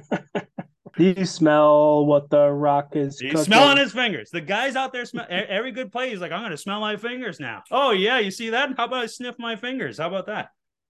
you 0.99 1.25
smell 1.25 2.05
what 2.05 2.29
the 2.29 2.51
Rock 2.51 2.95
is? 2.95 3.19
He's 3.19 3.33
cooking? 3.33 3.45
smelling 3.45 3.79
his 3.79 3.93
fingers. 3.93 4.31
The 4.31 4.43
guys 4.43 4.77
out 4.77 4.93
there 4.93 5.07
smell 5.07 5.27
every 5.29 5.73
good 5.73 5.91
play. 5.91 6.11
He's 6.11 6.21
like, 6.21 6.33
I'm 6.33 6.41
going 6.41 6.51
to 6.51 6.59
smell 6.59 6.81
my 6.81 6.97
fingers 6.97 7.41
now. 7.41 7.63
Oh 7.71 7.93
yeah, 7.93 8.19
you 8.19 8.31
see 8.31 8.51
that? 8.51 8.75
How 8.77 8.85
about 8.85 9.05
I 9.05 9.07
sniff 9.07 9.39
my 9.39 9.57
fingers? 9.57 9.99
How 9.99 10.09
about 10.09 10.27
that? 10.27 10.49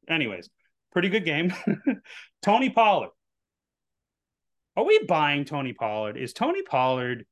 Anyways, 0.08 0.50
pretty 0.92 1.08
good 1.08 1.24
game. 1.24 1.54
Tony 2.42 2.70
Pollard. 2.70 3.10
Are 4.76 4.84
we 4.84 5.04
buying 5.04 5.44
Tony 5.44 5.72
Pollard? 5.72 6.16
Is 6.16 6.32
Tony 6.32 6.62
Pollard 6.62 7.24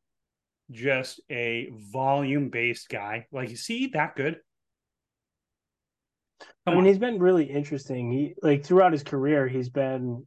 just 0.71 1.21
a 1.29 1.71
volume 1.91 2.51
based 2.51 2.89
guy? 2.89 3.27
Like, 3.33 3.51
is 3.51 3.67
he 3.67 3.89
that 3.89 4.15
good? 4.15 4.37
I 6.67 6.75
mean, 6.75 6.85
he's 6.85 6.99
been 6.99 7.19
really 7.19 7.45
interesting. 7.45 8.11
He 8.13 8.35
like 8.43 8.65
throughout 8.65 8.93
his 8.93 9.03
career, 9.03 9.49
he's 9.49 9.69
been 9.69 10.27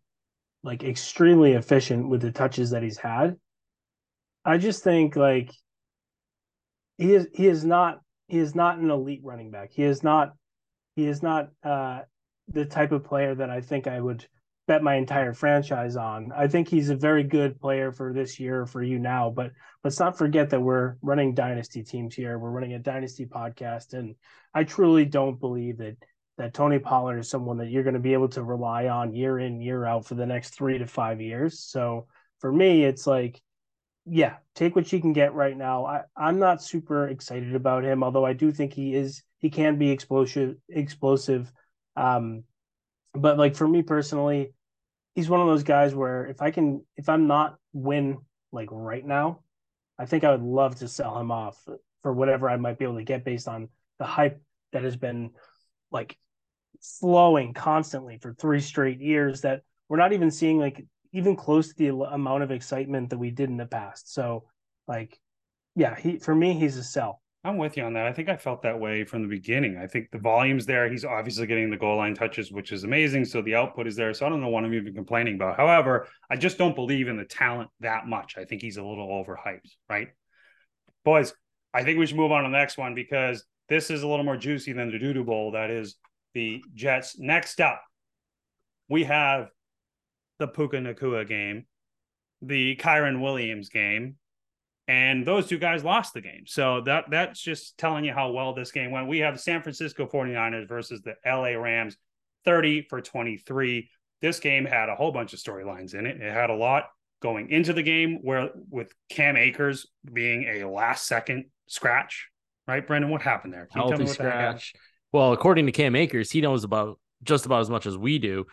like 0.63 0.83
extremely 0.83 1.53
efficient 1.53 2.09
with 2.09 2.21
the 2.21 2.31
touches 2.31 2.71
that 2.71 2.83
he's 2.83 2.97
had. 2.97 3.37
I 4.43 4.57
just 4.57 4.83
think 4.83 5.15
like 5.15 5.51
he 6.97 7.13
is 7.13 7.27
he 7.33 7.47
is 7.47 7.63
not 7.63 8.01
he 8.27 8.39
is 8.39 8.55
not 8.55 8.77
an 8.77 8.89
elite 8.89 9.21
running 9.23 9.51
back. 9.51 9.71
He 9.71 9.83
is 9.83 10.03
not 10.03 10.33
he 10.95 11.07
is 11.07 11.23
not 11.23 11.49
uh 11.63 12.01
the 12.47 12.65
type 12.65 12.91
of 12.91 13.03
player 13.03 13.35
that 13.35 13.49
I 13.49 13.61
think 13.61 13.87
I 13.87 13.99
would 13.99 14.27
bet 14.67 14.83
my 14.83 14.95
entire 14.95 15.33
franchise 15.33 15.95
on. 15.95 16.31
I 16.35 16.47
think 16.47 16.67
he's 16.67 16.89
a 16.89 16.95
very 16.95 17.23
good 17.23 17.59
player 17.59 17.91
for 17.91 18.13
this 18.13 18.39
year 18.39 18.65
for 18.65 18.81
you 18.81 18.97
now, 18.97 19.29
but 19.29 19.51
let's 19.83 19.99
not 19.99 20.17
forget 20.17 20.49
that 20.49 20.59
we're 20.59 20.95
running 21.01 21.35
dynasty 21.35 21.83
teams 21.83 22.15
here. 22.15 22.39
We're 22.39 22.49
running 22.49 22.73
a 22.73 22.79
dynasty 22.79 23.25
podcast 23.25 23.93
and 23.93 24.15
I 24.53 24.63
truly 24.63 25.05
don't 25.05 25.39
believe 25.39 25.77
that 25.77 25.97
that 26.37 26.53
Tony 26.53 26.79
Pollard 26.79 27.19
is 27.19 27.29
someone 27.29 27.57
that 27.57 27.69
you're 27.69 27.83
going 27.83 27.93
to 27.93 27.99
be 27.99 28.13
able 28.13 28.27
to 28.29 28.43
rely 28.43 28.87
on 28.87 29.15
year 29.15 29.39
in 29.39 29.61
year 29.61 29.85
out 29.85 30.05
for 30.05 30.15
the 30.15 30.25
next 30.25 30.49
3 30.55 30.79
to 30.79 30.87
5 30.87 31.21
years. 31.21 31.59
So 31.59 32.07
for 32.39 32.51
me 32.51 32.83
it's 32.83 33.07
like 33.07 33.41
yeah, 34.07 34.35
take 34.53 34.75
what 34.75 34.91
you 34.93 35.01
can 35.01 35.13
get 35.13 35.33
right 35.33 35.57
now. 35.57 35.85
I, 35.85 36.03
I'm 36.15 36.37
not 36.37 36.61
super 36.61 37.07
excited 37.07 37.55
about 37.55 37.83
him, 37.83 38.03
although 38.03 38.25
I 38.25 38.33
do 38.33 38.51
think 38.51 38.71
he 38.73 38.93
is 38.93 39.23
he 39.39 39.49
can 39.49 39.77
be 39.77 39.89
explosive 39.89 40.57
explosive. 40.69 41.51
Um, 41.95 42.43
but 43.15 43.37
like 43.37 43.55
for 43.55 43.67
me 43.67 43.81
personally, 43.81 44.53
he's 45.13 45.29
one 45.29 45.41
of 45.41 45.47
those 45.47 45.63
guys 45.63 45.95
where 45.95 46.25
if 46.25 46.41
I 46.41 46.51
can 46.51 46.83
if 46.97 47.09
I'm 47.09 47.27
not 47.27 47.57
win 47.73 48.17
like 48.51 48.69
right 48.71 49.05
now, 49.05 49.41
I 49.97 50.05
think 50.05 50.23
I 50.23 50.31
would 50.31 50.43
love 50.43 50.75
to 50.77 50.87
sell 50.87 51.19
him 51.19 51.31
off 51.31 51.57
for 52.03 52.13
whatever 52.13 52.49
I 52.49 52.57
might 52.57 52.77
be 52.77 52.85
able 52.85 52.97
to 52.97 53.03
get 53.03 53.25
based 53.25 53.47
on 53.47 53.69
the 53.99 54.05
hype 54.05 54.41
that 54.73 54.83
has 54.83 54.95
been 54.95 55.31
like 55.91 56.17
flowing 56.81 57.53
constantly 57.53 58.17
for 58.17 58.33
three 58.33 58.59
straight 58.59 58.99
years 58.99 59.41
that 59.41 59.61
we're 59.89 59.97
not 59.97 60.13
even 60.13 60.31
seeing 60.31 60.59
like 60.59 60.85
even 61.13 61.35
close 61.35 61.69
to 61.69 61.75
the 61.75 61.89
amount 61.89 62.43
of 62.43 62.51
excitement 62.51 63.09
that 63.09 63.17
we 63.17 63.31
did 63.31 63.49
in 63.49 63.57
the 63.57 63.65
past. 63.65 64.13
So, 64.13 64.43
like, 64.87 65.17
yeah, 65.75 65.95
he 65.95 66.17
for 66.17 66.35
me, 66.35 66.53
he's 66.53 66.77
a 66.77 66.83
sell. 66.83 67.21
I'm 67.45 67.57
with 67.57 67.77
you 67.77 67.83
on 67.83 67.93
that. 67.93 68.07
I 68.07 68.11
think 68.11 68.27
I 68.27 68.37
felt 68.37 68.63
that 68.63 68.79
way 68.79 69.03
from 69.03 69.21
the 69.21 69.27
beginning. 69.27 69.77
I 69.77 69.85
think 69.85 70.09
the 70.09 70.17
volume's 70.17 70.65
there. 70.65 70.89
He's 70.89 71.05
obviously 71.05 71.45
getting 71.45 71.69
the 71.69 71.77
goal 71.77 71.97
line 71.97 72.15
touches, 72.15 72.51
which 72.51 72.71
is 72.71 72.83
amazing. 72.83 73.23
So 73.25 73.43
the 73.43 73.53
output 73.53 73.85
is 73.85 73.95
there. 73.95 74.15
So 74.15 74.25
I 74.25 74.29
don't 74.29 74.41
know 74.41 74.49
what 74.49 74.65
I'm 74.65 74.73
even 74.73 74.95
complaining 74.95 75.35
about. 75.35 75.55
However, 75.55 76.07
I 76.27 76.37
just 76.37 76.57
don't 76.57 76.75
believe 76.75 77.07
in 77.07 77.17
the 77.17 77.23
talent 77.23 77.69
that 77.81 78.07
much. 78.07 78.35
I 78.35 78.45
think 78.45 78.63
he's 78.63 78.77
a 78.77 78.83
little 78.83 79.07
overhyped, 79.07 79.69
right? 79.87 80.07
Boys, 81.03 81.35
I 81.71 81.83
think 81.83 81.99
we 81.99 82.07
should 82.07 82.17
move 82.17 82.31
on 82.31 82.45
to 82.45 82.49
the 82.49 82.57
next 82.57 82.79
one 82.79 82.95
because 82.95 83.45
this 83.69 83.91
is 83.91 84.01
a 84.01 84.07
little 84.07 84.25
more 84.25 84.37
juicy 84.37 84.73
than 84.73 84.89
the 84.89 84.97
Doodoo 84.97 85.23
Bowl. 85.23 85.51
That 85.51 85.69
is 85.69 85.97
the 86.33 86.63
Jets. 86.73 87.19
Next 87.19 87.61
up, 87.61 87.79
we 88.89 89.03
have 89.03 89.49
the 90.39 90.47
Puka 90.47 90.77
Nacua 90.77 91.27
game, 91.27 91.67
the 92.41 92.75
Kyren 92.77 93.21
Williams 93.21 93.69
game, 93.69 94.15
and 94.87 95.25
those 95.25 95.47
two 95.47 95.57
guys 95.57 95.83
lost 95.83 96.13
the 96.13 96.21
game. 96.21 96.43
So 96.45 96.81
that 96.81 97.05
that's 97.09 97.41
just 97.41 97.77
telling 97.77 98.05
you 98.05 98.13
how 98.13 98.31
well 98.31 98.53
this 98.53 98.71
game 98.71 98.91
went. 98.91 99.07
We 99.07 99.19
have 99.19 99.35
the 99.35 99.41
San 99.41 99.61
Francisco 99.61 100.05
49ers 100.05 100.67
versus 100.67 101.01
the 101.01 101.15
LA 101.25 101.59
Rams 101.59 101.97
30 102.45 102.87
for 102.89 103.01
23. 103.01 103.89
This 104.21 104.39
game 104.39 104.65
had 104.65 104.89
a 104.89 104.95
whole 104.95 105.11
bunch 105.11 105.33
of 105.33 105.39
storylines 105.39 105.93
in 105.93 106.05
it. 106.05 106.21
It 106.21 106.31
had 106.31 106.49
a 106.49 106.55
lot 106.55 106.85
going 107.21 107.49
into 107.49 107.73
the 107.73 107.83
game 107.83 108.19
where 108.21 108.49
with 108.69 108.93
Cam 109.09 109.35
Akers 109.35 109.87
being 110.11 110.43
a 110.43 110.69
last 110.69 111.07
second 111.07 111.45
scratch 111.67 112.29
right, 112.67 112.85
Brendan? 112.85 113.11
What 113.11 113.21
happened 113.21 113.53
there? 113.53 113.67
Can 113.67 113.81
you 113.81 113.89
tell 113.89 113.89
Healthy 113.89 114.03
me 114.03 114.09
what 114.09 114.17
the 114.17 114.23
scratch. 114.23 114.73
Well, 115.11 115.33
according 115.33 115.65
to 115.67 115.71
Cam 115.71 115.95
Akers, 115.95 116.31
he 116.31 116.41
knows 116.41 116.63
about 116.63 116.99
just 117.23 117.45
about 117.45 117.61
as 117.61 117.69
much 117.69 117.85
as 117.85 117.97
we 117.97 118.19
do, 118.19 118.45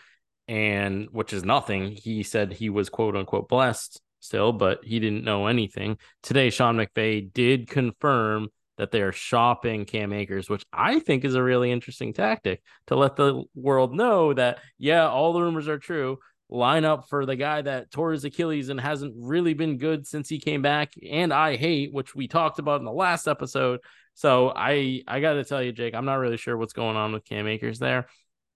and 0.49 1.09
which 1.11 1.33
is 1.33 1.45
nothing. 1.45 1.97
He 1.97 2.23
said 2.23 2.53
he 2.53 2.71
was 2.71 2.89
quote 2.89 3.17
unquote 3.17 3.49
blessed 3.49 4.01
still, 4.23 4.53
but 4.53 4.85
he 4.85 5.01
didn't 5.01 5.25
know 5.25 5.47
anything. 5.47 5.99
Today, 6.23 6.51
Sean 6.51 6.77
McVay 6.77 7.33
did 7.33 7.69
confirm 7.69 8.49
that 8.79 8.91
they 8.91 9.03
are 9.03 9.13
shopping 9.13 9.85
Cam 9.85 10.13
Akers, 10.13 10.49
which 10.49 10.65
I 10.73 10.99
think 10.99 11.25
is 11.25 11.35
a 11.35 11.43
really 11.43 11.71
interesting 11.71 12.13
tactic 12.13 12.63
to 12.87 12.97
let 12.97 13.17
the 13.17 13.45
world 13.55 13.95
know 13.95 14.33
that, 14.33 14.61
yeah, 14.79 15.09
all 15.09 15.33
the 15.33 15.43
rumors 15.43 15.69
are 15.69 15.79
true. 15.79 16.19
Line 16.49 16.85
up 16.85 17.09
for 17.09 17.25
the 17.25 17.37
guy 17.37 17.63
that 17.63 17.91
tore 17.91 18.13
his 18.13 18.25
Achilles 18.25 18.69
and 18.69 18.81
hasn't 18.81 19.15
really 19.17 19.55
been 19.55 19.79
good 19.79 20.07
since 20.07 20.29
he 20.29 20.39
came 20.39 20.61
back, 20.61 20.93
and 21.11 21.33
I 21.33 21.57
hate, 21.57 21.95
which 21.95 22.15
we 22.15 22.29
talked 22.29 22.59
about 22.59 22.81
in 22.81 22.85
the 22.85 22.93
last 22.93 23.27
episode. 23.27 23.81
So 24.15 24.53
I 24.55 25.03
I 25.09 25.21
got 25.21 25.35
to 25.35 25.45
tell 25.45 25.63
you, 25.63 25.73
Jake, 25.73 25.95
I'm 25.95 26.05
not 26.05 26.17
really 26.17 26.37
sure 26.37 26.57
what's 26.57 26.75
going 26.75 26.97
on 26.97 27.13
with 27.13 27.25
Cam 27.25 27.47
Akers 27.47 27.79
there, 27.79 28.07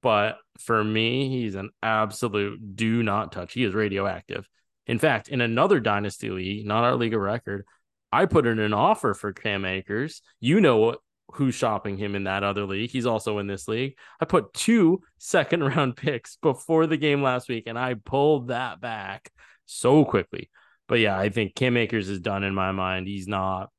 but 0.02 0.36
for 0.58 0.84
me, 0.84 1.30
he's 1.30 1.54
an 1.54 1.70
absolute 1.82 2.76
do 2.76 3.02
not 3.02 3.32
touch. 3.32 3.54
He 3.54 3.64
is 3.64 3.72
radioactive. 3.74 4.46
In 4.86 4.98
fact, 4.98 5.28
in 5.28 5.40
another 5.40 5.80
dynasty 5.80 6.30
league, 6.30 6.66
not 6.66 6.84
our 6.84 6.94
league 6.94 7.14
of 7.14 7.20
record, 7.20 7.64
I 8.12 8.26
put 8.26 8.46
in 8.46 8.58
an 8.58 8.72
offer 8.72 9.14
for 9.14 9.32
Cam 9.32 9.64
Akers. 9.64 10.22
You 10.40 10.60
know 10.60 10.96
who's 11.32 11.54
shopping 11.54 11.96
him 11.96 12.14
in 12.14 12.24
that 12.24 12.44
other 12.44 12.64
league. 12.64 12.90
He's 12.90 13.06
also 13.06 13.38
in 13.38 13.46
this 13.46 13.66
league. 13.66 13.96
I 14.20 14.24
put 14.24 14.54
two 14.54 15.02
second 15.18 15.64
round 15.76 15.96
picks 15.96 16.36
before 16.36 16.86
the 16.86 16.96
game 16.96 17.22
last 17.22 17.48
week, 17.48 17.64
and 17.66 17.78
I 17.78 17.94
pulled 17.94 18.48
that 18.48 18.80
back 18.80 19.30
so 19.66 20.04
quickly. 20.04 20.50
But 20.88 21.00
yeah, 21.00 21.18
I 21.18 21.30
think 21.30 21.54
Cam 21.54 21.76
Akers 21.76 22.08
is 22.08 22.20
done 22.20 22.44
in 22.44 22.54
my 22.54 22.72
mind. 22.72 23.08
He's 23.08 23.26
not. 23.26 23.70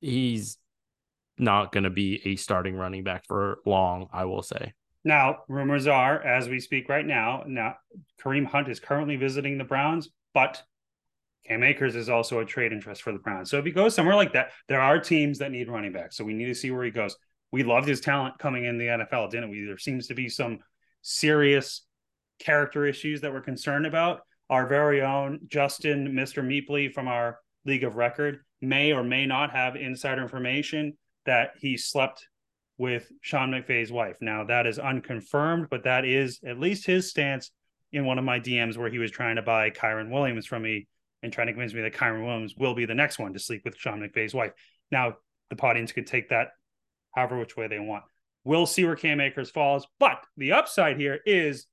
He's 0.00 0.56
not 1.36 1.72
going 1.72 1.84
to 1.84 1.90
be 1.90 2.20
a 2.24 2.36
starting 2.36 2.74
running 2.74 3.04
back 3.04 3.26
for 3.26 3.58
long. 3.66 4.08
I 4.12 4.24
will 4.24 4.42
say. 4.42 4.72
Now, 5.04 5.38
rumors 5.48 5.86
are, 5.86 6.20
as 6.20 6.48
we 6.48 6.58
speak 6.58 6.88
right 6.88 7.06
now, 7.06 7.44
now 7.46 7.76
Kareem 8.20 8.46
Hunt 8.46 8.68
is 8.68 8.80
currently 8.80 9.16
visiting 9.16 9.56
the 9.56 9.64
Browns, 9.64 10.08
but 10.34 10.62
Cam 11.46 11.62
Akers 11.62 11.96
is 11.96 12.08
also 12.08 12.40
a 12.40 12.44
trade 12.44 12.72
interest 12.72 13.02
for 13.02 13.12
the 13.12 13.18
Browns. 13.18 13.50
So 13.50 13.58
if 13.58 13.64
he 13.64 13.70
goes 13.70 13.94
somewhere 13.94 14.16
like 14.16 14.34
that, 14.34 14.52
there 14.68 14.80
are 14.80 15.00
teams 15.00 15.38
that 15.38 15.50
need 15.50 15.68
running 15.68 15.92
backs. 15.92 16.16
So 16.16 16.24
we 16.24 16.34
need 16.34 16.46
to 16.46 16.54
see 16.54 16.70
where 16.70 16.84
he 16.84 16.90
goes. 16.90 17.16
We 17.50 17.62
loved 17.62 17.88
his 17.88 18.00
talent 18.00 18.38
coming 18.38 18.66
in 18.66 18.76
the 18.76 18.86
NFL, 18.86 19.30
didn't 19.30 19.50
we? 19.50 19.64
There 19.64 19.78
seems 19.78 20.08
to 20.08 20.14
be 20.14 20.28
some 20.28 20.58
serious 21.00 21.86
character 22.38 22.84
issues 22.84 23.22
that 23.22 23.32
we're 23.32 23.40
concerned 23.40 23.86
about. 23.86 24.20
Our 24.50 24.66
very 24.66 25.02
own 25.02 25.40
Justin, 25.46 26.08
Mr. 26.08 26.42
Meepley 26.42 26.92
from 26.92 27.08
our 27.08 27.38
League 27.64 27.84
of 27.84 27.96
Record, 27.96 28.40
may 28.60 28.92
or 28.92 29.02
may 29.02 29.26
not 29.26 29.50
have 29.52 29.76
insider 29.76 30.22
information 30.22 30.96
that 31.24 31.52
he 31.58 31.76
slept 31.76 32.26
with 32.76 33.10
Sean 33.20 33.50
McVay's 33.50 33.90
wife. 33.90 34.16
Now, 34.20 34.44
that 34.44 34.66
is 34.66 34.78
unconfirmed, 34.78 35.68
but 35.70 35.84
that 35.84 36.04
is 36.04 36.40
at 36.46 36.60
least 36.60 36.86
his 36.86 37.10
stance 37.10 37.50
in 37.92 38.04
one 38.04 38.18
of 38.18 38.24
my 38.24 38.40
DMs 38.40 38.76
where 38.76 38.90
he 38.90 38.98
was 38.98 39.10
trying 39.10 39.36
to 39.36 39.42
buy 39.42 39.70
Kyren 39.70 40.10
Williams 40.10 40.46
from 40.46 40.62
me 40.62 40.86
and 41.22 41.32
trying 41.32 41.46
to 41.48 41.52
convince 41.52 41.74
me 41.74 41.82
that 41.82 41.94
Kyren 41.94 42.24
Williams 42.24 42.54
will 42.56 42.74
be 42.74 42.86
the 42.86 42.94
next 42.94 43.18
one 43.18 43.32
to 43.32 43.38
sleep 43.38 43.62
with 43.64 43.76
Sean 43.76 44.00
McVay's 44.00 44.34
wife. 44.34 44.52
Now, 44.90 45.14
the 45.50 45.60
audience 45.60 45.92
could 45.92 46.06
take 46.06 46.28
that 46.28 46.48
however 47.14 47.38
which 47.38 47.56
way 47.56 47.68
they 47.68 47.78
want. 47.78 48.04
We'll 48.44 48.66
see 48.66 48.84
where 48.84 48.96
Cam 48.96 49.20
Akers 49.20 49.50
falls, 49.50 49.86
but 49.98 50.18
the 50.36 50.52
upside 50.52 50.96
here 50.98 51.18
is 51.26 51.66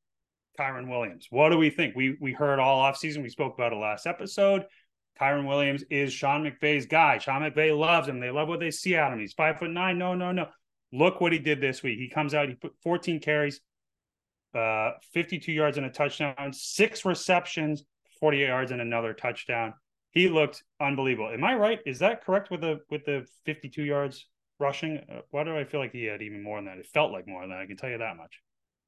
Kyren 0.59 0.89
Williams. 0.89 1.27
What 1.29 1.49
do 1.49 1.57
we 1.57 1.69
think? 1.69 1.95
We 1.95 2.17
we 2.19 2.33
heard 2.33 2.59
all 2.59 2.81
offseason. 2.83 3.21
We 3.21 3.29
spoke 3.29 3.53
about 3.53 3.73
it 3.73 3.77
last 3.77 4.07
episode. 4.07 4.65
Kyren 5.19 5.47
Williams 5.47 5.83
is 5.89 6.11
Sean 6.11 6.43
McVay's 6.43 6.85
guy. 6.85 7.19
Sean 7.19 7.41
McVay 7.41 7.77
loves 7.77 8.07
him. 8.07 8.19
They 8.19 8.31
love 8.31 8.49
what 8.49 8.59
they 8.59 8.71
see 8.71 8.95
out 8.95 9.11
of 9.11 9.13
him. 9.13 9.19
He's 9.19 9.33
five 9.33 9.59
foot 9.59 9.69
nine. 9.69 9.97
No, 9.97 10.13
no, 10.13 10.31
no. 10.31 10.47
Look 10.91 11.21
what 11.21 11.31
he 11.31 11.39
did 11.39 11.61
this 11.61 11.83
week. 11.83 11.99
He 11.99 12.09
comes 12.09 12.33
out, 12.33 12.49
he 12.49 12.55
put 12.55 12.73
14 12.83 13.19
carries, 13.19 13.59
uh, 14.55 14.91
52 15.13 15.51
yards 15.51 15.77
and 15.77 15.85
a 15.85 15.89
touchdown, 15.89 16.51
six 16.53 17.05
receptions, 17.05 17.83
48 18.19 18.47
yards 18.47 18.71
and 18.71 18.81
another 18.81 19.13
touchdown. 19.13 19.73
He 20.11 20.29
looked 20.29 20.63
unbelievable. 20.79 21.29
Am 21.33 21.43
I 21.43 21.55
right? 21.55 21.79
Is 21.85 21.99
that 21.99 22.23
correct 22.23 22.49
with 22.49 22.61
the 22.61 22.79
with 22.89 23.03
the 23.05 23.25
52 23.45 23.83
yards 23.83 24.27
rushing? 24.59 24.97
Uh, 25.11 25.19
why 25.31 25.43
do 25.43 25.57
I 25.57 25.65
feel 25.65 25.81
like 25.81 25.91
he 25.91 26.05
had 26.05 26.21
even 26.21 26.41
more 26.41 26.57
than 26.57 26.65
that? 26.65 26.77
It 26.77 26.87
felt 26.87 27.11
like 27.11 27.27
more 27.27 27.41
than 27.41 27.49
that. 27.49 27.59
I 27.59 27.65
can 27.65 27.75
tell 27.75 27.89
you 27.89 27.97
that 27.97 28.15
much. 28.15 28.39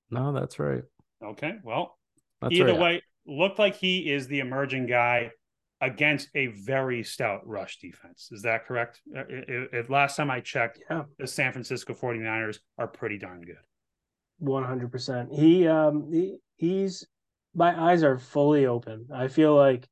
No, 0.09 0.31
that's 0.31 0.57
right. 0.57 0.83
Okay. 1.21 1.55
Well, 1.63 1.97
That's 2.41 2.53
either 2.55 2.67
right. 2.71 2.79
way, 2.79 3.01
looked 3.25 3.59
like 3.59 3.75
he 3.75 4.09
is 4.09 4.27
the 4.27 4.39
emerging 4.39 4.85
guy 4.87 5.31
against 5.81 6.29
a 6.33 6.47
very 6.47 7.03
stout 7.03 7.45
rush 7.45 7.77
defense. 7.79 8.29
Is 8.31 8.43
that 8.43 8.65
correct? 8.65 9.01
Uh, 9.15 9.19
i- 9.29 9.77
i- 9.77 9.83
last 9.89 10.15
time 10.15 10.31
I 10.31 10.39
checked, 10.39 10.79
Yeah. 10.89 11.03
the 11.19 11.27
San 11.27 11.51
Francisco 11.51 11.93
49ers 11.93 12.59
are 12.77 12.87
pretty 12.87 13.17
darn 13.17 13.41
good. 13.41 13.57
One 14.39 14.63
hundred 14.63 14.91
percent. 14.91 15.33
He 15.33 15.67
um 15.67 16.11
he, 16.11 16.37
he's 16.55 17.07
my 17.55 17.89
eyes 17.89 18.03
are 18.03 18.19
fully 18.19 18.67
open. 18.67 19.07
I 19.13 19.27
feel 19.29 19.55
like 19.55 19.87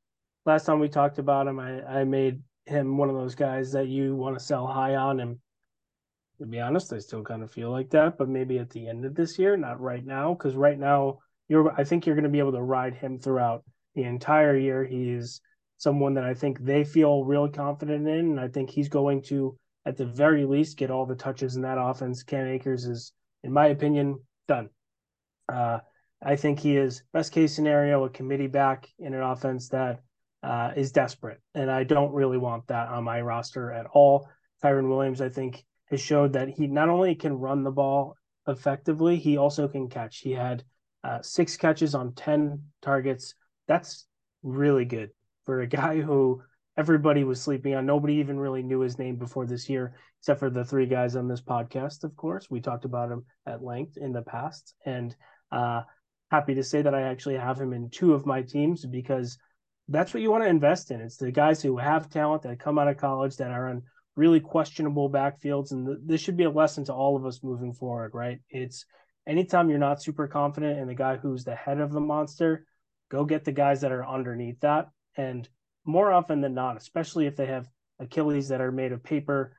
last 0.46 0.66
time 0.66 0.80
we 0.80 0.88
talked 0.88 1.18
about 1.18 1.48
him, 1.48 1.60
I 1.60 1.82
I 1.84 2.04
made 2.04 2.42
him 2.66 2.98
one 2.98 3.10
of 3.10 3.16
those 3.16 3.34
guys 3.36 3.72
that 3.72 3.88
you 3.88 4.16
want 4.16 4.38
to 4.38 4.44
sell 4.44 4.68
high 4.68 4.96
on. 4.96 5.20
And 5.20 5.38
to 6.40 6.46
be 6.46 6.60
honest, 6.60 6.94
I 6.94 7.00
still 7.00 7.24
kind 7.24 7.42
of 7.42 7.50
feel 7.50 7.72
like 7.72 7.90
that, 7.92 8.18
but 8.18 8.30
maybe 8.30 8.60
at 8.60 8.70
the 8.70 8.88
end 8.88 9.06
of 9.06 9.16
this 9.16 9.40
year, 9.40 9.58
not 9.58 9.82
right 9.82 10.06
now, 10.06 10.34
because 10.34 10.56
right 10.56 10.78
now 10.78 11.20
you're 11.48 11.74
I 11.80 11.84
think 11.84 12.06
you're 12.06 12.16
going 12.16 12.24
to 12.24 12.30
be 12.30 12.40
able 12.40 12.52
to 12.52 12.62
ride 12.62 12.94
him 12.94 13.18
throughout 13.18 13.64
the 13.96 14.04
entire 14.04 14.56
year. 14.58 14.84
He's 14.84 15.42
someone 15.78 16.14
that 16.14 16.24
I 16.24 16.36
think 16.36 16.60
they 16.60 16.84
feel 16.84 17.24
real 17.24 17.48
confident 17.50 18.08
in, 18.08 18.32
and 18.32 18.40
I 18.40 18.48
think 18.48 18.70
he's 18.70 18.90
going 18.90 19.24
to 19.24 19.58
at 19.88 19.98
the 19.98 20.06
very 20.06 20.46
least 20.46 20.78
get 20.78 20.92
all 20.92 21.08
the 21.08 21.16
touches 21.16 21.56
in 21.56 21.64
that 21.64 21.80
offense. 21.80 22.22
Cam 22.22 22.46
Akers 22.48 22.86
is, 22.86 23.12
in 23.44 23.52
my 23.52 23.68
opinion, 23.68 24.20
done. 24.48 24.70
Uh, 25.48 25.80
I 26.24 26.36
think 26.36 26.60
he 26.60 26.76
is 26.76 27.04
best 27.14 27.32
case 27.32 27.54
scenario 27.54 28.04
a 28.04 28.10
committee 28.10 28.48
back 28.48 28.88
in 28.98 29.14
an 29.14 29.22
offense 29.22 29.70
that 29.70 30.02
uh, 30.44 30.72
is 30.76 30.92
desperate, 30.92 31.42
and 31.54 31.70
I 31.70 31.84
don't 31.84 32.14
really 32.14 32.38
want 32.38 32.68
that 32.68 32.88
on 32.90 33.04
my 33.04 33.22
roster 33.22 33.72
at 33.72 33.86
all. 33.88 34.28
Kyren 34.64 34.90
Williams, 34.90 35.22
I 35.22 35.30
think, 35.30 35.64
has 35.86 36.02
showed 36.02 36.34
that 36.34 36.50
he 36.50 36.68
not 36.68 36.90
only 36.90 37.16
can 37.16 37.34
run 37.34 37.64
the 37.64 37.72
ball 37.72 38.16
effectively, 38.48 39.18
he 39.18 39.38
also 39.38 39.68
can 39.68 39.90
catch. 39.90 40.20
He 40.20 40.32
had 40.32 40.64
uh, 41.04 41.22
six 41.22 41.58
catches 41.58 41.94
on 41.94 42.14
ten 42.14 42.64
targets. 42.82 43.36
That's 43.68 44.08
really 44.44 44.86
good 44.86 45.12
for 45.46 45.62
a 45.62 45.68
guy 45.68 46.02
who 46.02 46.42
everybody 46.78 47.24
was 47.24 47.42
sleeping 47.42 47.76
on. 47.76 47.86
Nobody 47.86 48.16
even 48.16 48.40
really 48.40 48.64
knew 48.64 48.80
his 48.80 49.00
name 49.00 49.16
before 49.16 49.46
this 49.46 49.70
year, 49.70 49.96
except 50.20 50.40
for 50.40 50.50
the 50.50 50.66
three 50.66 50.86
guys 50.86 51.16
on 51.16 51.28
this 51.28 51.42
podcast. 51.42 52.04
Of 52.04 52.16
course, 52.16 52.50
we 52.50 52.60
talked 52.60 52.86
about 52.86 53.12
him 53.12 53.26
at 53.46 53.64
length 53.64 53.98
in 53.98 54.12
the 54.12 54.22
past, 54.22 54.74
and 54.86 55.16
uh, 55.52 55.82
happy 56.32 56.56
to 56.56 56.64
say 56.64 56.82
that 56.82 56.96
I 56.96 57.04
actually 57.04 57.36
have 57.36 57.60
him 57.60 57.74
in 57.74 57.90
two 57.90 58.14
of 58.14 58.26
my 58.26 58.42
teams 58.42 58.86
because 58.86 59.38
that's 59.88 60.14
what 60.14 60.24
you 60.24 60.32
want 60.32 60.44
to 60.44 60.50
invest 60.50 60.92
in. 60.92 61.00
It's 61.00 61.18
the 61.18 61.32
guys 61.32 61.62
who 61.62 61.78
have 61.78 62.10
talent 62.10 62.44
that 62.44 62.60
come 62.60 62.80
out 62.80 62.88
of 62.88 62.98
college 62.98 63.38
that 63.38 63.52
are 63.52 63.70
on 63.70 63.84
really 64.16 64.40
questionable 64.40 65.10
backfields, 65.10 65.72
and 65.72 65.86
th- 65.86 66.00
this 66.06 66.22
should 66.22 66.38
be 66.38 66.46
a 66.46 66.50
lesson 66.50 66.84
to 66.86 66.94
all 66.94 67.16
of 67.16 67.26
us 67.26 67.44
moving 67.44 67.74
forward. 67.74 68.12
Right? 68.14 68.40
It's 68.50 68.86
anytime 69.28 69.70
you're 69.70 69.80
not 69.80 70.02
super 70.02 70.28
confident 70.28 70.80
in 70.80 70.88
the 70.88 70.96
guy 70.96 71.18
who's 71.18 71.44
the 71.44 71.56
head 71.56 71.80
of 71.80 71.92
the 71.92 72.02
monster, 72.02 72.66
go 73.10 73.24
get 73.24 73.46
the 73.46 73.52
guys 73.52 73.82
that 73.82 73.92
are 73.92 74.06
underneath 74.06 74.60
that, 74.62 74.90
and 75.16 75.48
more 75.86 76.12
often 76.12 76.42
than 76.42 76.54
not, 76.54 76.78
especially 76.78 77.28
if 77.28 77.36
they 77.36 77.46
have 77.46 77.70
Achilles 78.00 78.50
that 78.50 78.62
are 78.62 78.72
made 78.72 78.92
of 78.92 79.04
paper, 79.04 79.56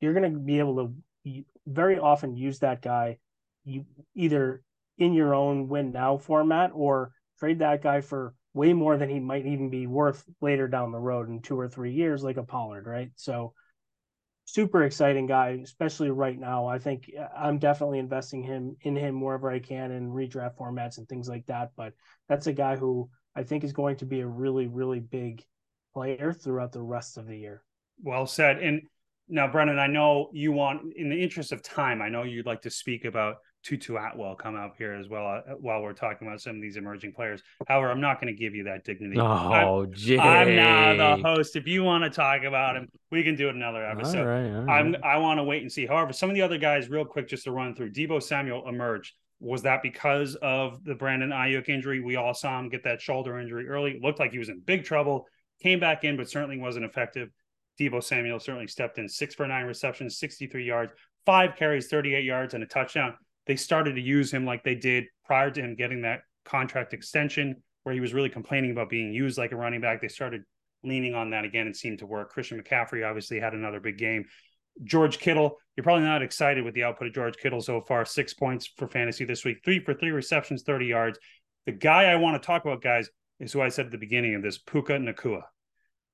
you're 0.00 0.14
going 0.14 0.32
to 0.32 0.38
be 0.38 0.58
able 0.58 0.94
to 1.24 1.44
very 1.66 1.98
often 1.98 2.36
use 2.36 2.58
that 2.60 2.82
guy 2.82 3.18
you 3.64 3.84
either 4.14 4.62
in 4.98 5.12
your 5.14 5.34
own 5.34 5.68
win 5.68 5.92
now 5.92 6.16
format 6.16 6.70
or 6.74 7.12
trade 7.38 7.58
that 7.58 7.82
guy 7.82 8.00
for 8.00 8.34
way 8.52 8.72
more 8.72 8.96
than 8.96 9.08
he 9.08 9.18
might 9.18 9.46
even 9.46 9.68
be 9.68 9.86
worth 9.86 10.24
later 10.40 10.68
down 10.68 10.92
the 10.92 10.98
road 10.98 11.28
in 11.28 11.40
two 11.40 11.58
or 11.58 11.68
three 11.68 11.92
years, 11.92 12.22
like 12.22 12.36
a 12.36 12.42
Pollard, 12.42 12.86
right? 12.86 13.10
So 13.16 13.52
super 14.44 14.84
exciting 14.84 15.26
guy, 15.26 15.60
especially 15.62 16.10
right 16.10 16.38
now. 16.38 16.66
I 16.66 16.78
think 16.78 17.10
uh, 17.18 17.26
I'm 17.36 17.58
definitely 17.58 17.98
investing 17.98 18.42
him 18.44 18.76
in 18.82 18.94
him 18.94 19.20
wherever 19.20 19.50
I 19.50 19.58
can 19.58 19.90
in 19.90 20.10
redraft 20.10 20.56
formats 20.56 20.98
and 20.98 21.08
things 21.08 21.28
like 21.28 21.46
that. 21.46 21.70
But 21.76 21.94
that's 22.28 22.46
a 22.46 22.52
guy 22.52 22.76
who 22.76 23.10
I 23.34 23.42
think 23.42 23.64
is 23.64 23.72
going 23.72 23.96
to 23.96 24.06
be 24.06 24.20
a 24.20 24.26
really, 24.26 24.68
really 24.68 25.00
big 25.00 25.42
player 25.94 26.32
throughout 26.32 26.72
the 26.72 26.82
rest 26.82 27.16
of 27.16 27.26
the 27.26 27.38
year. 27.38 27.62
Well 28.02 28.26
said. 28.26 28.58
And 28.58 28.82
now, 29.28 29.50
Brendan, 29.50 29.78
I 29.78 29.86
know 29.86 30.28
you 30.32 30.52
want, 30.52 30.92
in 30.96 31.08
the 31.08 31.22
interest 31.22 31.52
of 31.52 31.62
time, 31.62 32.02
I 32.02 32.10
know 32.10 32.24
you'd 32.24 32.44
like 32.44 32.62
to 32.62 32.70
speak 32.70 33.06
about 33.06 33.36
Tutu 33.62 33.96
Atwell 33.96 34.34
come 34.34 34.56
up 34.56 34.74
here 34.76 34.92
as 34.92 35.08
well 35.08 35.26
uh, 35.26 35.54
while 35.54 35.80
we're 35.80 35.94
talking 35.94 36.28
about 36.28 36.42
some 36.42 36.56
of 36.56 36.60
these 36.60 36.76
emerging 36.76 37.14
players. 37.14 37.42
However, 37.66 37.90
I'm 37.90 38.00
not 38.00 38.20
going 38.20 38.34
to 38.34 38.38
give 38.38 38.54
you 38.54 38.64
that 38.64 38.84
dignity. 38.84 39.18
Oh, 39.18 39.86
Jay. 39.86 40.18
I'm 40.18 40.54
now 40.54 41.16
the 41.16 41.22
host. 41.22 41.56
If 41.56 41.66
you 41.66 41.82
want 41.82 42.04
to 42.04 42.10
talk 42.10 42.42
about 42.42 42.76
him, 42.76 42.88
we 43.10 43.22
can 43.22 43.36
do 43.36 43.48
it 43.48 43.54
another 43.54 43.82
episode. 43.82 44.18
All 44.18 44.26
right, 44.26 44.54
all 44.54 44.64
right. 44.64 44.80
I'm 44.80 44.96
I 45.02 45.16
want 45.16 45.38
to 45.38 45.44
wait 45.44 45.62
and 45.62 45.72
see. 45.72 45.86
However, 45.86 46.12
some 46.12 46.28
of 46.28 46.34
the 46.34 46.42
other 46.42 46.58
guys, 46.58 46.90
real 46.90 47.06
quick, 47.06 47.26
just 47.26 47.44
to 47.44 47.52
run 47.52 47.74
through. 47.74 47.92
Deebo 47.92 48.22
Samuel 48.22 48.68
emerged. 48.68 49.14
Was 49.40 49.62
that 49.62 49.82
because 49.82 50.34
of 50.36 50.84
the 50.84 50.94
Brandon 50.94 51.30
Aiyuk 51.30 51.70
injury? 51.70 52.00
We 52.00 52.16
all 52.16 52.34
saw 52.34 52.58
him 52.58 52.68
get 52.68 52.84
that 52.84 53.00
shoulder 53.00 53.38
injury 53.38 53.66
early. 53.66 53.92
It 53.92 54.02
looked 54.02 54.18
like 54.18 54.32
he 54.32 54.38
was 54.38 54.50
in 54.50 54.60
big 54.60 54.84
trouble. 54.84 55.26
Came 55.64 55.80
back 55.80 56.04
in, 56.04 56.18
but 56.18 56.28
certainly 56.28 56.58
wasn't 56.58 56.84
effective. 56.84 57.30
Deebo 57.80 58.04
Samuel 58.04 58.38
certainly 58.38 58.66
stepped 58.66 58.98
in 58.98 59.08
six 59.08 59.34
for 59.34 59.46
nine 59.46 59.64
receptions, 59.64 60.18
63 60.18 60.62
yards, 60.62 60.92
five 61.24 61.56
carries, 61.56 61.86
38 61.86 62.22
yards, 62.22 62.52
and 62.52 62.62
a 62.62 62.66
touchdown. 62.66 63.14
They 63.46 63.56
started 63.56 63.94
to 63.94 64.02
use 64.02 64.30
him 64.30 64.44
like 64.44 64.62
they 64.62 64.74
did 64.74 65.04
prior 65.24 65.50
to 65.50 65.62
him 65.62 65.74
getting 65.74 66.02
that 66.02 66.20
contract 66.44 66.92
extension, 66.92 67.62
where 67.82 67.94
he 67.94 68.00
was 68.02 68.12
really 68.12 68.28
complaining 68.28 68.72
about 68.72 68.90
being 68.90 69.10
used 69.10 69.38
like 69.38 69.52
a 69.52 69.56
running 69.56 69.80
back. 69.80 70.02
They 70.02 70.08
started 70.08 70.42
leaning 70.82 71.14
on 71.14 71.30
that 71.30 71.46
again 71.46 71.64
and 71.64 71.74
seemed 71.74 72.00
to 72.00 72.06
work. 72.06 72.30
Christian 72.30 72.62
McCaffrey 72.62 73.08
obviously 73.08 73.40
had 73.40 73.54
another 73.54 73.80
big 73.80 73.96
game. 73.96 74.26
George 74.82 75.18
Kittle, 75.18 75.56
you're 75.78 75.84
probably 75.84 76.04
not 76.04 76.20
excited 76.20 76.62
with 76.62 76.74
the 76.74 76.84
output 76.84 77.08
of 77.08 77.14
George 77.14 77.38
Kittle 77.38 77.62
so 77.62 77.80
far. 77.80 78.04
Six 78.04 78.34
points 78.34 78.66
for 78.76 78.86
fantasy 78.86 79.24
this 79.24 79.46
week, 79.46 79.60
three 79.64 79.82
for 79.82 79.94
three 79.94 80.10
receptions, 80.10 80.62
30 80.62 80.84
yards. 80.84 81.18
The 81.64 81.72
guy 81.72 82.04
I 82.04 82.16
want 82.16 82.42
to 82.42 82.46
talk 82.46 82.66
about, 82.66 82.82
guys, 82.82 83.08
is 83.40 83.50
who 83.50 83.62
I 83.62 83.70
said 83.70 83.86
at 83.86 83.92
the 83.92 83.98
beginning 83.98 84.34
of 84.34 84.42
this, 84.42 84.58
Puka 84.58 84.98
Nacua. 84.98 85.44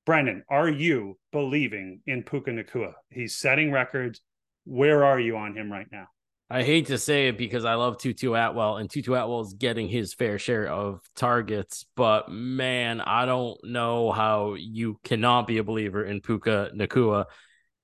Brendan, 0.05 0.43
are 0.49 0.69
you 0.69 1.17
believing 1.31 2.01
in 2.07 2.23
Puka 2.23 2.51
Nacua? 2.51 2.93
He's 3.09 3.35
setting 3.35 3.71
records. 3.71 4.21
Where 4.65 5.03
are 5.03 5.19
you 5.19 5.37
on 5.37 5.55
him 5.55 5.71
right 5.71 5.87
now? 5.91 6.07
I 6.49 6.63
hate 6.63 6.87
to 6.87 6.97
say 6.97 7.29
it 7.29 7.37
because 7.37 7.63
I 7.63 7.75
love 7.75 7.97
Tutu 7.97 8.33
Atwell 8.33 8.75
and 8.75 8.89
Tutu 8.89 9.13
Atwell 9.13 9.39
is 9.39 9.53
getting 9.53 9.87
his 9.87 10.13
fair 10.13 10.37
share 10.37 10.67
of 10.67 10.99
targets, 11.15 11.85
but 11.95 12.29
man, 12.29 12.99
I 12.99 13.25
don't 13.25 13.57
know 13.63 14.11
how 14.11 14.55
you 14.55 14.99
cannot 15.05 15.47
be 15.47 15.59
a 15.59 15.63
believer 15.63 16.03
in 16.03 16.19
Puka 16.19 16.71
Nacua. 16.75 17.25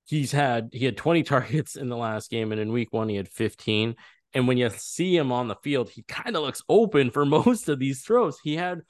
He's 0.06 0.34
had 0.34 0.69
he 0.73 0.84
had 0.84 0.97
20 0.97 1.23
targets 1.23 1.77
in 1.77 1.88
the 1.88 1.95
last 1.95 2.30
game, 2.30 2.51
and 2.51 2.60
in 2.60 2.73
week 2.73 2.91
one 2.91 3.08
he 3.08 3.15
had 3.15 3.30
15. 3.30 3.95
And 4.34 4.49
when 4.49 4.58
you 4.58 4.69
see 4.75 5.15
him 5.15 5.32
on 5.32 5.47
the 5.47 5.56
field, 5.63 5.89
he 5.89 6.03
kind 6.03 6.36
of 6.36 6.43
looks 6.43 6.62
open 6.67 7.10
for 7.10 7.25
most 7.25 7.69
of 7.69 7.80
these 7.80 8.01
throws. 8.01 8.38
He 8.43 8.58
had 8.58 8.82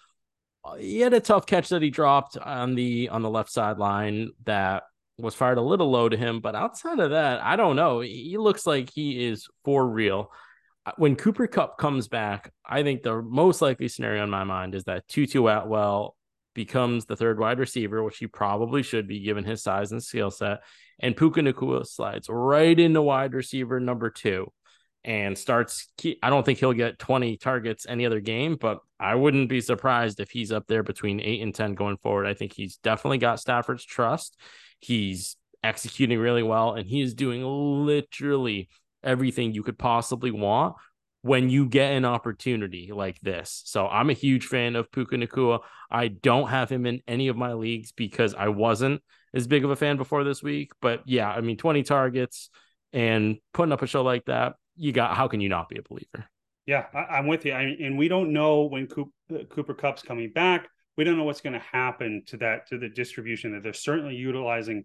he 0.75 0.99
had 0.99 1.13
a 1.13 1.19
tough 1.19 1.45
catch 1.45 1.69
that 1.69 1.81
he 1.81 1.89
dropped 1.89 2.37
on 2.37 2.75
the 2.75 3.09
on 3.09 3.21
the 3.21 3.29
left 3.29 3.51
sideline 3.51 4.31
that 4.45 4.83
was 5.17 5.35
fired 5.35 5.57
a 5.57 5.61
little 5.61 5.89
low 5.89 6.09
to 6.09 6.17
him, 6.17 6.39
but 6.39 6.55
outside 6.55 6.99
of 6.99 7.11
that, 7.11 7.41
I 7.43 7.55
don't 7.55 7.75
know. 7.75 8.01
He 8.01 8.37
looks 8.37 8.67
like 8.67 8.91
he 8.91 9.25
is 9.25 9.47
for 9.65 9.87
real. 9.87 10.31
Uh, 10.85 10.91
when 10.97 11.15
Cooper 11.15 11.47
Kupp 11.47 11.77
comes 11.77 12.07
back, 12.07 12.53
I 12.65 12.83
think 12.83 13.01
the 13.01 13.21
most 13.21 13.61
likely 13.61 13.87
scenario 13.87 14.23
in 14.23 14.29
my 14.29 14.43
mind 14.43 14.75
is 14.75 14.83
that 14.83 15.07
Tutu 15.07 15.47
Atwell 15.47 16.15
becomes 16.53 17.05
the 17.05 17.15
third 17.15 17.39
wide 17.39 17.59
receiver, 17.59 18.03
which 18.03 18.17
he 18.17 18.27
probably 18.27 18.83
should 18.83 19.07
be 19.07 19.19
given 19.19 19.43
his 19.43 19.63
size 19.63 19.91
and 19.91 20.03
skill 20.03 20.31
set. 20.31 20.59
And 20.99 21.15
Puka 21.15 21.41
Nacua 21.41 21.85
slides 21.85 22.29
right 22.29 22.79
into 22.79 23.01
wide 23.01 23.33
receiver 23.33 23.79
number 23.79 24.09
two 24.09 24.51
and 25.03 25.37
starts. 25.37 25.87
I 26.21 26.29
don't 26.29 26.45
think 26.45 26.59
he'll 26.59 26.73
get 26.73 26.99
20 26.99 27.37
targets 27.37 27.85
any 27.87 28.05
other 28.05 28.19
game, 28.19 28.57
but 28.59 28.79
I 28.99 29.15
wouldn't 29.15 29.49
be 29.49 29.61
surprised 29.61 30.19
if 30.19 30.29
he's 30.29 30.51
up 30.51 30.67
there 30.67 30.83
between 30.83 31.19
eight 31.19 31.41
and 31.41 31.53
10 31.53 31.75
going 31.75 31.97
forward. 31.97 32.27
I 32.27 32.33
think 32.33 32.53
he's 32.53 32.77
definitely 32.77 33.19
got 33.19 33.39
Stafford's 33.39 33.85
trust. 33.85 34.37
He's 34.79 35.37
executing 35.63 36.19
really 36.19 36.43
well, 36.43 36.73
and 36.73 36.87
he 36.87 37.01
is 37.01 37.13
doing 37.13 37.43
literally 37.43 38.69
everything 39.03 39.53
you 39.53 39.63
could 39.63 39.77
possibly 39.77 40.31
want 40.31 40.75
when 41.21 41.49
you 41.49 41.67
get 41.67 41.93
an 41.93 42.05
opportunity 42.05 42.91
like 42.93 43.19
this. 43.21 43.61
So 43.65 43.87
I'm 43.87 44.09
a 44.09 44.13
huge 44.13 44.45
fan 44.45 44.75
of 44.75 44.91
Puka 44.91 45.15
Nacua. 45.15 45.59
I 45.89 46.07
don't 46.07 46.49
have 46.49 46.69
him 46.69 46.85
in 46.85 47.01
any 47.07 47.27
of 47.27 47.35
my 47.35 47.53
leagues 47.53 47.91
because 47.91 48.33
I 48.33 48.49
wasn't 48.49 49.01
as 49.33 49.47
big 49.47 49.65
of 49.65 49.71
a 49.71 49.75
fan 49.75 49.97
before 49.97 50.23
this 50.23 50.41
week. 50.41 50.71
But 50.81 51.01
yeah, 51.05 51.29
I 51.29 51.41
mean, 51.41 51.57
20 51.57 51.83
targets 51.83 52.49
and 52.93 53.37
putting 53.53 53.73
up 53.73 53.81
a 53.81 53.87
show 53.87 54.03
like 54.03 54.25
that, 54.25 54.55
you 54.77 54.91
got 54.91 55.15
how 55.15 55.27
can 55.27 55.41
you 55.41 55.49
not 55.49 55.69
be 55.69 55.77
a 55.77 55.81
believer? 55.81 56.29
Yeah, 56.65 56.85
I, 56.93 57.19
am 57.19 57.27
with 57.27 57.45
you. 57.45 57.53
I 57.53 57.75
and 57.79 57.97
we 57.97 58.07
don't 58.07 58.33
know 58.33 58.63
when 58.63 58.83
uh, 58.83 58.87
Cooper, 58.87 59.45
Cooper 59.49 59.73
Kupp's 59.73 60.01
coming 60.01 60.31
back 60.31 60.67
we 60.97 61.03
don't 61.03 61.15
know 61.15 61.23
what's 61.23 61.41
going 61.41 61.53
to 61.53 61.59
happen 61.59 62.23
to 62.25 62.37
that 62.37 62.67
to 62.67 62.77
the 62.77 62.89
distribution 62.89 63.53
that 63.53 63.63
they're 63.63 63.71
certainly 63.71 64.15
utilizing 64.15 64.83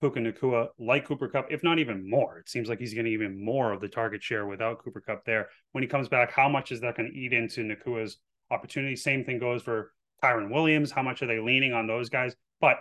Puka 0.00 0.20
Nacua 0.20 0.68
like 0.78 1.06
Cooper 1.06 1.28
Kupp, 1.28 1.46
if 1.50 1.62
not 1.62 1.78
even 1.78 2.08
more. 2.08 2.38
It 2.38 2.48
seems 2.48 2.68
like 2.68 2.78
he's 2.78 2.92
getting 2.92 3.12
even 3.12 3.42
more 3.42 3.72
of 3.72 3.80
the 3.80 3.88
target 3.88 4.22
share 4.22 4.46
without 4.46 4.84
Cooper 4.84 5.00
Kupp 5.00 5.24
there. 5.24 5.48
When 5.72 5.82
he 5.82 5.88
comes 5.88 6.08
back, 6.08 6.30
how 6.30 6.48
much 6.48 6.70
is 6.70 6.80
that 6.82 6.96
going 6.96 7.10
to 7.10 7.18
eat 7.18 7.32
into 7.32 7.62
Nacua's 7.62 8.18
opportunity? 8.50 8.96
Same 8.96 9.24
thing 9.24 9.38
goes 9.38 9.62
for 9.62 9.92
Kyren 10.22 10.50
Williams. 10.50 10.90
How 10.90 11.02
much 11.02 11.22
are 11.22 11.26
they 11.26 11.40
leaning 11.40 11.72
on 11.72 11.86
those 11.86 12.10
guys? 12.10 12.36
But 12.60 12.76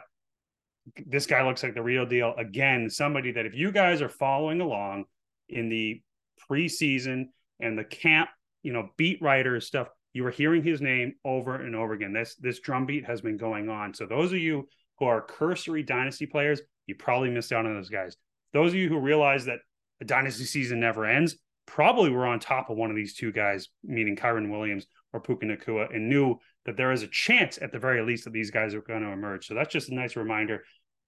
this 1.05 1.25
guy 1.25 1.45
looks 1.47 1.63
like 1.63 1.75
the 1.75 1.81
real 1.81 2.05
deal. 2.05 2.33
Again, 2.37 2.89
somebody 2.89 3.31
that 3.31 3.45
if 3.45 3.55
you 3.55 3.71
guys 3.71 4.01
are 4.01 4.09
following 4.09 4.59
along 4.59 5.05
in 5.47 5.69
the 5.69 6.01
preseason 6.49 7.25
and 7.59 7.77
the 7.77 7.83
camp, 7.83 8.29
you 8.61 8.73
know, 8.73 8.89
beat 8.97 9.21
writer 9.21 9.59
stuff, 9.59 9.87
you 10.13 10.23
were 10.23 10.31
hearing 10.31 10.63
his 10.63 10.81
name 10.81 11.13
over 11.25 11.55
and 11.55 11.75
over 11.75 11.93
again. 11.93 12.13
This 12.13 12.35
this 12.35 12.59
drumbeat 12.59 13.05
has 13.05 13.21
been 13.21 13.37
going 13.37 13.69
on. 13.69 13.93
So 13.93 14.05
those 14.05 14.31
of 14.31 14.39
you 14.39 14.67
who 14.99 15.05
are 15.05 15.21
cursory 15.21 15.83
dynasty 15.83 16.25
players, 16.25 16.61
you 16.85 16.95
probably 16.95 17.29
missed 17.29 17.51
out 17.51 17.65
on 17.65 17.73
those 17.73 17.89
guys. 17.89 18.15
Those 18.53 18.71
of 18.71 18.75
you 18.75 18.89
who 18.89 18.99
realize 18.99 19.45
that 19.45 19.59
a 20.01 20.05
dynasty 20.05 20.43
season 20.43 20.79
never 20.79 21.05
ends, 21.05 21.37
probably 21.65 22.09
were 22.09 22.27
on 22.27 22.39
top 22.39 22.69
of 22.69 22.77
one 22.77 22.89
of 22.89 22.95
these 22.95 23.15
two 23.15 23.31
guys, 23.31 23.69
meaning 23.83 24.15
Kyren 24.15 24.51
Williams 24.51 24.85
or 25.13 25.19
Puka 25.19 25.45
Nacua, 25.45 25.93
and 25.95 26.09
knew 26.09 26.37
that 26.65 26.77
there 26.77 26.91
is 26.91 27.03
a 27.03 27.07
chance 27.07 27.57
at 27.61 27.71
the 27.71 27.79
very 27.79 28.01
least 28.01 28.25
that 28.25 28.33
these 28.33 28.51
guys 28.51 28.73
are 28.73 28.81
going 28.81 29.01
to 29.01 29.11
emerge. 29.11 29.47
So 29.47 29.53
that's 29.53 29.71
just 29.71 29.89
a 29.89 29.95
nice 29.95 30.15
reminder. 30.15 30.63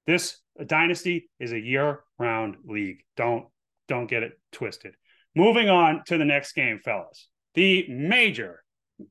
This 0.08 0.38
dynasty 0.66 1.30
is 1.40 1.52
a 1.52 1.60
year-round 1.60 2.58
league. 2.66 3.04
Don't 3.18 3.46
don't 3.88 4.08
get 4.08 4.24
it 4.24 4.40
twisted. 4.52 4.96
Moving 5.36 5.70
on 5.70 6.04
to 6.06 6.18
the 6.18 6.26
next 6.26 6.54
game, 6.54 6.80
fellas. 6.84 7.28
The 7.56 7.86
major 7.90 8.64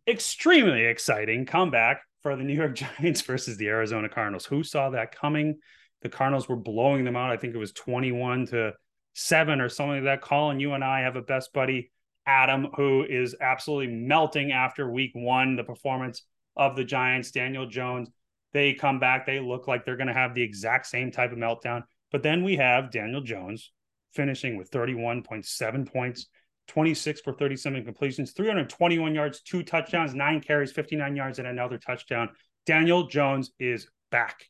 extremely 0.08 0.84
exciting 0.84 1.44
comeback 1.44 2.00
for 2.22 2.34
the 2.34 2.42
New 2.42 2.54
York 2.54 2.74
Giants 2.98 3.20
versus 3.20 3.56
the 3.58 3.68
Arizona 3.68 4.08
Cardinals. 4.08 4.46
Who 4.46 4.62
saw 4.62 4.90
that 4.90 5.14
coming? 5.14 5.58
The 6.02 6.08
Cardinals 6.08 6.48
were 6.48 6.56
blowing 6.56 7.04
them 7.04 7.16
out. 7.16 7.30
I 7.30 7.36
think 7.36 7.54
it 7.54 7.58
was 7.58 7.72
21 7.72 8.46
to 8.48 8.72
7 9.14 9.60
or 9.60 9.68
something 9.68 9.96
like 9.96 10.04
that. 10.04 10.22
Colin, 10.22 10.60
you 10.60 10.72
and 10.72 10.82
I 10.82 11.00
have 11.00 11.16
a 11.16 11.22
best 11.22 11.52
buddy, 11.52 11.90
Adam, 12.26 12.68
who 12.74 13.04
is 13.04 13.36
absolutely 13.40 13.94
melting 13.94 14.52
after 14.52 14.90
week 14.90 15.12
one, 15.14 15.56
the 15.56 15.64
performance 15.64 16.22
of 16.56 16.76
the 16.76 16.84
Giants, 16.84 17.30
Daniel 17.30 17.66
Jones. 17.66 18.08
They 18.52 18.72
come 18.72 18.98
back, 18.98 19.26
they 19.26 19.40
look 19.40 19.66
like 19.66 19.84
they're 19.84 19.96
going 19.96 20.08
to 20.08 20.14
have 20.14 20.34
the 20.34 20.42
exact 20.42 20.86
same 20.86 21.10
type 21.10 21.32
of 21.32 21.38
meltdown. 21.38 21.82
But 22.12 22.22
then 22.22 22.44
we 22.44 22.56
have 22.56 22.92
Daniel 22.92 23.20
Jones 23.20 23.72
finishing 24.14 24.56
with 24.56 24.70
31.7 24.70 25.92
points, 25.92 26.26
26 26.68 27.20
for 27.20 27.32
37 27.32 27.84
completions, 27.84 28.32
321 28.32 29.14
yards, 29.14 29.40
two 29.42 29.62
touchdowns, 29.62 30.14
nine 30.14 30.40
carries, 30.40 30.72
59 30.72 31.16
yards, 31.16 31.38
and 31.38 31.48
another 31.48 31.78
touchdown. 31.78 32.30
Daniel 32.66 33.06
Jones 33.06 33.52
is 33.58 33.88
back. 34.10 34.44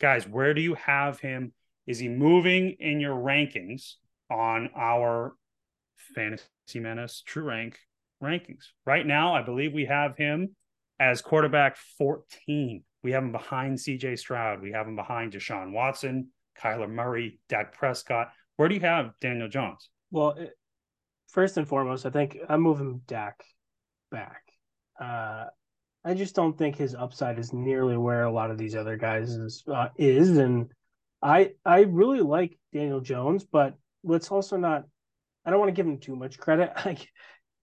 Guys, 0.00 0.28
where 0.28 0.52
do 0.52 0.60
you 0.60 0.74
have 0.74 1.18
him? 1.20 1.52
Is 1.86 1.98
he 1.98 2.08
moving 2.08 2.76
in 2.80 3.00
your 3.00 3.14
rankings 3.14 3.94
on 4.30 4.70
our 4.76 5.34
fantasy 6.14 6.80
menace 6.80 7.22
true 7.24 7.44
rank 7.44 7.78
rankings? 8.22 8.64
Right 8.84 9.06
now, 9.06 9.34
I 9.34 9.42
believe 9.42 9.72
we 9.72 9.86
have 9.86 10.16
him 10.16 10.54
as 10.98 11.22
quarterback 11.22 11.76
14. 11.98 12.82
We 13.02 13.12
have 13.12 13.22
him 13.22 13.32
behind 13.32 13.78
CJ 13.78 14.18
Stroud. 14.18 14.60
We 14.60 14.72
have 14.72 14.86
him 14.86 14.96
behind 14.96 15.32
Deshaun 15.32 15.72
Watson, 15.72 16.28
Kyler 16.60 16.90
Murray, 16.90 17.38
Dak 17.48 17.72
Prescott. 17.72 18.32
Where 18.56 18.68
do 18.68 18.74
you 18.74 18.80
have 18.80 19.12
Daniel 19.20 19.48
Jones? 19.48 19.90
Well, 20.10 20.36
first 21.28 21.56
and 21.56 21.68
foremost, 21.68 22.06
I 22.06 22.10
think 22.10 22.38
I'm 22.48 22.60
moving 22.60 23.02
Dak 23.06 23.44
back. 24.10 24.42
Uh, 25.00 25.46
I 26.04 26.14
just 26.14 26.34
don't 26.34 26.56
think 26.56 26.76
his 26.76 26.94
upside 26.94 27.38
is 27.38 27.52
nearly 27.52 27.96
where 27.96 28.24
a 28.24 28.32
lot 28.32 28.50
of 28.50 28.58
these 28.58 28.74
other 28.74 28.96
guys 28.96 29.30
is, 29.30 29.64
uh, 29.66 29.88
is, 29.96 30.38
and 30.38 30.70
I 31.20 31.52
I 31.64 31.80
really 31.80 32.20
like 32.20 32.58
Daniel 32.72 33.00
Jones, 33.00 33.44
but 33.44 33.74
let's 34.04 34.30
also 34.30 34.56
not. 34.56 34.84
I 35.44 35.50
don't 35.50 35.60
want 35.60 35.68
to 35.68 35.74
give 35.74 35.86
him 35.86 35.98
too 35.98 36.16
much 36.16 36.38
credit. 36.38 36.72
Like 36.86 37.08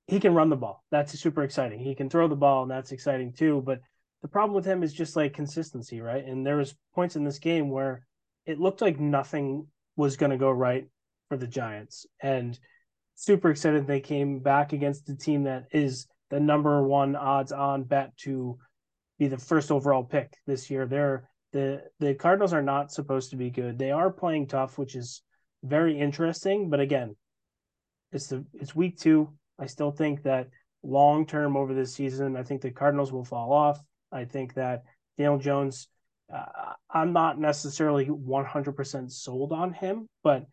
he 0.08 0.20
can 0.20 0.34
run 0.34 0.50
the 0.50 0.58
ball. 0.58 0.84
That's 0.92 1.18
super 1.18 1.44
exciting. 1.44 1.80
He 1.80 1.96
can 1.96 2.10
throw 2.10 2.28
the 2.28 2.36
ball, 2.36 2.64
and 2.64 2.72
that's 2.72 2.92
exciting 2.92 3.34
too. 3.34 3.64
But 3.66 3.80
the 4.22 4.28
problem 4.28 4.54
with 4.54 4.66
him 4.66 4.84
is 4.84 4.94
just 4.94 5.16
like 5.16 5.34
consistency, 5.34 6.02
right? 6.02 6.26
And 6.26 6.46
there 6.46 6.58
was 6.58 6.76
points 6.94 7.16
in 7.16 7.24
this 7.24 7.40
game 7.40 7.70
where 7.70 8.06
it 8.46 8.60
looked 8.60 8.82
like 8.82 9.00
nothing 9.00 9.68
was 9.96 10.18
going 10.18 10.32
to 10.32 10.38
go 10.38 10.52
right 10.52 10.88
for 11.30 11.38
the 11.38 11.48
Giants, 11.48 12.06
and 12.22 12.58
super 13.16 13.50
excited 13.50 13.86
they 13.86 14.00
came 14.00 14.40
back 14.40 14.74
against 14.74 15.06
the 15.06 15.16
team 15.16 15.44
that 15.44 15.66
is 15.72 16.08
the 16.30 16.40
number 16.40 16.82
one 16.86 17.16
odds 17.16 17.52
on 17.52 17.84
bet 17.84 18.16
to 18.18 18.58
be 19.20 19.28
the 19.28 19.38
first 19.38 19.72
overall 19.72 20.04
pick 20.04 20.34
this 20.48 20.70
year. 20.70 20.86
They're 20.86 21.30
the 21.52 21.84
the 22.00 22.16
Cardinals 22.16 22.54
are 22.54 22.64
not 22.64 22.92
supposed 22.92 23.30
to 23.30 23.36
be 23.36 23.50
good. 23.50 23.78
They 23.78 23.92
are 23.92 24.12
playing 24.12 24.48
tough, 24.48 24.78
which 24.78 24.96
is 24.96 25.22
very 25.64 25.98
interesting. 25.98 26.70
But 26.70 26.80
again, 26.80 27.16
it's 28.12 28.28
the 28.28 28.44
it's 28.54 28.76
week 28.76 28.98
two. 28.98 29.30
I 29.60 29.68
still 29.68 29.92
think 29.92 30.24
that 30.24 30.50
long 30.82 31.26
term 31.26 31.56
over 31.56 31.74
this 31.74 31.94
season, 31.94 32.36
I 32.36 32.44
think 32.44 32.62
the 32.62 32.72
Cardinals 32.72 33.12
will 33.12 33.24
fall 33.24 33.54
off. 33.54 33.80
I 34.12 34.26
think 34.26 34.56
that 34.56 34.84
Daniel 35.18 35.38
Jones, 35.38 35.88
uh, 36.34 36.74
I'm 36.90 37.14
not 37.14 37.40
necessarily 37.40 38.06
100% 38.06 39.12
sold 39.12 39.52
on 39.52 39.74
him, 39.74 40.08
but 40.24 40.46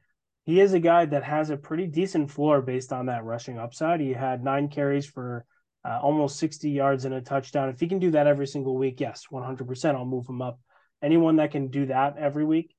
he 0.44 0.60
is 0.60 0.72
a 0.72 0.80
guy 0.80 1.04
that 1.04 1.24
has 1.24 1.50
a 1.50 1.56
pretty 1.56 1.86
decent 1.86 2.30
floor 2.30 2.62
based 2.62 2.92
on 2.92 3.06
that 3.06 3.24
rushing 3.24 3.58
upside. 3.58 4.00
He 4.00 4.12
had 4.12 4.42
nine 4.42 4.68
carries 4.68 5.06
for 5.06 5.44
uh, 5.84 5.98
almost 6.02 6.38
60 6.38 6.70
yards 6.70 7.04
and 7.04 7.14
a 7.14 7.20
touchdown. 7.20 7.68
If 7.68 7.80
he 7.80 7.88
can 7.88 7.98
do 7.98 8.10
that 8.12 8.26
every 8.26 8.46
single 8.46 8.76
week, 8.76 9.00
yes, 9.00 9.26
100%, 9.30 9.94
I'll 9.94 10.04
move 10.04 10.28
him 10.28 10.42
up. 10.42 10.60
Anyone 11.02 11.36
that 11.36 11.52
can 11.52 11.68
do 11.68 11.86
that 11.86 12.18
every 12.18 12.44
week, 12.44 12.74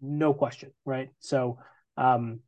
no 0.00 0.34
question, 0.34 0.72
right? 0.84 1.10
So 1.20 1.58
um, 1.96 2.40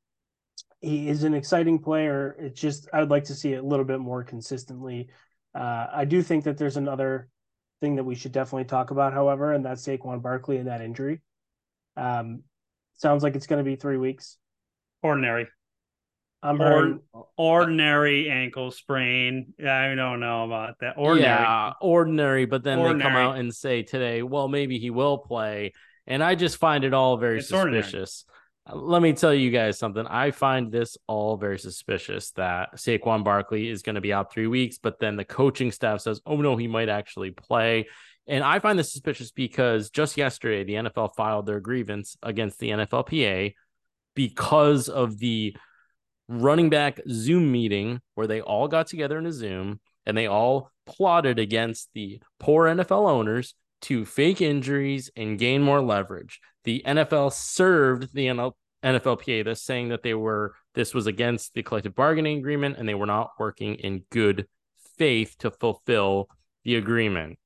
he 0.80 1.08
is 1.08 1.24
an 1.24 1.34
exciting 1.34 1.78
player. 1.78 2.36
It's 2.38 2.60
just 2.60 2.88
I 2.92 3.00
would 3.00 3.10
like 3.10 3.24
to 3.24 3.34
see 3.34 3.52
it 3.52 3.62
a 3.62 3.66
little 3.66 3.86
bit 3.86 4.00
more 4.00 4.22
consistently. 4.22 5.08
Uh, 5.54 5.86
I 5.92 6.04
do 6.04 6.20
think 6.22 6.44
that 6.44 6.58
there's 6.58 6.76
another 6.76 7.28
thing 7.84 7.96
that 7.96 8.04
we 8.04 8.14
should 8.14 8.32
definitely 8.32 8.64
talk 8.64 8.90
about, 8.90 9.12
however, 9.12 9.52
and 9.52 9.62
that's 9.64 9.86
Saquon 9.86 10.22
Barkley 10.22 10.56
and 10.56 10.68
that 10.68 10.80
injury. 10.80 11.20
Um, 11.98 12.42
sounds 12.94 13.22
like 13.22 13.36
it's 13.36 13.46
going 13.46 13.62
to 13.62 13.70
be 13.70 13.76
three 13.76 13.98
weeks. 13.98 14.38
Ordinary. 15.02 15.46
I'm 16.42 16.60
Or- 16.60 16.70
hearing 16.70 17.00
Ordinary 17.36 18.30
ankle 18.30 18.70
sprain. 18.70 19.52
I 19.60 19.94
don't 19.94 20.20
know 20.20 20.44
about 20.44 20.76
that. 20.80 20.94
Ordinary. 20.96 21.30
Yeah, 21.30 21.72
ordinary. 21.80 22.46
But 22.46 22.64
then 22.64 22.82
they 22.82 23.02
come 23.02 23.16
out 23.16 23.36
and 23.36 23.54
say 23.54 23.82
today, 23.82 24.22
well, 24.22 24.48
maybe 24.48 24.78
he 24.78 24.88
will 24.88 25.18
play. 25.18 25.74
And 26.06 26.22
I 26.24 26.34
just 26.34 26.56
find 26.56 26.84
it 26.84 26.94
all 26.94 27.18
very 27.18 27.38
It's 27.38 27.48
suspicious. 27.48 28.24
Uh, 28.26 28.32
Let 28.72 29.02
me 29.02 29.12
tell 29.12 29.34
you 29.34 29.50
guys 29.50 29.78
something. 29.78 30.06
I 30.06 30.30
find 30.30 30.72
this 30.72 30.96
all 31.06 31.36
very 31.36 31.58
suspicious 31.58 32.30
that 32.32 32.76
Saquon 32.76 33.22
Barkley 33.22 33.68
is 33.68 33.82
going 33.82 33.96
to 33.96 34.00
be 34.00 34.12
out 34.12 34.32
three 34.32 34.46
weeks, 34.46 34.78
but 34.78 34.98
then 34.98 35.16
the 35.16 35.24
coaching 35.24 35.70
staff 35.70 36.00
says, 36.00 36.22
oh, 36.24 36.36
no, 36.36 36.56
he 36.56 36.66
might 36.66 36.88
actually 36.88 37.30
play. 37.30 37.88
And 38.26 38.42
I 38.42 38.60
find 38.60 38.78
this 38.78 38.90
suspicious 38.90 39.30
because 39.30 39.90
just 39.90 40.16
yesterday, 40.16 40.64
the 40.64 40.88
NFL 40.88 41.14
filed 41.14 41.44
their 41.44 41.60
grievance 41.60 42.16
against 42.22 42.58
the 42.58 42.70
NFLPA 42.70 43.52
because 44.14 44.88
of 44.88 45.18
the 45.18 45.54
running 46.26 46.70
back 46.70 47.00
Zoom 47.10 47.52
meeting 47.52 48.00
where 48.14 48.26
they 48.26 48.40
all 48.40 48.66
got 48.66 48.86
together 48.86 49.18
in 49.18 49.26
a 49.26 49.32
Zoom 49.32 49.78
and 50.06 50.16
they 50.16 50.26
all 50.26 50.70
plotted 50.86 51.38
against 51.38 51.90
the 51.94 52.20
poor 52.38 52.64
NFL 52.64 53.10
owners 53.10 53.54
to 53.84 54.04
fake 54.04 54.40
injuries 54.40 55.10
and 55.16 55.38
gain 55.38 55.62
more 55.62 55.80
leverage. 55.80 56.40
The 56.64 56.82
NFL 56.86 57.32
served 57.32 58.14
the 58.14 58.26
NL- 58.26 58.54
NFLPA 58.82 59.44
this 59.44 59.62
saying 59.62 59.88
that 59.90 60.02
they 60.02 60.14
were 60.14 60.54
this 60.74 60.94
was 60.94 61.06
against 61.06 61.54
the 61.54 61.62
collective 61.62 61.94
bargaining 61.94 62.38
agreement 62.38 62.76
and 62.78 62.88
they 62.88 62.94
were 62.94 63.06
not 63.06 63.30
working 63.38 63.74
in 63.76 64.04
good 64.10 64.46
faith 64.98 65.36
to 65.38 65.50
fulfill 65.50 66.28
the 66.64 66.76
agreement. 66.76 67.38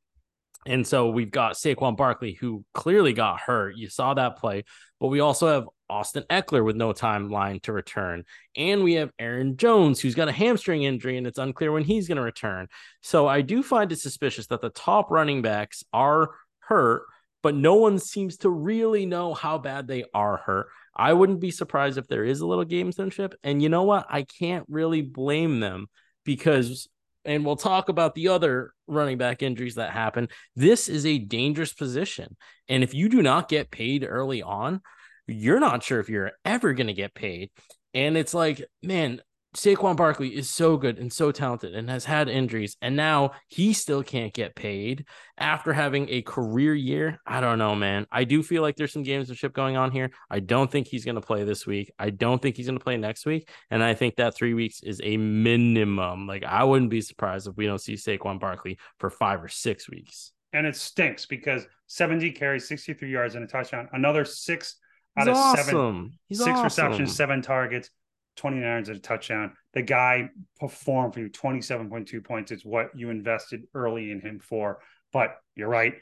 And 0.67 0.87
so 0.87 1.09
we've 1.11 1.31
got 1.31 1.55
Saquon 1.55 1.97
Barkley, 1.97 2.35
who 2.35 2.65
clearly 2.75 3.13
got 3.13 3.41
hurt. 3.41 3.77
You 3.77 3.89
saw 3.89 4.15
that 4.15 4.37
play, 4.37 4.65
but 5.01 5.09
we 5.09 5.21
also 5.21 5.49
have 5.49 5.69
Austin 5.89 6.25
Ekeler 6.29 6.65
with 6.65 6.77
no 6.77 6.93
timeline 6.93 7.63
to 7.63 7.73
return. 7.73 8.25
And 8.57 8.85
we 8.85 8.95
have 8.95 9.11
Aaron 9.19 9.57
Jones, 9.57 10.01
who's 10.01 10.15
got 10.15 10.29
a 10.29 10.33
hamstring 10.33 10.83
injury, 10.83 11.17
and 11.17 11.27
it's 11.27 11.39
unclear 11.39 11.73
when 11.73 11.85
he's 11.85 12.09
going 12.09 12.17
to 12.17 12.23
return. 12.23 12.69
So 13.03 13.27
I 13.27 13.41
do 13.41 13.63
find 13.63 13.91
it 13.93 13.99
suspicious 13.99 14.49
that 14.49 14.61
the 14.61 14.71
top 14.71 15.11
running 15.11 15.41
backs 15.41 15.85
are 15.93 16.31
hurt, 16.61 17.05
but 17.43 17.55
no 17.55 17.77
one 17.77 17.99
seems 17.99 18.37
to 18.39 18.51
really 18.51 19.07
know 19.07 19.33
how 19.33 19.57
bad 19.57 19.87
they 19.87 20.05
are 20.13 20.37
hurt. 20.37 20.67
I 20.95 21.13
wouldn't 21.15 21.41
be 21.41 21.53
surprised 21.53 21.97
if 21.97 22.09
there 22.09 22.25
is 22.25 22.41
a 22.41 22.47
little 22.47 22.67
gamesmanship. 22.67 23.35
And 23.43 23.63
you 23.63 23.69
know 23.69 23.85
what? 23.85 24.07
I 24.11 24.25
can't 24.25 24.67
really 24.69 25.01
blame 25.01 25.61
them 25.61 25.87
because, 26.25 26.89
and 27.29 27.45
we'll 27.45 27.57
talk 27.57 27.91
about 27.91 28.15
the 28.15 28.29
other 28.29 28.73
running 28.87 29.19
back 29.19 29.43
injuries 29.43 29.75
that 29.75 29.91
happen. 29.91 30.29
This 30.57 30.89
is 30.89 31.05
a 31.05 31.19
dangerous 31.19 31.75
position. 31.75 32.37
And 32.69 32.83
if 32.83 32.95
you 32.95 33.11
do 33.11 33.21
not 33.21 33.51
get 33.51 33.71
paid 33.71 34.07
early 34.09 34.43
on, 34.43 34.81
you're 35.27 35.61
not 35.61 35.83
sure 35.83 36.01
if 36.01 36.09
you're 36.09 36.33
ever 36.47 36.73
going 36.73 36.87
to 36.87 36.95
get 36.95 37.15
paid. 37.15 37.51
And 37.93 38.17
it's 38.17 38.33
like, 38.33 38.65
man, 38.83 39.21
Saquon 39.59 39.97
Barkley 39.97 40.29
is 40.37 40.49
so 40.49 40.77
good 40.77 41.01
and 41.01 41.13
so 41.13 41.33
talented 41.33 41.75
and 41.75 41.91
has 41.91 42.05
had 42.05 42.29
injuries, 42.29 42.77
and 42.81 42.95
now 42.95 43.33
he 43.49 43.73
still 43.73 44.05
can't 44.05 44.33
get 44.33 44.55
paid 44.55 45.05
after 45.37 45.73
having 45.73 46.09
a 46.11 46.23
career 46.23 46.77
year. 46.77 47.19
I 47.27 47.41
don't 47.41 47.59
know, 47.59 47.75
man. 47.75 48.07
I 48.13 48.23
do 48.23 48.45
feel 48.45 48.63
like 48.63 48.77
there's 48.77 48.93
some 48.93 49.03
gamesmanship 49.03 49.53
going 49.55 49.77
on 49.77 49.91
here. 49.91 50.13
I 50.31 50.39
don't 50.39 50.71
think 50.71 50.87
he's 50.87 51.05
going 51.05 51.17
to 51.17 51.21
play 51.21 51.43
this 51.43 51.67
week. 51.67 51.91
I 51.99 52.11
don't 52.11 52.41
think 52.41 52.57
he's 52.57 52.67
going 52.67 52.79
to 52.79 52.85
play 52.85 52.97
next 52.97 53.27
week. 53.27 53.51
And 53.69 53.83
I 53.83 53.95
think 53.95 54.15
that 54.17 54.37
three 54.37 54.55
weeks 54.55 54.81
is 54.85 55.01
a 55.03 55.17
minimum. 55.17 56.29
Like, 56.29 56.45
I 56.45 56.63
wouldn't 56.63 56.91
be 56.91 57.01
surprised 57.01 57.49
if 57.49 57.57
we 57.57 57.67
don't 57.67 57.81
see 57.81 57.95
Saquon 57.95 58.39
Barkley 58.39 58.79
for 59.01 59.11
five 59.11 59.43
or 59.43 59.49
six 59.49 59.91
weeks. 59.91 60.31
And 60.53 60.69
it 60.69 60.77
stinks 60.77 61.27
because 61.27 61.67
70 61.89 62.31
carries, 62.31 62.69
63 62.69 63.11
yards, 63.11 63.35
and 63.35 63.43
a 63.43 63.49
touchdown. 63.49 63.89
Another 63.93 64.25
six 64.25 64.77
He's 65.17 65.27
out 65.27 65.31
of 65.31 65.37
awesome. 65.37 65.65
seven, 65.65 66.19
He's 66.29 66.39
six 66.39 66.51
awesome. 66.51 66.65
receptions, 66.65 67.17
seven 67.17 67.43
targets, 67.43 67.91
29 68.39 68.63
yards 68.63 68.89
and 68.89 68.99
a 68.99 69.01
touchdown. 69.01 69.53
The 69.75 69.83
guy 69.83 70.31
performed 70.59 71.15
for 71.15 71.21
you 71.21 71.29
27.2 71.29 72.25
points. 72.25 72.51
It's 72.51 72.65
what 72.65 72.91
you 72.95 73.11
invested 73.11 73.65
early 73.75 74.11
in 74.11 74.21
him 74.21 74.39
for. 74.41 74.79
But 75.13 75.37
you're 75.55 75.69
right. 75.69 75.95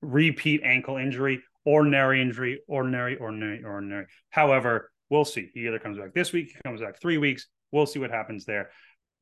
Repeat 0.00 0.62
ankle 0.64 0.96
injury, 0.96 1.42
ordinary 1.64 2.20
injury, 2.20 2.60
ordinary, 2.68 3.16
ordinary, 3.16 3.64
ordinary. 3.64 4.06
However, 4.30 4.90
we'll 5.10 5.24
see. 5.24 5.50
He 5.54 5.66
either 5.66 5.78
comes 5.78 5.98
back 5.98 6.14
this 6.14 6.32
week, 6.32 6.48
he 6.48 6.60
comes 6.64 6.80
back 6.80 7.00
three 7.00 7.18
weeks. 7.18 7.46
We'll 7.70 7.86
see 7.86 7.98
what 7.98 8.10
happens 8.10 8.44
there. 8.44 8.70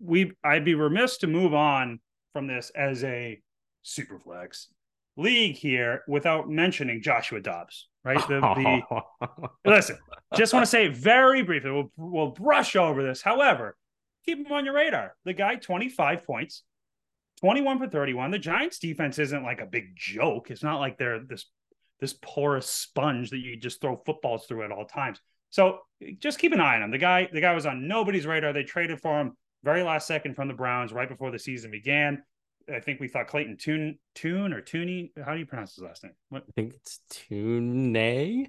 We 0.01 0.33
I'd 0.43 0.65
be 0.65 0.75
remiss 0.75 1.19
to 1.19 1.27
move 1.27 1.55
on 1.55 2.01
from 2.33 2.47
this 2.47 2.71
as 2.75 3.05
a 3.05 3.41
super 3.83 4.19
flex 4.19 4.69
league 5.17 5.57
here 5.57 6.03
without 6.09 6.49
mentioning 6.49 7.03
Joshua 7.03 7.41
Dobbs, 7.41 7.89
right? 8.05 8.27
The, 8.29 8.41
the 8.41 9.49
Listen, 9.71 9.99
just 10.35 10.53
want 10.53 10.65
to 10.65 10.71
say 10.71 10.89
very 10.89 11.43
briefly, 11.43 11.71
we'll, 11.71 11.93
we'll 11.97 12.31
brush 12.31 12.77
over 12.77 13.03
this. 13.03 13.23
However, 13.23 13.77
keep 14.25 14.39
him 14.39 14.53
on 14.53 14.65
your 14.65 14.75
radar. 14.75 15.15
The 15.25 15.33
guy, 15.33 15.57
25 15.57 16.25
points, 16.25 16.63
21 17.41 17.79
for 17.79 17.89
31. 17.89 18.31
The 18.31 18.39
Giants 18.39 18.79
defense 18.79 19.19
isn't 19.19 19.43
like 19.43 19.61
a 19.61 19.67
big 19.67 19.97
joke. 19.97 20.51
It's 20.51 20.63
not 20.63 20.81
like 20.81 20.99
they're 20.99 21.21
this 21.21 21.47
this 22.01 22.15
porous 22.23 22.67
sponge 22.67 23.31
that 23.31 23.39
you 23.39 23.57
just 23.57 23.81
throw 23.81 24.01
footballs 24.07 24.47
through 24.47 24.65
at 24.65 24.73
all 24.73 24.87
times. 24.87 25.21
So 25.51 25.81
just 26.19 26.39
keep 26.39 26.53
an 26.53 26.61
eye 26.61 26.77
on 26.77 26.83
him. 26.83 26.91
The 26.91 26.99
guy, 26.99 27.29
the 27.31 27.41
guy 27.41 27.55
was 27.55 27.67
on 27.67 27.87
nobody's 27.87 28.27
radar. 28.27 28.53
They 28.53 28.63
traded 28.63 29.01
for 29.01 29.21
him 29.21 29.37
very 29.63 29.83
last 29.83 30.07
second 30.07 30.35
from 30.35 30.49
the 30.49 30.55
Browns 30.55 30.93
right 30.93 31.09
before 31.09 31.31
the 31.31 31.39
season 31.39 31.71
began. 31.71 32.23
I 32.75 32.81
think 32.81 33.01
we 33.01 33.09
thought 33.09 33.27
Clayton 33.27 33.57
Toon 33.59 33.99
Toon 34.15 34.53
or 34.53 34.61
Tooney. 34.61 35.11
How 35.25 35.33
do 35.33 35.39
you 35.39 35.47
pronounce 35.47 35.75
his 35.75 35.85
last 35.85 36.05
name? 36.05 36.13
What 36.29 36.45
I 36.49 36.53
think 36.53 36.75
it's 36.75 37.01
Tune. 37.11 38.49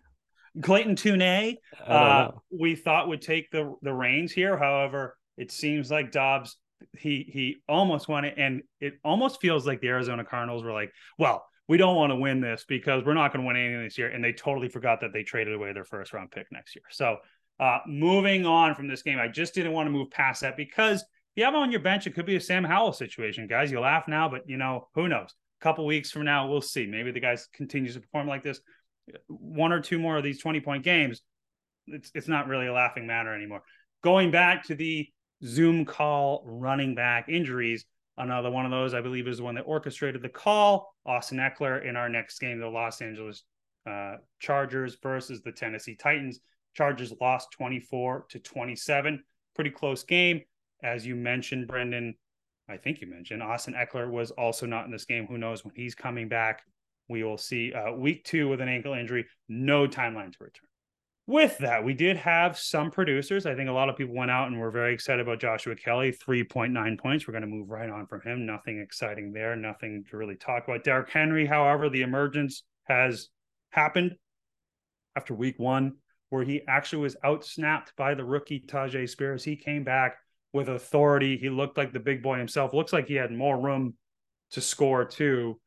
Clayton 0.61 0.95
Tooney. 0.95 1.55
Uh, 1.85 2.31
we 2.49 2.75
thought 2.75 3.07
would 3.07 3.21
take 3.21 3.51
the 3.51 3.75
the 3.81 3.93
reins 3.93 4.31
here. 4.31 4.57
However, 4.57 5.17
it 5.37 5.51
seems 5.51 5.89
like 5.89 6.11
Dobbs 6.11 6.57
he 6.97 7.29
he 7.31 7.57
almost 7.67 8.07
won 8.07 8.25
it, 8.25 8.35
and 8.37 8.61
it 8.79 8.93
almost 9.03 9.41
feels 9.41 9.65
like 9.65 9.81
the 9.81 9.87
Arizona 9.87 10.23
Cardinals 10.23 10.63
were 10.63 10.73
like, 10.73 10.91
well, 11.17 11.45
we 11.67 11.77
don't 11.77 11.95
want 11.95 12.11
to 12.11 12.15
win 12.15 12.41
this 12.41 12.65
because 12.67 13.03
we're 13.05 13.13
not 13.13 13.31
going 13.31 13.43
to 13.43 13.47
win 13.47 13.55
anything 13.55 13.83
this 13.83 13.97
year, 13.97 14.09
and 14.09 14.23
they 14.23 14.33
totally 14.33 14.69
forgot 14.69 15.01
that 15.01 15.13
they 15.13 15.23
traded 15.23 15.53
away 15.53 15.73
their 15.73 15.85
first 15.85 16.13
round 16.13 16.31
pick 16.31 16.47
next 16.51 16.75
year. 16.75 16.83
So, 16.89 17.17
uh, 17.59 17.79
moving 17.87 18.45
on 18.45 18.75
from 18.75 18.87
this 18.87 19.03
game, 19.03 19.19
I 19.19 19.27
just 19.27 19.53
didn't 19.53 19.71
want 19.71 19.87
to 19.87 19.91
move 19.91 20.11
past 20.11 20.41
that 20.41 20.57
because 20.57 21.03
you 21.35 21.43
have 21.45 21.53
him 21.53 21.61
on 21.61 21.71
your 21.71 21.81
bench, 21.81 22.07
it 22.07 22.15
could 22.15 22.25
be 22.25 22.35
a 22.35 22.41
Sam 22.41 22.63
Howell 22.63 22.93
situation, 22.93 23.47
guys. 23.47 23.71
You 23.71 23.79
laugh 23.79 24.07
now, 24.07 24.27
but 24.29 24.47
you 24.47 24.57
know 24.57 24.89
who 24.95 25.07
knows. 25.07 25.33
A 25.61 25.63
couple 25.63 25.85
weeks 25.85 26.11
from 26.11 26.25
now, 26.25 26.47
we'll 26.47 26.61
see. 26.61 26.85
Maybe 26.85 27.11
the 27.11 27.19
guy 27.19 27.37
continues 27.53 27.93
to 27.93 28.01
perform 28.01 28.27
like 28.27 28.43
this. 28.43 28.59
One 29.27 29.71
or 29.71 29.79
two 29.79 29.99
more 29.99 30.17
of 30.17 30.23
these 30.23 30.41
twenty 30.41 30.59
point 30.59 30.83
games, 30.83 31.21
it's 31.87 32.11
it's 32.13 32.27
not 32.27 32.47
really 32.47 32.67
a 32.67 32.73
laughing 32.73 33.07
matter 33.07 33.33
anymore. 33.33 33.63
Going 34.03 34.31
back 34.31 34.65
to 34.65 34.75
the 34.75 35.07
Zoom 35.43 35.85
call 35.85 36.43
running 36.45 36.95
back 36.95 37.29
injuries, 37.29 37.85
another 38.17 38.51
one 38.51 38.65
of 38.65 38.71
those 38.71 38.93
I 38.93 39.01
believe 39.01 39.27
is 39.27 39.37
the 39.37 39.43
one 39.43 39.55
that 39.55 39.61
orchestrated 39.61 40.21
the 40.21 40.29
call. 40.29 40.93
Austin 41.05 41.37
Ekeler 41.39 41.85
in 41.87 41.95
our 41.95 42.09
next 42.09 42.39
game, 42.39 42.59
the 42.59 42.67
Los 42.67 43.01
Angeles 43.01 43.43
uh, 43.89 44.17
Chargers 44.39 44.97
versus 45.01 45.41
the 45.41 45.51
Tennessee 45.51 45.95
Titans. 45.95 46.39
Chargers 46.73 47.13
lost 47.19 47.51
24 47.51 48.25
to 48.29 48.39
27. 48.39 49.23
Pretty 49.55 49.71
close 49.71 50.03
game. 50.03 50.41
As 50.83 51.05
you 51.05 51.15
mentioned, 51.15 51.67
Brendan, 51.67 52.15
I 52.69 52.77
think 52.77 53.01
you 53.01 53.07
mentioned 53.07 53.43
Austin 53.43 53.73
Ekeler 53.73 54.09
was 54.09 54.31
also 54.31 54.65
not 54.65 54.85
in 54.85 54.91
this 54.91 55.05
game. 55.05 55.27
Who 55.27 55.37
knows 55.37 55.63
when 55.63 55.73
he's 55.75 55.95
coming 55.95 56.27
back? 56.27 56.63
We 57.09 57.23
will 57.23 57.37
see. 57.37 57.73
Uh, 57.73 57.91
week 57.93 58.23
two 58.23 58.47
with 58.47 58.61
an 58.61 58.69
ankle 58.69 58.93
injury, 58.93 59.25
no 59.49 59.87
timeline 59.87 60.31
to 60.31 60.43
return. 60.43 60.67
With 61.27 61.59
that, 61.59 61.83
we 61.83 61.93
did 61.93 62.17
have 62.17 62.57
some 62.57 62.89
producers. 62.89 63.45
I 63.45 63.53
think 63.55 63.69
a 63.69 63.73
lot 63.73 63.89
of 63.89 63.95
people 63.95 64.15
went 64.15 64.31
out 64.31 64.47
and 64.47 64.59
were 64.59 64.71
very 64.71 64.93
excited 64.93 65.21
about 65.21 65.39
Joshua 65.39 65.75
Kelley, 65.75 66.11
3.9 66.11 66.99
points. 66.99 67.27
We're 67.27 67.33
going 67.33 67.41
to 67.43 67.47
move 67.47 67.69
right 67.69 67.89
on 67.89 68.07
from 68.07 68.21
him. 68.21 68.45
Nothing 68.45 68.81
exciting 68.81 69.31
there, 69.31 69.55
nothing 69.55 70.03
to 70.09 70.17
really 70.17 70.35
talk 70.35 70.63
about. 70.67 70.83
Derrick 70.83 71.09
Henry, 71.09 71.45
however, 71.45 71.89
the 71.89 72.01
emergence 72.01 72.63
has 72.85 73.29
happened 73.69 74.15
after 75.15 75.33
week 75.33 75.59
one, 75.59 75.93
where 76.29 76.43
he 76.43 76.61
actually 76.67 77.03
was 77.03 77.15
outsnapped 77.23 77.95
by 77.95 78.15
the 78.15 78.25
rookie 78.25 78.59
Tyjae 78.59 79.07
Spears. 79.07 79.43
He 79.43 79.55
came 79.55 79.83
back 79.83 80.17
with 80.53 80.69
authority. 80.69 81.37
He 81.37 81.49
looked 81.49 81.77
like 81.77 81.93
the 81.93 81.99
big 81.99 82.21
boy 82.21 82.37
himself. 82.37 82.73
Looks 82.73 82.93
like 82.93 83.07
he 83.07 83.15
had 83.15 83.31
more 83.31 83.59
room 83.59 83.95
to 84.51 84.61
score 84.61 85.05
too, 85.05 85.59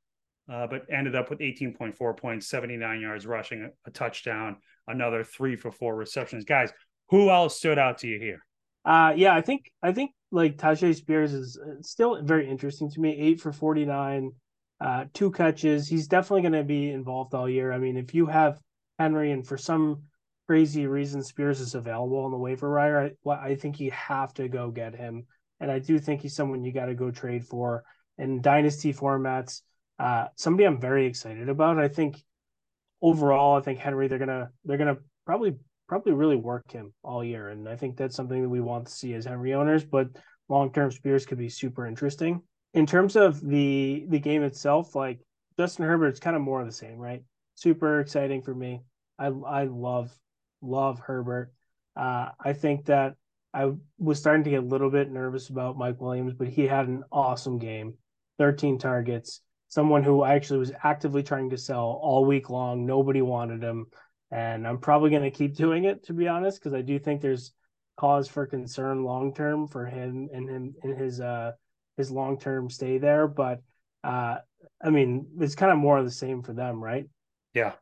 uh, 0.50 0.66
but 0.66 0.82
ended 0.90 1.14
up 1.14 1.30
with 1.30 1.38
18.4 1.38 2.16
points, 2.16 2.48
79 2.48 3.00
yards 3.00 3.26
rushing, 3.26 3.62
a, 3.62 3.88
a 3.88 3.90
touchdown, 3.90 4.56
another 4.86 5.24
three 5.24 5.56
for 5.56 5.70
four 5.70 5.96
receptions. 5.96 6.44
Guys, 6.44 6.70
who 7.08 7.30
else 7.30 7.56
stood 7.56 7.78
out 7.78 7.98
to 7.98 8.08
you 8.08 8.18
here? 8.18 8.44
Uh, 8.84 9.14
yeah, 9.16 9.34
I 9.34 9.40
think 9.40 9.70
I 9.82 9.92
think 9.92 10.10
like 10.30 10.58
Tyjae 10.58 10.94
Spears 10.94 11.32
is 11.32 11.58
uh, 11.58 11.80
still 11.80 12.22
very 12.22 12.48
interesting 12.48 12.90
to 12.90 13.00
me. 13.00 13.16
Eight 13.18 13.40
for 13.40 13.50
forty 13.50 13.86
nine, 13.86 14.32
uh, 14.80 15.06
two 15.14 15.30
catches. 15.30 15.88
He's 15.88 16.06
definitely 16.06 16.42
going 16.42 16.52
to 16.52 16.64
be 16.64 16.90
involved 16.90 17.34
all 17.34 17.48
year. 17.48 17.72
I 17.72 17.78
mean, 17.78 17.96
if 17.96 18.14
you 18.14 18.26
have 18.26 18.58
Henry, 18.98 19.32
and 19.32 19.46
for 19.46 19.56
some 19.56 20.02
crazy 20.46 20.86
reason 20.86 21.22
Spears 21.22 21.60
is 21.60 21.74
available 21.74 22.24
on 22.24 22.30
the 22.30 22.36
waiver 22.36 22.74
wire, 22.74 23.12
I, 23.26 23.30
I 23.30 23.54
think 23.54 23.80
you 23.80 23.90
have 23.92 24.34
to 24.34 24.48
go 24.48 24.70
get 24.70 24.94
him. 24.94 25.26
And 25.60 25.70
I 25.70 25.78
do 25.78 25.98
think 25.98 26.20
he's 26.20 26.34
someone 26.34 26.64
you 26.64 26.72
got 26.72 26.86
to 26.86 26.94
go 26.94 27.10
trade 27.10 27.46
for 27.46 27.84
in 28.18 28.40
dynasty 28.40 28.92
formats. 28.92 29.62
Uh, 29.98 30.26
somebody 30.36 30.64
I'm 30.64 30.80
very 30.80 31.06
excited 31.06 31.48
about. 31.48 31.78
I 31.78 31.88
think 31.88 32.22
overall, 33.00 33.56
I 33.56 33.60
think 33.60 33.78
Henry 33.78 34.08
they're 34.08 34.18
gonna 34.18 34.50
they're 34.64 34.78
gonna 34.78 34.98
probably 35.24 35.54
probably 35.88 36.12
really 36.12 36.36
work 36.36 36.70
him 36.72 36.92
all 37.02 37.22
year, 37.24 37.48
and 37.48 37.68
I 37.68 37.76
think 37.76 37.96
that's 37.96 38.16
something 38.16 38.42
that 38.42 38.48
we 38.48 38.60
want 38.60 38.86
to 38.86 38.92
see 38.92 39.14
as 39.14 39.24
Henry 39.24 39.54
owners. 39.54 39.84
But 39.84 40.08
long 40.48 40.72
term, 40.72 40.90
Spears 40.90 41.26
could 41.26 41.38
be 41.38 41.48
super 41.48 41.86
interesting. 41.86 42.42
In 42.72 42.86
terms 42.86 43.14
of 43.14 43.40
the 43.40 44.04
the 44.08 44.18
game 44.18 44.42
itself, 44.42 44.94
like 44.94 45.20
Justin 45.58 45.86
Herbert, 45.86 46.08
it's 46.08 46.20
kind 46.20 46.36
of 46.36 46.42
more 46.42 46.60
of 46.60 46.66
the 46.66 46.72
same, 46.72 46.98
right? 46.98 47.22
Super 47.54 48.00
exciting 48.00 48.42
for 48.42 48.54
me. 48.54 48.82
I 49.18 49.26
I 49.26 49.64
love 49.64 50.12
love 50.64 50.98
Herbert. 51.00 51.52
Uh, 51.96 52.30
I 52.42 52.52
think 52.52 52.86
that 52.86 53.14
I 53.52 53.72
was 53.98 54.18
starting 54.18 54.44
to 54.44 54.50
get 54.50 54.62
a 54.62 54.66
little 54.66 54.90
bit 54.90 55.10
nervous 55.10 55.48
about 55.48 55.78
Mike 55.78 56.00
Williams, 56.00 56.34
but 56.34 56.48
he 56.48 56.66
had 56.66 56.88
an 56.88 57.04
awesome 57.12 57.58
game. 57.58 57.94
13 58.38 58.78
targets. 58.78 59.40
Someone 59.68 60.02
who 60.02 60.22
I 60.22 60.34
actually 60.34 60.58
was 60.58 60.72
actively 60.82 61.22
trying 61.22 61.50
to 61.50 61.58
sell 61.58 61.98
all 62.02 62.24
week 62.24 62.50
long. 62.50 62.84
Nobody 62.84 63.22
wanted 63.22 63.62
him. 63.62 63.86
And 64.30 64.66
I'm 64.66 64.78
probably 64.78 65.10
going 65.10 65.22
to 65.22 65.30
keep 65.30 65.54
doing 65.54 65.84
it, 65.84 66.04
to 66.04 66.12
be 66.12 66.26
honest, 66.26 66.58
because 66.58 66.74
I 66.74 66.82
do 66.82 66.98
think 66.98 67.20
there's 67.20 67.52
cause 67.96 68.28
for 68.28 68.46
concern 68.46 69.04
long 69.04 69.32
term 69.32 69.68
for 69.68 69.86
him 69.86 70.28
and 70.32 70.48
him 70.48 70.74
in 70.82 70.96
his 70.96 71.20
uh 71.20 71.52
his 71.96 72.10
long 72.10 72.38
term 72.38 72.68
stay 72.68 72.98
there. 72.98 73.28
But 73.28 73.62
uh 74.02 74.38
I 74.82 74.90
mean, 74.90 75.26
it's 75.38 75.54
kind 75.54 75.70
of 75.70 75.78
more 75.78 75.98
of 75.98 76.04
the 76.04 76.10
same 76.10 76.42
for 76.42 76.52
them, 76.52 76.82
right? 76.82 77.06
Yeah. 77.52 77.72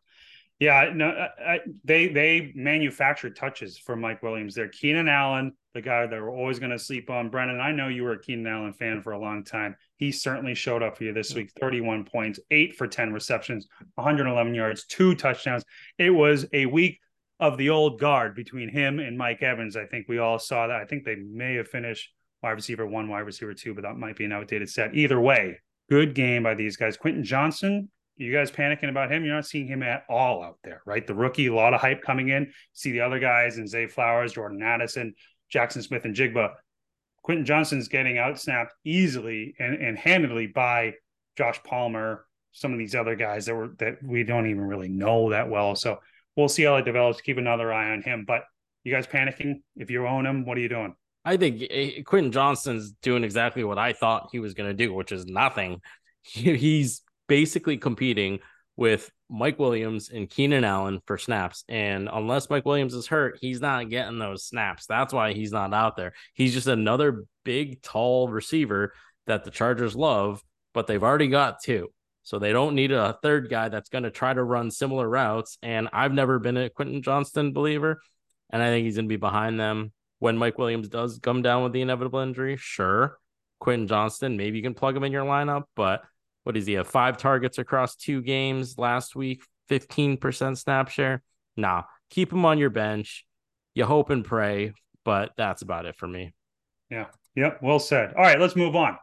Yeah, 0.62 0.92
no, 0.94 1.08
I, 1.44 1.58
they 1.82 2.06
they 2.06 2.52
manufactured 2.54 3.34
touches 3.34 3.76
for 3.76 3.96
Mike 3.96 4.22
Williams. 4.22 4.54
They're 4.54 4.68
Keenan 4.68 5.08
Allen, 5.08 5.54
the 5.74 5.82
guy 5.82 6.06
that 6.06 6.22
we're 6.22 6.30
always 6.30 6.60
going 6.60 6.70
to 6.70 6.78
sleep 6.78 7.10
on. 7.10 7.30
Brendan, 7.30 7.58
I 7.58 7.72
know 7.72 7.88
you 7.88 8.04
were 8.04 8.12
a 8.12 8.20
Keenan 8.20 8.46
Allen 8.46 8.72
fan 8.72 9.02
for 9.02 9.10
a 9.10 9.18
long 9.18 9.42
time. 9.42 9.74
He 9.96 10.12
certainly 10.12 10.54
showed 10.54 10.80
up 10.80 10.96
for 10.96 11.02
you 11.02 11.12
this 11.12 11.34
week. 11.34 11.50
Thirty-one 11.60 12.04
points, 12.04 12.38
eight 12.52 12.76
for 12.76 12.86
ten 12.86 13.12
receptions, 13.12 13.66
111 13.96 14.54
yards, 14.54 14.84
two 14.84 15.16
touchdowns. 15.16 15.64
It 15.98 16.10
was 16.10 16.46
a 16.52 16.66
week 16.66 17.00
of 17.40 17.58
the 17.58 17.70
old 17.70 17.98
guard 17.98 18.36
between 18.36 18.68
him 18.68 19.00
and 19.00 19.18
Mike 19.18 19.42
Evans. 19.42 19.76
I 19.76 19.86
think 19.86 20.06
we 20.08 20.18
all 20.18 20.38
saw 20.38 20.68
that. 20.68 20.80
I 20.80 20.84
think 20.84 21.02
they 21.04 21.16
may 21.16 21.56
have 21.56 21.66
finished 21.66 22.12
wide 22.40 22.52
receiver 22.52 22.86
one, 22.86 23.08
wide 23.08 23.26
receiver 23.26 23.52
two, 23.52 23.74
but 23.74 23.82
that 23.82 23.96
might 23.96 24.14
be 24.14 24.26
an 24.26 24.32
outdated 24.32 24.70
set. 24.70 24.94
Either 24.94 25.20
way, 25.20 25.58
good 25.90 26.14
game 26.14 26.44
by 26.44 26.54
these 26.54 26.76
guys. 26.76 26.96
Quentin 26.96 27.24
Johnston 27.24 27.88
you 28.16 28.32
guys 28.32 28.50
panicking 28.50 28.88
about 28.88 29.10
him? 29.10 29.24
You're 29.24 29.34
not 29.34 29.46
seeing 29.46 29.66
him 29.66 29.82
at 29.82 30.04
all 30.08 30.42
out 30.42 30.58
there, 30.62 30.82
right? 30.86 31.06
The 31.06 31.14
rookie, 31.14 31.46
a 31.46 31.54
lot 31.54 31.74
of 31.74 31.80
hype 31.80 32.02
coming 32.02 32.28
in. 32.28 32.52
See 32.72 32.92
the 32.92 33.00
other 33.00 33.18
guys 33.18 33.58
and 33.58 33.68
Zay 33.68 33.86
Flowers, 33.86 34.32
Jordan 34.32 34.62
Addison, 34.62 35.14
Jaxon 35.52 35.82
Smith-Njigba. 35.82 36.54
Quentin 37.22 37.44
Johnston's 37.44 37.88
getting 37.88 38.16
outsnapped 38.16 38.70
easily 38.84 39.54
and, 39.58 39.74
and 39.74 39.96
handedly 39.96 40.48
by 40.48 40.94
Josh 41.36 41.62
Palmer, 41.62 42.26
some 42.52 42.72
of 42.72 42.78
these 42.78 42.94
other 42.94 43.14
guys 43.14 43.46
that 43.46 43.54
were 43.54 43.74
that 43.78 44.02
we 44.02 44.24
don't 44.24 44.46
even 44.46 44.62
really 44.62 44.88
know 44.88 45.30
that 45.30 45.48
well. 45.48 45.74
So 45.74 46.00
we'll 46.36 46.48
see 46.48 46.64
how 46.64 46.76
it 46.76 46.84
develops. 46.84 47.20
Keep 47.20 47.38
another 47.38 47.72
eye 47.72 47.92
on 47.92 48.02
him. 48.02 48.24
But 48.26 48.42
you 48.84 48.92
guys 48.92 49.06
panicking? 49.06 49.62
If 49.76 49.90
you 49.90 50.06
own 50.06 50.26
him, 50.26 50.44
what 50.44 50.58
are 50.58 50.60
you 50.60 50.68
doing? 50.68 50.94
I 51.24 51.36
think 51.36 51.62
eh, 51.70 52.02
Quentin 52.02 52.32
Johnston's 52.32 52.92
doing 53.02 53.24
exactly 53.24 53.62
what 53.62 53.78
I 53.78 53.92
thought 53.92 54.30
he 54.32 54.40
was 54.40 54.54
going 54.54 54.68
to 54.68 54.74
do, 54.74 54.92
which 54.92 55.12
is 55.12 55.24
nothing. 55.26 55.80
He's 56.22 57.02
basically 57.32 57.78
competing 57.78 58.40
with 58.76 59.10
Mike 59.30 59.58
Williams 59.58 60.10
and 60.10 60.28
Keenan 60.28 60.64
Allen 60.64 61.00
for 61.06 61.16
snaps. 61.16 61.64
And 61.66 62.10
unless 62.12 62.50
Mike 62.50 62.66
Williams 62.66 62.92
is 62.92 63.06
hurt, 63.06 63.38
he's 63.40 63.58
not 63.58 63.88
getting 63.88 64.18
those 64.18 64.44
snaps. 64.44 64.84
That's 64.84 65.14
why 65.14 65.32
he's 65.32 65.50
not 65.50 65.72
out 65.72 65.96
there. 65.96 66.12
He's 66.34 66.52
just 66.52 66.66
another 66.66 67.24
big, 67.42 67.80
tall 67.80 68.28
receiver 68.28 68.92
that 69.26 69.44
the 69.44 69.50
Chargers 69.50 69.96
love, 69.96 70.42
but 70.74 70.86
they've 70.86 71.02
already 71.02 71.28
got 71.28 71.62
two. 71.62 71.88
So 72.22 72.38
they 72.38 72.52
don't 72.52 72.74
need 72.74 72.92
a 72.92 73.16
third 73.22 73.48
guy 73.48 73.70
that's 73.70 73.88
going 73.88 74.04
to 74.04 74.10
try 74.10 74.34
to 74.34 74.44
run 74.44 74.70
similar 74.70 75.08
routes. 75.08 75.56
And 75.62 75.88
I've 75.90 76.12
never 76.12 76.38
been 76.38 76.58
a 76.58 76.68
Quentin 76.68 77.00
Johnston 77.00 77.54
believer. 77.54 78.02
And 78.50 78.62
I 78.62 78.66
think 78.66 78.84
he's 78.84 78.96
going 78.96 79.06
to 79.06 79.08
be 79.08 79.16
behind 79.16 79.58
them 79.58 79.92
when 80.18 80.36
Mike 80.36 80.58
Williams 80.58 80.90
does 80.90 81.18
come 81.22 81.40
down 81.40 81.62
with 81.62 81.72
the 81.72 81.80
inevitable 81.80 82.18
injury. 82.18 82.58
Sure. 82.58 83.18
Quentin 83.58 83.88
Johnston, 83.88 84.36
maybe 84.36 84.58
you 84.58 84.62
can 84.62 84.74
plug 84.74 84.94
him 84.94 85.04
in 85.04 85.12
your 85.12 85.24
lineup, 85.24 85.62
but 85.74 86.02
what 86.44 86.54
does 86.54 86.66
he 86.66 86.74
have? 86.74 86.88
Five 86.88 87.16
targets 87.16 87.58
across 87.58 87.96
two 87.96 88.22
games 88.22 88.78
last 88.78 89.14
week, 89.14 89.42
15% 89.70 90.58
snap 90.58 90.88
share. 90.88 91.22
Nah, 91.56 91.82
keep 92.10 92.32
him 92.32 92.44
on 92.44 92.58
your 92.58 92.70
bench. 92.70 93.24
You 93.74 93.84
hope 93.84 94.10
and 94.10 94.24
pray, 94.24 94.72
but 95.04 95.32
that's 95.36 95.62
about 95.62 95.86
it 95.86 95.96
for 95.96 96.06
me. 96.06 96.32
Yeah. 96.90 97.06
Yep. 97.36 97.60
Well 97.62 97.78
said. 97.78 98.14
All 98.14 98.22
right, 98.22 98.40
let's 98.40 98.56
move 98.56 98.76
on. 98.76 98.98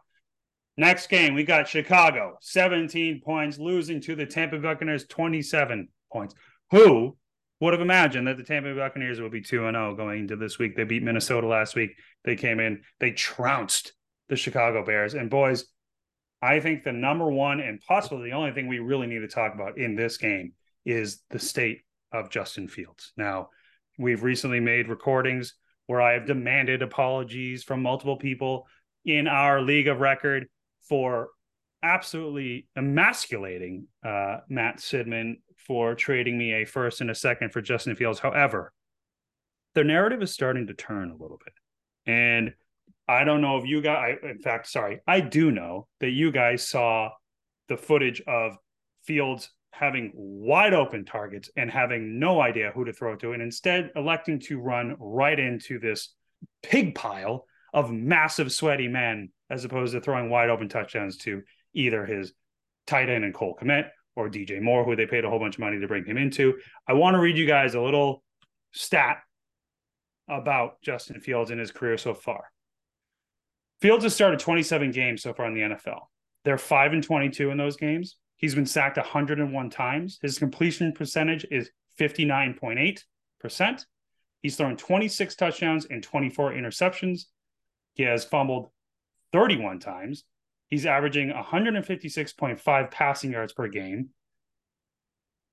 Next 0.76 1.08
game, 1.08 1.34
we 1.34 1.44
got 1.44 1.68
Chicago, 1.68 2.38
17 2.40 3.20
points, 3.20 3.58
losing 3.58 4.00
to 4.02 4.14
the 4.14 4.24
Tampa 4.24 4.58
Buccaneers, 4.58 5.06
27 5.06 5.88
points. 6.10 6.34
Who 6.70 7.16
would 7.60 7.74
have 7.74 7.82
imagined 7.82 8.28
that 8.28 8.36
the 8.36 8.44
Tampa 8.44 8.74
Buccaneers 8.74 9.20
would 9.20 9.32
be 9.32 9.42
2 9.42 9.58
0 9.58 9.94
going 9.96 10.20
into 10.20 10.36
this 10.36 10.58
week? 10.58 10.76
They 10.76 10.84
beat 10.84 11.02
Minnesota 11.02 11.46
last 11.46 11.74
week. 11.74 11.90
They 12.24 12.36
came 12.36 12.60
in, 12.60 12.82
they 13.00 13.10
trounced 13.10 13.92
the 14.28 14.36
Chicago 14.36 14.84
Bears. 14.84 15.14
And 15.14 15.28
boys, 15.28 15.66
I 16.42 16.60
think 16.60 16.84
the 16.84 16.92
number 16.92 17.30
one 17.30 17.60
and 17.60 17.80
possibly 17.86 18.30
the 18.30 18.36
only 18.36 18.52
thing 18.52 18.66
we 18.66 18.78
really 18.78 19.06
need 19.06 19.20
to 19.20 19.28
talk 19.28 19.54
about 19.54 19.78
in 19.78 19.94
this 19.94 20.16
game 20.16 20.52
is 20.84 21.22
the 21.30 21.38
state 21.38 21.82
of 22.12 22.30
Justin 22.30 22.66
Fields. 22.66 23.12
Now, 23.16 23.50
we've 23.98 24.22
recently 24.22 24.60
made 24.60 24.88
recordings 24.88 25.54
where 25.86 26.00
I 26.00 26.14
have 26.14 26.26
demanded 26.26 26.82
apologies 26.82 27.62
from 27.62 27.82
multiple 27.82 28.16
people 28.16 28.66
in 29.04 29.26
our 29.26 29.60
league 29.60 29.88
of 29.88 30.00
record 30.00 30.46
for 30.88 31.28
absolutely 31.82 32.68
emasculating 32.76 33.86
uh, 34.04 34.38
Matt 34.48 34.78
Sidman 34.78 35.36
for 35.56 35.94
trading 35.94 36.38
me 36.38 36.54
a 36.54 36.64
first 36.64 37.00
and 37.00 37.10
a 37.10 37.14
second 37.14 37.52
for 37.52 37.60
Justin 37.60 37.96
Fields. 37.96 38.18
However, 38.18 38.72
the 39.74 39.84
narrative 39.84 40.22
is 40.22 40.32
starting 40.32 40.66
to 40.66 40.74
turn 40.74 41.10
a 41.10 41.16
little 41.16 41.38
bit. 41.44 41.54
And 42.06 42.54
I 43.10 43.24
don't 43.24 43.40
know 43.40 43.58
if 43.58 43.66
you 43.66 43.82
guys, 43.82 44.18
in 44.22 44.38
fact, 44.38 44.68
sorry, 44.68 45.00
I 45.04 45.18
do 45.20 45.50
know 45.50 45.88
that 45.98 46.10
you 46.10 46.30
guys 46.30 46.66
saw 46.66 47.10
the 47.68 47.76
footage 47.76 48.22
of 48.24 48.56
Fields 49.02 49.50
having 49.72 50.12
wide 50.14 50.74
open 50.74 51.04
targets 51.04 51.50
and 51.56 51.68
having 51.68 52.20
no 52.20 52.40
idea 52.40 52.70
who 52.72 52.84
to 52.84 52.92
throw 52.92 53.16
to, 53.16 53.32
and 53.32 53.42
instead 53.42 53.90
electing 53.96 54.38
to 54.38 54.60
run 54.60 54.94
right 55.00 55.40
into 55.40 55.80
this 55.80 56.14
pig 56.62 56.94
pile 56.94 57.46
of 57.74 57.90
massive, 57.90 58.52
sweaty 58.52 58.86
men, 58.86 59.30
as 59.50 59.64
opposed 59.64 59.92
to 59.92 60.00
throwing 60.00 60.30
wide 60.30 60.48
open 60.48 60.68
touchdowns 60.68 61.16
to 61.16 61.42
either 61.74 62.06
his 62.06 62.32
tight 62.86 63.08
end 63.08 63.24
and 63.24 63.34
Cole 63.34 63.58
Kmet 63.60 63.88
or 64.14 64.30
DJ 64.30 64.60
Moore, 64.60 64.84
who 64.84 64.94
they 64.94 65.06
paid 65.06 65.24
a 65.24 65.30
whole 65.30 65.40
bunch 65.40 65.56
of 65.56 65.60
money 65.60 65.80
to 65.80 65.88
bring 65.88 66.04
him 66.04 66.16
into. 66.16 66.54
I 66.86 66.92
want 66.92 67.14
to 67.14 67.20
read 67.20 67.36
you 67.36 67.46
guys 67.46 67.74
a 67.74 67.80
little 67.80 68.22
stat 68.70 69.18
about 70.28 70.80
Justin 70.80 71.20
Fields 71.20 71.50
and 71.50 71.58
his 71.58 71.72
career 71.72 71.98
so 71.98 72.14
far. 72.14 72.44
Fields 73.80 74.04
has 74.04 74.14
started 74.14 74.38
27 74.38 74.90
games 74.90 75.22
so 75.22 75.32
far 75.32 75.46
in 75.46 75.54
the 75.54 75.60
NFL. 75.62 76.00
They're 76.44 76.58
5 76.58 76.92
and 76.92 77.02
22 77.02 77.50
in 77.50 77.56
those 77.56 77.76
games. 77.76 78.16
He's 78.36 78.54
been 78.54 78.66
sacked 78.66 78.98
101 78.98 79.70
times. 79.70 80.18
His 80.22 80.38
completion 80.38 80.92
percentage 80.92 81.46
is 81.50 81.70
59.8%. 81.98 83.84
He's 84.42 84.56
thrown 84.56 84.76
26 84.76 85.34
touchdowns 85.34 85.86
and 85.86 86.02
24 86.02 86.52
interceptions. 86.52 87.24
He 87.94 88.02
has 88.04 88.24
fumbled 88.24 88.70
31 89.32 89.80
times. 89.80 90.24
He's 90.68 90.86
averaging 90.86 91.30
156.5 91.30 92.90
passing 92.90 93.32
yards 93.32 93.52
per 93.52 93.68
game. 93.68 94.10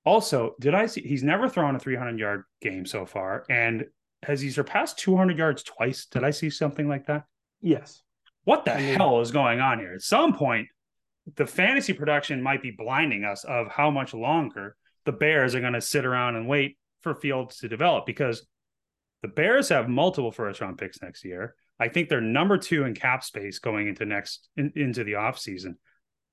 Also, 0.04 0.54
did 0.60 0.74
I 0.74 0.86
see 0.86 1.02
he's 1.02 1.22
never 1.22 1.48
thrown 1.48 1.76
a 1.76 1.78
300 1.78 2.18
yard 2.18 2.44
game 2.62 2.86
so 2.86 3.04
far? 3.04 3.44
And 3.50 3.86
has 4.22 4.40
he 4.40 4.50
surpassed 4.50 4.98
200 4.98 5.36
yards 5.36 5.62
twice? 5.62 6.06
Did 6.06 6.24
I 6.24 6.30
see 6.30 6.50
something 6.50 6.88
like 6.88 7.06
that? 7.06 7.24
Yes 7.60 8.02
what 8.48 8.64
the 8.64 8.74
I 8.74 8.80
mean, 8.80 8.94
hell 8.94 9.20
is 9.20 9.30
going 9.30 9.60
on 9.60 9.78
here? 9.78 9.92
At 9.92 10.00
some 10.00 10.32
point, 10.32 10.68
the 11.36 11.46
fantasy 11.46 11.92
production 11.92 12.42
might 12.42 12.62
be 12.62 12.70
blinding 12.70 13.22
us 13.22 13.44
of 13.44 13.68
how 13.68 13.90
much 13.90 14.14
longer 14.14 14.74
the 15.04 15.12
Bears 15.12 15.54
are 15.54 15.60
going 15.60 15.74
to 15.74 15.82
sit 15.82 16.06
around 16.06 16.36
and 16.36 16.48
wait 16.48 16.78
for 17.02 17.14
Fields 17.14 17.58
to 17.58 17.68
develop 17.68 18.06
because 18.06 18.46
the 19.20 19.28
Bears 19.28 19.68
have 19.68 19.90
multiple 19.90 20.32
first 20.32 20.62
round 20.62 20.78
picks 20.78 21.02
next 21.02 21.26
year. 21.26 21.56
I 21.78 21.88
think 21.88 22.08
they're 22.08 22.22
number 22.22 22.56
two 22.56 22.84
in 22.84 22.94
cap 22.94 23.22
space 23.22 23.58
going 23.58 23.86
into 23.86 24.06
next 24.06 24.48
in, 24.56 24.72
into 24.74 25.04
the 25.04 25.12
offseason. 25.12 25.74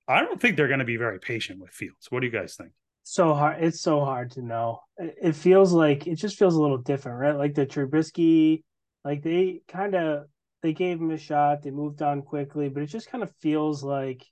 I 0.07 0.21
don't 0.21 0.39
think 0.39 0.55
they're 0.55 0.69
going 0.69 0.79
to 0.79 0.85
be 0.85 0.95
very 0.95 1.19
patient 1.19 1.59
with 1.59 1.71
Fields. 1.71 2.07
What 2.11 2.21
do 2.21 2.27
you 2.27 2.31
guys 2.31 2.55
think? 2.55 2.71
So 3.03 3.33
hard. 3.33 3.61
It's 3.61 3.81
so 3.81 4.05
hard 4.05 4.31
to 4.31 4.41
know. 4.41 4.79
It 4.97 5.35
feels 5.35 5.73
like 5.73 6.07
it 6.07 6.15
just 6.15 6.37
feels 6.37 6.55
a 6.55 6.61
little 6.61 6.77
different, 6.77 7.19
right? 7.19 7.35
Like 7.35 7.55
the 7.55 7.65
Trubisky, 7.65 8.63
like 9.03 9.21
they 9.21 9.59
kind 9.67 9.95
of 9.95 10.27
they 10.65 10.73
gave 10.73 10.99
him 10.99 11.11
a 11.11 11.17
shot. 11.17 11.61
They 11.61 11.69
moved 11.69 12.01
on 12.01 12.23
quickly, 12.23 12.69
but 12.69 12.81
it 12.81 12.87
just 12.87 13.11
kind 13.11 13.23
of 13.23 13.31
feels 13.39 13.83
like 13.83 14.25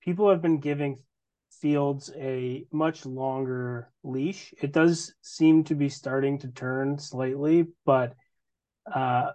people 0.00 0.28
have 0.28 0.42
been 0.42 0.58
giving 0.58 0.98
Fields 1.60 2.10
a 2.16 2.66
much 2.72 3.06
longer 3.06 3.88
leash. 4.02 4.52
It 4.60 4.72
does 4.72 5.14
seem 5.22 5.62
to 5.64 5.76
be 5.76 5.88
starting 5.88 6.40
to 6.40 6.48
turn 6.48 6.98
slightly, 6.98 7.68
but 7.86 8.14
uh, 8.92 9.30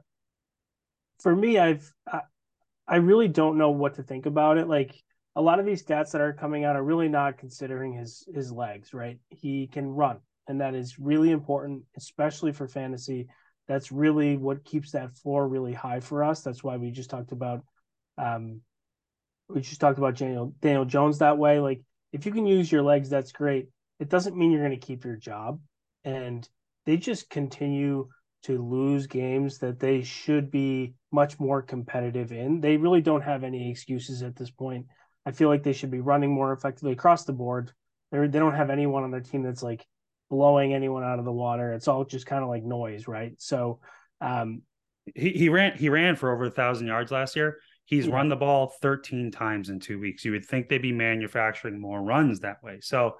for 1.21 1.33
me, 1.33 1.57
I've 1.57 1.89
I, 2.05 2.21
I 2.85 2.97
really 2.97 3.29
don't 3.29 3.57
know 3.57 3.71
what 3.71 3.95
to 3.95 4.03
think 4.03 4.25
about 4.25 4.57
it. 4.57 4.67
Like 4.67 4.93
a 5.37 5.41
lot 5.41 5.59
of 5.59 5.65
these 5.65 5.85
stats 5.85 6.11
that 6.11 6.21
are 6.21 6.33
coming 6.33 6.65
out 6.65 6.75
are 6.75 6.83
really 6.83 7.09
not 7.09 7.37
considering 7.37 7.93
his 7.93 8.27
his 8.33 8.51
legs. 8.51 8.93
Right, 8.93 9.19
he 9.29 9.67
can 9.67 9.87
run, 9.87 10.19
and 10.49 10.59
that 10.59 10.75
is 10.75 10.99
really 10.99 11.31
important, 11.31 11.83
especially 11.95 12.51
for 12.51 12.67
fantasy. 12.67 13.29
That's 13.67 13.91
really 13.91 14.37
what 14.37 14.65
keeps 14.65 14.91
that 14.91 15.15
floor 15.17 15.47
really 15.47 15.73
high 15.73 15.99
for 15.99 16.23
us. 16.23 16.41
That's 16.41 16.63
why 16.63 16.77
we 16.77 16.91
just 16.91 17.09
talked 17.09 17.31
about 17.31 17.63
um, 18.17 18.61
we 19.47 19.61
just 19.61 19.81
talked 19.81 19.97
about 19.97 20.17
Daniel 20.17 20.53
Daniel 20.61 20.85
Jones 20.85 21.19
that 21.19 21.37
way. 21.37 21.59
Like 21.59 21.81
if 22.11 22.25
you 22.25 22.31
can 22.31 22.45
use 22.45 22.71
your 22.71 22.83
legs, 22.83 23.09
that's 23.09 23.31
great. 23.31 23.69
It 23.99 24.09
doesn't 24.09 24.35
mean 24.35 24.51
you're 24.51 24.65
going 24.65 24.79
to 24.79 24.85
keep 24.85 25.05
your 25.05 25.15
job. 25.15 25.59
And 26.03 26.47
they 26.85 26.97
just 26.97 27.29
continue 27.29 28.09
to 28.43 28.61
lose 28.61 29.07
games 29.07 29.59
that 29.59 29.79
they 29.79 30.01
should 30.03 30.51
be 30.51 30.95
much 31.11 31.39
more 31.39 31.61
competitive 31.61 32.31
in. 32.31 32.59
They 32.59 32.77
really 32.77 33.01
don't 33.01 33.21
have 33.21 33.43
any 33.43 33.71
excuses 33.71 34.21
at 34.21 34.35
this 34.35 34.51
point. 34.51 34.87
I 35.25 35.31
feel 35.31 35.47
like 35.47 35.63
they 35.63 35.73
should 35.73 35.91
be 35.91 36.01
running 36.01 36.31
more 36.31 36.51
effectively 36.51 36.91
across 36.91 37.23
the 37.23 37.33
board. 37.33 37.71
They're, 38.11 38.27
they 38.27 38.39
don't 38.39 38.55
have 38.55 38.69
anyone 38.69 39.03
on 39.03 39.11
their 39.11 39.21
team 39.21 39.43
that's 39.43 39.63
like 39.63 39.85
blowing 40.33 40.73
anyone 40.73 41.03
out 41.03 41.19
of 41.19 41.25
the 41.25 41.31
water. 41.31 41.73
It's 41.73 41.87
all 41.87 42.05
just 42.05 42.25
kind 42.25 42.41
of 42.41 42.49
like 42.49 42.63
noise, 42.63 43.07
right? 43.07 43.33
So, 43.37 43.79
um, 44.19 44.63
he, 45.13 45.29
he 45.29 45.49
ran 45.49 45.77
he 45.77 45.89
ran 45.89 46.15
for 46.15 46.33
over 46.33 46.45
a 46.45 46.51
thousand 46.51 46.87
yards 46.87 47.11
last 47.11 47.35
year. 47.35 47.59
He's 47.85 48.07
yeah. 48.07 48.15
run 48.15 48.29
the 48.29 48.35
ball 48.35 48.73
13 48.81 49.29
times 49.29 49.69
in 49.69 49.79
two 49.79 49.99
weeks. 49.99 50.25
You 50.25 50.31
would 50.31 50.45
think 50.45 50.69
they'd 50.69 50.81
be 50.81 50.91
manufacturing 50.91 51.79
more 51.79 52.01
runs 52.01 52.39
that 52.39 52.63
way. 52.63 52.79
So 52.81 53.17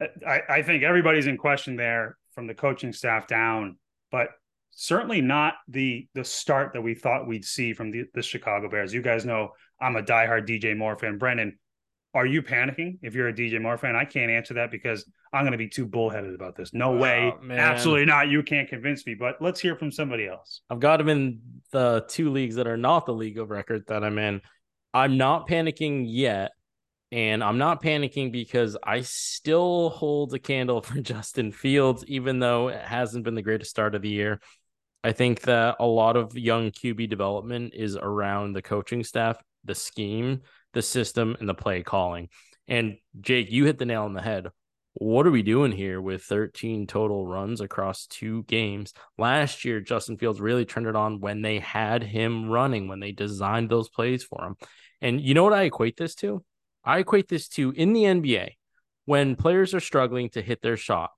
uh, 0.00 0.06
I, 0.26 0.40
I 0.48 0.62
think 0.62 0.82
everybody's 0.82 1.26
in 1.26 1.36
question 1.36 1.76
there 1.76 2.16
from 2.32 2.46
the 2.46 2.54
coaching 2.54 2.94
staff 2.94 3.26
down, 3.26 3.76
but 4.10 4.28
certainly 4.70 5.20
not 5.20 5.54
the 5.68 6.08
the 6.14 6.24
start 6.24 6.72
that 6.72 6.80
we 6.80 6.94
thought 6.94 7.26
we'd 7.26 7.44
see 7.44 7.74
from 7.74 7.90
the, 7.90 8.04
the 8.14 8.22
Chicago 8.22 8.70
Bears. 8.70 8.94
You 8.94 9.02
guys 9.02 9.26
know 9.26 9.50
I'm 9.78 9.96
a 9.96 10.02
diehard 10.02 10.48
DJ 10.48 10.74
Moore 10.74 10.96
fan. 10.96 11.18
Brendan, 11.18 11.58
are 12.14 12.26
you 12.26 12.42
panicking 12.42 12.98
if 13.02 13.14
you're 13.14 13.28
a 13.28 13.34
DJ 13.34 13.60
Moore 13.60 13.76
fan? 13.76 13.94
I 13.94 14.06
can't 14.06 14.30
answer 14.30 14.54
that 14.54 14.70
because 14.70 15.04
I'm 15.32 15.42
going 15.42 15.52
to 15.52 15.58
be 15.58 15.68
too 15.68 15.86
bullheaded 15.86 16.34
about 16.34 16.56
this. 16.56 16.74
No 16.74 16.94
oh, 16.94 16.96
way. 16.96 17.32
Absolutely 17.50 18.06
not. 18.06 18.28
You 18.28 18.42
can't 18.42 18.68
convince 18.68 19.06
me, 19.06 19.14
but 19.14 19.40
let's 19.40 19.60
hear 19.60 19.76
from 19.76 19.92
somebody 19.92 20.26
else. 20.26 20.62
I've 20.68 20.80
got 20.80 21.00
him 21.00 21.08
in 21.08 21.40
the 21.70 22.04
two 22.08 22.30
leagues 22.30 22.56
that 22.56 22.66
are 22.66 22.76
not 22.76 23.06
the 23.06 23.14
league 23.14 23.38
of 23.38 23.50
record 23.50 23.84
that 23.86 24.02
I'm 24.02 24.18
in. 24.18 24.40
I'm 24.92 25.16
not 25.16 25.48
panicking 25.48 26.04
yet. 26.08 26.52
And 27.12 27.42
I'm 27.42 27.58
not 27.58 27.82
panicking 27.82 28.30
because 28.30 28.76
I 28.84 29.00
still 29.00 29.90
hold 29.90 30.32
a 30.32 30.38
candle 30.38 30.80
for 30.82 31.00
Justin 31.00 31.52
Fields, 31.52 32.04
even 32.06 32.38
though 32.38 32.68
it 32.68 32.80
hasn't 32.80 33.24
been 33.24 33.34
the 33.34 33.42
greatest 33.42 33.70
start 33.70 33.94
of 33.94 34.02
the 34.02 34.08
year. 34.08 34.40
I 35.02 35.12
think 35.12 35.42
that 35.42 35.76
a 35.80 35.86
lot 35.86 36.16
of 36.16 36.36
young 36.36 36.70
QB 36.70 37.08
development 37.08 37.72
is 37.74 37.96
around 37.96 38.52
the 38.52 38.62
coaching 38.62 39.02
staff, 39.02 39.38
the 39.64 39.74
scheme, 39.74 40.42
the 40.72 40.82
system, 40.82 41.36
and 41.40 41.48
the 41.48 41.54
play 41.54 41.82
calling. 41.82 42.28
And 42.68 42.98
Jake, 43.20 43.50
you 43.50 43.64
hit 43.64 43.78
the 43.78 43.86
nail 43.86 44.04
on 44.04 44.12
the 44.12 44.22
head. 44.22 44.48
What 45.00 45.26
are 45.26 45.30
we 45.30 45.40
doing 45.40 45.72
here 45.72 45.98
with 45.98 46.24
13 46.24 46.86
total 46.86 47.26
runs 47.26 47.62
across 47.62 48.06
two 48.06 48.42
games? 48.42 48.92
Last 49.16 49.64
year, 49.64 49.80
Justin 49.80 50.18
Fields 50.18 50.42
really 50.42 50.66
turned 50.66 50.86
it 50.86 50.94
on 50.94 51.20
when 51.20 51.40
they 51.40 51.58
had 51.58 52.02
him 52.02 52.50
running, 52.50 52.86
when 52.86 53.00
they 53.00 53.10
designed 53.10 53.70
those 53.70 53.88
plays 53.88 54.22
for 54.22 54.44
him. 54.44 54.56
And 55.00 55.18
you 55.18 55.32
know 55.32 55.42
what 55.42 55.54
I 55.54 55.62
equate 55.62 55.96
this 55.96 56.14
to? 56.16 56.44
I 56.84 56.98
equate 56.98 57.28
this 57.28 57.48
to 57.48 57.70
in 57.70 57.94
the 57.94 58.02
NBA 58.02 58.50
when 59.06 59.36
players 59.36 59.72
are 59.72 59.80
struggling 59.80 60.28
to 60.30 60.42
hit 60.42 60.60
their 60.60 60.76
shot. 60.76 61.12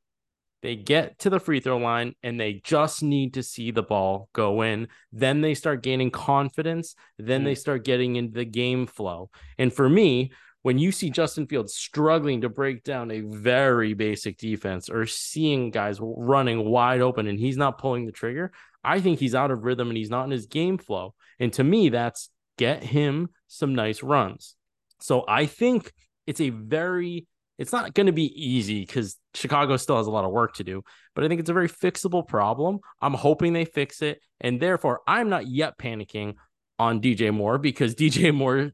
They 0.62 0.76
get 0.76 1.18
to 1.18 1.30
the 1.30 1.40
free 1.40 1.58
throw 1.58 1.78
line 1.78 2.14
and 2.22 2.38
they 2.38 2.60
just 2.62 3.02
need 3.02 3.34
to 3.34 3.42
see 3.42 3.72
the 3.72 3.82
ball 3.82 4.28
go 4.32 4.62
in. 4.62 4.86
Then 5.10 5.40
they 5.40 5.54
start 5.54 5.82
gaining 5.82 6.12
confidence. 6.12 6.94
Then 7.18 7.40
mm. 7.40 7.46
they 7.46 7.54
start 7.56 7.84
getting 7.84 8.14
into 8.14 8.34
the 8.34 8.44
game 8.44 8.86
flow. 8.86 9.30
And 9.58 9.72
for 9.72 9.88
me, 9.88 10.30
when 10.62 10.78
you 10.78 10.92
see 10.92 11.10
Justin 11.10 11.46
Fields 11.46 11.74
struggling 11.74 12.40
to 12.40 12.48
break 12.48 12.84
down 12.84 13.10
a 13.10 13.20
very 13.20 13.94
basic 13.94 14.38
defense 14.38 14.88
or 14.88 15.06
seeing 15.06 15.70
guys 15.70 15.98
running 16.00 16.64
wide 16.64 17.00
open 17.00 17.26
and 17.26 17.38
he's 17.38 17.56
not 17.56 17.78
pulling 17.78 18.06
the 18.06 18.12
trigger, 18.12 18.52
I 18.84 19.00
think 19.00 19.18
he's 19.18 19.34
out 19.34 19.50
of 19.50 19.64
rhythm 19.64 19.88
and 19.88 19.96
he's 19.96 20.10
not 20.10 20.24
in 20.24 20.30
his 20.30 20.46
game 20.46 20.78
flow. 20.78 21.14
And 21.38 21.52
to 21.54 21.64
me, 21.64 21.88
that's 21.88 22.30
get 22.58 22.82
him 22.82 23.30
some 23.48 23.74
nice 23.74 24.02
runs. 24.02 24.54
So 25.00 25.24
I 25.26 25.46
think 25.46 25.92
it's 26.26 26.40
a 26.40 26.50
very 26.50 27.26
it's 27.58 27.72
not 27.72 27.94
going 27.94 28.06
to 28.06 28.12
be 28.12 28.32
easy 28.34 28.80
because 28.80 29.18
Chicago 29.34 29.76
still 29.76 29.98
has 29.98 30.06
a 30.06 30.10
lot 30.10 30.24
of 30.24 30.32
work 30.32 30.54
to 30.54 30.64
do, 30.64 30.82
but 31.14 31.22
I 31.22 31.28
think 31.28 31.38
it's 31.38 31.50
a 31.50 31.54
very 31.54 31.68
fixable 31.68 32.26
problem. 32.26 32.80
I'm 33.00 33.14
hoping 33.14 33.52
they 33.52 33.66
fix 33.66 34.02
it. 34.02 34.20
And 34.40 34.58
therefore, 34.58 35.00
I'm 35.06 35.28
not 35.28 35.46
yet 35.46 35.78
panicking 35.78 36.34
on 36.78 37.00
DJ 37.00 37.32
Moore 37.32 37.58
because 37.58 37.94
DJ 37.94 38.34
Moore 38.34 38.72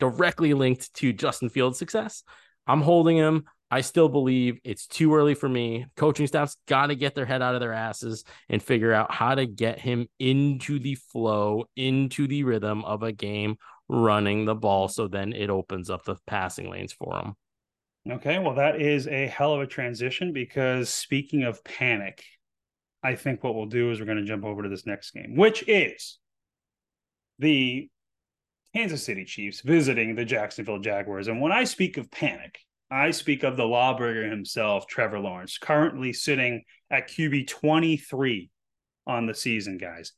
directly 0.00 0.54
linked 0.54 0.92
to 0.94 1.12
Justin 1.12 1.48
Fields' 1.48 1.78
success. 1.78 2.24
I'm 2.66 2.80
holding 2.80 3.16
him. 3.16 3.44
I 3.70 3.82
still 3.82 4.08
believe 4.08 4.58
it's 4.64 4.88
too 4.88 5.14
early 5.14 5.34
for 5.34 5.48
me. 5.48 5.86
Coaching 5.96 6.26
staff's 6.26 6.56
got 6.66 6.88
to 6.88 6.96
get 6.96 7.14
their 7.14 7.24
head 7.24 7.40
out 7.40 7.54
of 7.54 7.60
their 7.60 7.72
asses 7.72 8.24
and 8.48 8.60
figure 8.60 8.92
out 8.92 9.12
how 9.12 9.36
to 9.36 9.46
get 9.46 9.78
him 9.78 10.08
into 10.18 10.80
the 10.80 10.96
flow, 10.96 11.66
into 11.76 12.26
the 12.26 12.42
rhythm 12.42 12.84
of 12.84 13.04
a 13.04 13.12
game 13.12 13.56
running 13.88 14.44
the 14.44 14.56
ball. 14.56 14.88
So 14.88 15.06
then 15.06 15.32
it 15.32 15.50
opens 15.50 15.88
up 15.88 16.04
the 16.04 16.16
passing 16.26 16.68
lanes 16.68 16.92
for 16.92 17.16
him. 17.16 17.34
Okay, 18.10 18.38
well, 18.38 18.54
that 18.54 18.80
is 18.80 19.06
a 19.06 19.26
hell 19.26 19.54
of 19.54 19.60
a 19.60 19.66
transition 19.66 20.32
because 20.32 20.88
speaking 20.88 21.44
of 21.44 21.62
panic, 21.62 22.24
I 23.02 23.14
think 23.14 23.44
what 23.44 23.54
we'll 23.54 23.66
do 23.66 23.90
is 23.92 24.00
we're 24.00 24.06
going 24.06 24.18
to 24.18 24.24
jump 24.24 24.44
over 24.44 24.62
to 24.62 24.68
this 24.68 24.86
next 24.86 25.12
game, 25.12 25.36
which 25.36 25.66
is 25.68 26.18
the 27.38 27.88
Kansas 28.74 29.04
City 29.04 29.24
Chiefs 29.24 29.60
visiting 29.62 30.14
the 30.14 30.24
Jacksonville 30.24 30.78
Jaguars. 30.78 31.28
And 31.28 31.40
when 31.40 31.52
I 31.52 31.64
speak 31.64 31.96
of 31.96 32.10
panic, 32.10 32.58
I 32.90 33.10
speak 33.10 33.42
of 33.42 33.56
the 33.56 33.64
lawbreaker 33.64 34.28
himself, 34.28 34.86
Trevor 34.86 35.20
Lawrence, 35.20 35.58
currently 35.58 36.12
sitting 36.12 36.64
at 36.90 37.08
QB 37.08 37.48
23 37.48 38.50
on 39.06 39.26
the 39.26 39.34
season, 39.34 39.78
guys. 39.78 40.12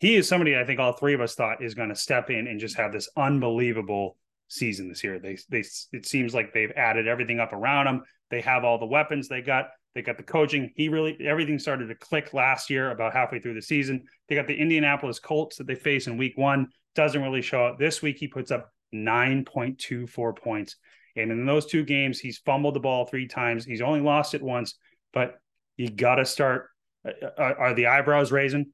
He 0.00 0.16
is 0.16 0.28
somebody 0.28 0.56
I 0.56 0.64
think 0.64 0.78
all 0.78 0.92
three 0.92 1.14
of 1.14 1.20
us 1.20 1.34
thought 1.34 1.62
is 1.62 1.74
going 1.74 1.88
to 1.88 1.96
step 1.96 2.30
in 2.30 2.46
and 2.46 2.60
just 2.60 2.76
have 2.76 2.92
this 2.92 3.08
unbelievable 3.16 4.16
season 4.48 4.88
this 4.88 5.02
year. 5.02 5.18
They 5.18 5.38
they 5.48 5.64
it 5.92 6.06
seems 6.06 6.34
like 6.34 6.52
they've 6.52 6.72
added 6.76 7.08
everything 7.08 7.40
up 7.40 7.52
around 7.52 7.86
him. 7.86 8.02
They 8.30 8.40
have 8.42 8.64
all 8.64 8.78
the 8.78 8.86
weapons 8.86 9.28
they 9.28 9.40
got. 9.40 9.68
They 9.94 10.02
got 10.02 10.18
the 10.18 10.22
coaching. 10.22 10.72
He 10.76 10.88
really 10.88 11.16
everything 11.20 11.58
started 11.58 11.86
to 11.86 11.94
click 11.94 12.34
last 12.34 12.68
year 12.68 12.90
about 12.90 13.14
halfway 13.14 13.40
through 13.40 13.54
the 13.54 13.62
season. 13.62 14.04
They 14.28 14.34
got 14.34 14.46
the 14.46 14.56
Indianapolis 14.56 15.18
Colts 15.18 15.56
that 15.56 15.66
they 15.66 15.74
face 15.74 16.06
in 16.06 16.18
week 16.18 16.36
1. 16.36 16.68
Doesn't 16.96 17.22
really 17.22 17.42
show 17.42 17.64
up. 17.64 17.78
This 17.78 18.02
week 18.02 18.16
he 18.18 18.26
puts 18.26 18.50
up 18.50 18.72
9.24 18.92 20.36
points. 20.36 20.76
And 21.14 21.30
in 21.30 21.46
those 21.46 21.66
two 21.66 21.84
games 21.84 22.18
he's 22.18 22.38
fumbled 22.38 22.74
the 22.74 22.80
ball 22.80 23.06
3 23.06 23.28
times. 23.28 23.64
He's 23.64 23.80
only 23.80 24.00
lost 24.00 24.34
it 24.34 24.42
once, 24.42 24.74
but 25.12 25.36
you 25.76 25.88
got 25.90 26.16
to 26.16 26.24
start 26.24 26.70
uh, 27.06 27.26
uh, 27.38 27.54
are 27.58 27.74
the 27.74 27.86
eyebrows 27.86 28.32
raising? 28.32 28.72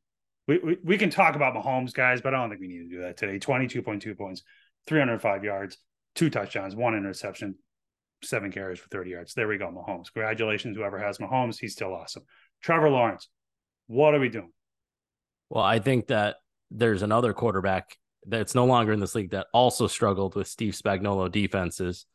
We, 0.48 0.58
we, 0.58 0.78
we 0.82 0.98
can 0.98 1.10
talk 1.10 1.36
about 1.36 1.54
Mahomes, 1.54 1.92
guys, 1.92 2.20
but 2.20 2.34
I 2.34 2.38
don't 2.38 2.48
think 2.48 2.60
we 2.60 2.68
need 2.68 2.88
to 2.88 2.96
do 2.96 3.02
that 3.02 3.16
today. 3.16 3.38
22.2 3.38 4.16
points. 4.16 4.42
305 4.86 5.44
yards, 5.44 5.78
two 6.14 6.30
touchdowns, 6.30 6.74
one 6.74 6.96
interception, 6.96 7.54
seven 8.22 8.50
carries 8.50 8.80
for 8.80 8.88
30 8.88 9.10
yards. 9.10 9.34
There 9.34 9.46
we 9.46 9.58
go, 9.58 9.68
Mahomes. 9.68 10.12
Congratulations, 10.12 10.76
whoever 10.76 10.98
has 10.98 11.18
Mahomes. 11.18 11.58
He's 11.58 11.72
still 11.72 11.94
awesome. 11.94 12.24
Trevor 12.62 12.90
Lawrence, 12.90 13.28
what 13.86 14.14
are 14.14 14.20
we 14.20 14.28
doing? 14.28 14.52
Well, 15.50 15.64
I 15.64 15.78
think 15.78 16.08
that 16.08 16.36
there's 16.70 17.02
another 17.02 17.32
quarterback 17.32 17.96
that's 18.26 18.54
no 18.54 18.64
longer 18.64 18.92
in 18.92 19.00
this 19.00 19.14
league 19.14 19.30
that 19.30 19.48
also 19.52 19.86
struggled 19.86 20.34
with 20.34 20.48
Steve 20.48 20.74
Spagnuolo 20.74 21.30
defenses, 21.30 22.06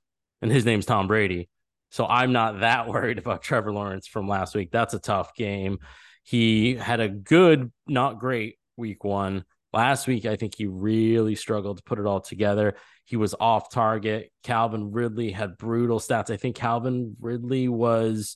and 0.42 0.52
his 0.52 0.66
name's 0.66 0.86
Tom 0.86 1.08
Brady. 1.08 1.50
So 1.92 2.06
I'm 2.06 2.32
not 2.32 2.62
that 2.62 2.88
worried 2.88 3.18
about 3.18 3.42
Trevor 3.42 3.74
Lawrence 3.74 4.08
from 4.08 4.28
last 4.28 4.56
week. 4.56 4.72
That's 4.72 4.94
a 4.94 5.00
tough 5.00 5.34
game. 5.36 5.80
He 6.24 6.76
had 6.76 7.00
a 7.00 7.10
good, 7.10 7.72
not 7.88 8.20
great 8.20 8.58
week 8.76 9.04
one. 9.04 9.46
Last 9.74 10.08
week, 10.08 10.26
I 10.26 10.38
think 10.38 10.56
he 10.56 10.66
really 10.66 11.36
struggled 11.36 11.78
to 11.78 11.84
put 11.84 12.00
it 12.00 12.06
all 12.06 12.22
together. 12.22 12.76
He 13.06 13.16
was 13.16 13.36
off 13.40 13.70
target. 13.70 14.32
Calvin 14.44 14.92
Ridley 14.92 15.32
had 15.32 15.58
brutal 15.58 16.00
stats. 16.00 16.30
I 16.30 16.38
think 16.38 16.56
Calvin 16.56 17.16
Ridley 17.20 17.68
was 17.68 18.36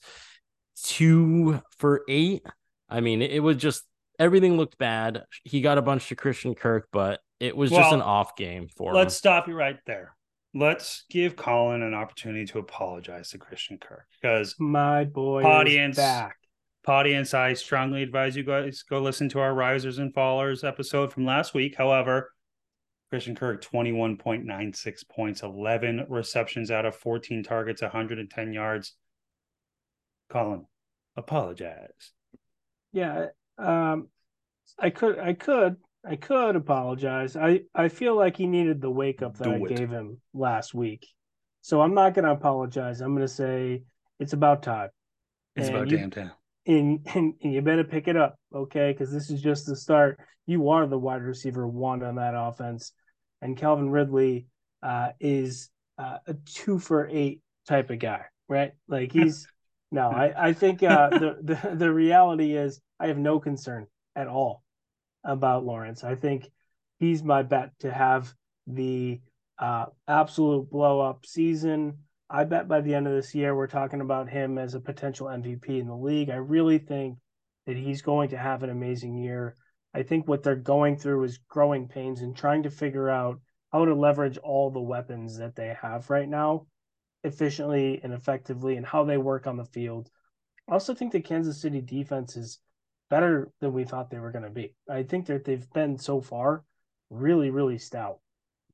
two 0.84 1.60
for 1.78 2.02
eight. 2.08 2.42
I 2.88 3.00
mean, 3.00 3.22
it 3.22 3.42
was 3.42 3.56
just 3.56 3.82
everything 4.18 4.56
looked 4.56 4.78
bad. 4.78 5.24
He 5.44 5.60
got 5.60 5.78
a 5.78 5.82
bunch 5.82 6.08
to 6.08 6.16
Christian 6.16 6.54
Kirk, 6.54 6.88
but 6.92 7.20
it 7.42 7.56
was 7.56 7.70
well, 7.70 7.80
just 7.80 7.92
an 7.92 8.02
off 8.02 8.36
game 8.36 8.68
for 8.68 8.92
let's 8.92 8.94
him. 8.94 9.04
Let's 9.04 9.16
stop 9.16 9.48
you 9.48 9.54
right 9.54 9.78
there. 9.86 10.14
Let's 10.54 11.04
give 11.10 11.34
Colin 11.34 11.82
an 11.82 11.94
opportunity 11.94 12.44
to 12.46 12.58
apologize 12.58 13.30
to 13.30 13.38
Christian 13.38 13.78
Kirk 13.78 14.06
because 14.20 14.54
my 14.58 15.04
boy 15.04 15.42
audience 15.42 15.96
back 15.96 16.36
audience, 16.86 17.34
I 17.34 17.54
strongly 17.54 18.02
advise 18.02 18.36
you 18.36 18.42
guys 18.42 18.82
go 18.82 19.00
listen 19.00 19.28
to 19.30 19.40
our 19.40 19.54
risers 19.54 19.98
and 19.98 20.12
fallers 20.12 20.66
episode 20.66 21.12
from 21.12 21.24
last 21.24 21.54
week. 21.54 21.76
However, 21.76 22.32
Christian 23.10 23.34
Kirk, 23.36 23.62
21.96 23.64 25.08
points, 25.08 25.42
11 25.42 26.06
receptions 26.08 26.70
out 26.70 26.86
of 26.86 26.96
14 26.96 27.42
targets, 27.42 27.82
110 27.82 28.52
yards. 28.52 28.94
Colin, 30.30 30.66
apologize. 31.16 32.12
Yeah, 32.92 33.26
um, 33.58 34.08
I 34.78 34.90
could, 34.90 35.18
I 35.18 35.34
could, 35.34 35.76
I 36.04 36.16
could 36.16 36.56
apologize. 36.56 37.36
I, 37.36 37.60
I 37.74 37.88
feel 37.88 38.16
like 38.16 38.36
he 38.36 38.46
needed 38.46 38.80
the 38.80 38.90
wake 38.90 39.22
up 39.22 39.36
that 39.38 39.44
Do 39.44 39.52
I 39.52 39.56
it. 39.56 39.68
gave 39.68 39.90
him 39.90 40.20
last 40.34 40.74
week, 40.74 41.06
so 41.60 41.80
I'm 41.80 41.94
not 41.94 42.14
going 42.14 42.24
to 42.24 42.32
apologize. 42.32 43.00
I'm 43.00 43.14
going 43.14 43.26
to 43.26 43.32
say 43.32 43.84
it's 44.18 44.32
about 44.32 44.62
time. 44.62 44.88
It's 45.54 45.68
And 45.68 45.76
about 45.76 45.90
you- 45.90 45.98
damn 45.98 46.10
time. 46.10 46.32
and, 46.66 47.06
and, 47.14 47.34
and 47.42 47.52
you 47.52 47.62
better 47.62 47.84
pick 47.84 48.08
it 48.08 48.16
up, 48.16 48.36
okay? 48.54 48.92
Because 48.92 49.12
this 49.12 49.30
is 49.30 49.40
just 49.42 49.66
the 49.66 49.76
start. 49.76 50.18
You 50.46 50.70
are 50.70 50.86
the 50.88 50.98
wide 50.98 51.22
receiver 51.22 51.66
one 51.68 52.02
on 52.02 52.16
that 52.16 52.34
offense, 52.36 52.92
and 53.40 53.56
Calvin 53.56 53.90
Ridley 53.90 54.46
uh, 54.82 55.10
is 55.20 55.70
uh, 55.98 56.18
a 56.26 56.34
two 56.34 56.80
for 56.80 57.06
eight 57.08 57.40
type 57.68 57.90
of 57.90 58.00
guy, 58.00 58.22
right? 58.48 58.72
Like 58.88 59.12
he's 59.18 59.46
no, 59.92 60.08
I 60.08 60.48
I 60.48 60.52
think 60.52 60.82
uh, 60.82 61.10
the 61.10 61.36
the 61.42 61.74
the 61.76 61.92
reality 61.92 62.56
is 62.56 62.80
I 62.98 63.06
have 63.06 63.18
no 63.18 63.38
concern 63.38 63.86
at 64.16 64.26
all 64.26 64.64
about 65.24 65.64
Lawrence. 65.64 66.04
I 66.04 66.14
think 66.14 66.48
he's 66.98 67.22
my 67.22 67.42
bet 67.42 67.72
to 67.80 67.92
have 67.92 68.32
the 68.66 69.20
uh, 69.58 69.86
absolute 70.08 70.70
blow 70.70 71.00
up 71.00 71.26
season. 71.26 71.98
I 72.28 72.44
bet 72.44 72.68
by 72.68 72.80
the 72.80 72.94
end 72.94 73.06
of 73.06 73.12
this 73.12 73.34
year, 73.34 73.54
we're 73.54 73.66
talking 73.66 74.00
about 74.00 74.28
him 74.28 74.58
as 74.58 74.74
a 74.74 74.80
potential 74.80 75.26
MVP 75.26 75.68
in 75.68 75.86
the 75.86 75.96
league. 75.96 76.30
I 76.30 76.36
really 76.36 76.78
think 76.78 77.18
that 77.66 77.76
he's 77.76 78.02
going 78.02 78.30
to 78.30 78.38
have 78.38 78.62
an 78.62 78.70
amazing 78.70 79.16
year. 79.16 79.56
I 79.94 80.02
think 80.02 80.26
what 80.26 80.42
they're 80.42 80.56
going 80.56 80.96
through 80.96 81.24
is 81.24 81.38
growing 81.48 81.88
pains 81.88 82.22
and 82.22 82.34
trying 82.34 82.62
to 82.62 82.70
figure 82.70 83.10
out 83.10 83.40
how 83.72 83.84
to 83.84 83.94
leverage 83.94 84.38
all 84.38 84.70
the 84.70 84.80
weapons 84.80 85.38
that 85.38 85.54
they 85.54 85.76
have 85.80 86.10
right 86.10 86.28
now 86.28 86.66
efficiently 87.24 88.00
and 88.02 88.12
effectively 88.12 88.76
and 88.76 88.86
how 88.86 89.04
they 89.04 89.18
work 89.18 89.46
on 89.46 89.56
the 89.56 89.64
field. 89.64 90.10
I 90.68 90.72
also 90.72 90.94
think 90.94 91.12
the 91.12 91.20
Kansas 91.20 91.60
City 91.60 91.80
defense 91.80 92.36
is 92.36 92.58
better 93.12 93.52
than 93.60 93.74
we 93.74 93.84
thought 93.84 94.08
they 94.10 94.18
were 94.18 94.30
going 94.30 94.42
to 94.42 94.48
be. 94.50 94.74
I 94.88 95.02
think 95.02 95.26
that 95.26 95.44
they've 95.44 95.70
been 95.74 95.98
so 95.98 96.22
far 96.22 96.64
really, 97.10 97.50
really 97.50 97.76
stout. 97.76 98.20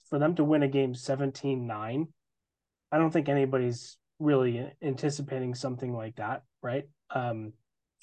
For 0.08 0.20
them 0.20 0.36
to 0.36 0.44
win 0.44 0.62
a 0.62 0.68
game 0.68 0.94
17 0.94 1.66
9, 1.66 2.08
I 2.92 2.98
don't 2.98 3.10
think 3.10 3.28
anybody's 3.28 3.96
really 4.20 4.70
anticipating 4.80 5.56
something 5.56 5.92
like 5.92 6.14
that, 6.16 6.44
right? 6.62 6.88
Um, 7.10 7.52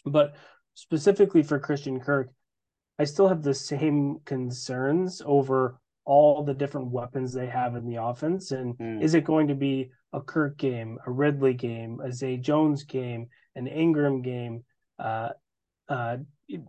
but 0.06 0.36
specifically 0.74 1.42
for 1.42 1.58
Christian 1.58 2.02
Kirk, 2.02 2.30
I 3.00 3.06
still 3.06 3.30
have 3.30 3.42
the 3.42 3.54
same 3.54 4.18
concerns 4.26 5.22
over 5.26 5.80
all 6.04 6.44
the 6.44 6.54
different 6.54 6.92
weapons 6.92 7.32
they 7.32 7.48
have 7.48 7.78
in 7.78 7.88
the 7.88 8.04
offense. 8.04 8.52
And 8.52 8.78
Mm. 8.78 9.02
is 9.02 9.14
it 9.14 9.24
going 9.24 9.48
to 9.48 9.56
be 9.56 9.90
a 10.12 10.20
Kirk 10.20 10.58
game, 10.58 11.00
a 11.08 11.12
Ridley 11.12 11.54
game, 11.54 12.02
a 12.02 12.12
Zay 12.12 12.36
Jones 12.36 12.84
game, 12.84 13.30
an 13.56 13.68
Engram 13.68 14.22
game, 14.22 14.66
uh, 15.00 15.30
uh, 15.90 16.18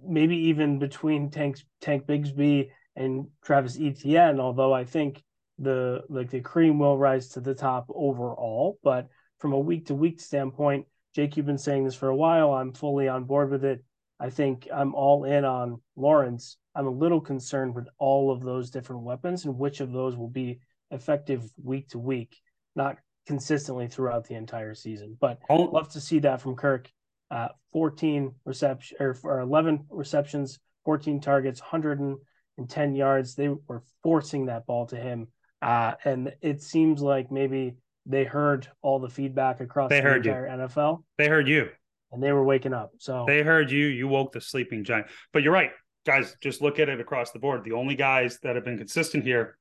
maybe 0.05 0.37
even 0.37 0.79
between 0.79 1.31
Tank 1.31 1.59
Tank 1.81 2.07
Bigsby 2.07 2.71
and 2.95 3.27
Travis 3.43 3.79
Etienne? 3.81 4.41
Although 4.41 4.73
I 4.73 4.85
think 4.85 5.23
the 5.59 6.03
like 6.09 6.31
the 6.31 6.41
cream 6.41 6.79
will 6.79 6.99
rise 6.99 7.29
to 7.31 7.41
the 7.41 7.55
top 7.55 7.87
overall, 7.89 8.79
but 8.83 9.09
from 9.39 9.53
a 9.53 9.59
week 9.59 9.87
to 9.87 9.95
week 9.95 10.21
standpoint, 10.21 10.87
Jake, 11.15 11.37
you've 11.37 11.47
been 11.47 11.59
saying 11.59 11.85
this 11.85 11.95
for 11.95 12.09
a 12.09 12.17
while. 12.17 12.53
I'm 12.53 12.73
fully 12.73 13.09
on 13.09 13.25
board 13.25 13.51
with 13.51 13.65
it. 13.65 13.83
I 14.19 14.31
think 14.31 14.69
I'm 14.73 14.95
all 14.95 15.25
in 15.25 15.45
on 15.45 15.81
Lawrence. 15.95 16.57
I'm 16.75 16.87
a 16.87 16.91
little 16.91 17.21
concerned 17.21 17.75
with 17.75 17.89
all 17.99 18.31
of 18.31 18.43
those 18.43 18.71
different 18.71 19.03
weapons 19.03 19.45
and 19.45 19.59
which 19.59 19.81
of 19.81 19.93
those 19.93 20.17
will 20.17 20.29
be 20.29 20.61
effective 20.91 21.51
week 21.63 21.89
to 21.89 21.99
week, 21.99 22.37
not 22.75 22.97
consistently 23.27 23.89
throughout 23.89 24.27
the 24.27 24.35
entire 24.35 24.75
season. 24.75 25.17
But 25.21 25.39
All- 25.49 25.71
love 25.71 25.91
to 25.91 26.01
see 26.01 26.19
that 26.21 26.41
from 26.41 26.57
Kirk. 26.57 26.91
Uh, 27.31 27.49
14 27.73 28.33
reception 28.45 28.97
or, 29.01 29.17
or 29.25 29.41
11 29.41 29.87
receptions, 29.91 30.59
14 30.85 31.21
targets, 31.21 31.61
110 31.61 32.95
yards. 32.95 33.35
They 33.35 33.49
were 33.49 33.83
forcing 34.03 34.47
that 34.47 34.65
ball 34.67 34.87
to 34.87 34.97
him, 34.97 35.29
uh, 35.61 35.95
and 36.05 36.33
it 36.41 36.63
seems 36.63 37.03
like 37.03 37.31
maybe 37.33 37.75
they 38.07 38.25
heard 38.25 38.69
all 38.83 39.01
the 39.01 39.09
feedback 39.09 39.61
across 39.61 39.91
They 39.91 39.97
the 40.01 40.09
heard 40.09 40.25
you. 40.25 40.31
NFL, 40.33 41.03
They 41.19 41.27
heard 41.29 41.49
you. 41.49 41.69
and 42.13 42.23
they 42.23 42.31
were 42.33 42.45
waking 42.45 42.73
up. 42.73 42.93
So 42.99 43.25
They 43.27 43.43
heard 43.43 43.71
you. 43.73 43.87
You 43.87 44.07
woke 44.07 44.31
the 44.33 44.41
sleeping 44.41 44.85
giant. 44.85 45.09
But 45.33 45.43
you're 45.43 45.53
right, 45.53 45.73
guys. 46.07 46.37
Just 46.41 46.63
look 46.63 46.79
at 46.79 46.89
it 46.89 47.01
across 47.01 47.33
the 47.33 47.41
board. 47.41 47.65
The 47.65 47.73
only 47.73 47.97
guys 47.97 48.39
that 48.45 48.55
have 48.55 48.65
been 48.65 48.79
consistent 48.79 49.25
here, 49.25 49.59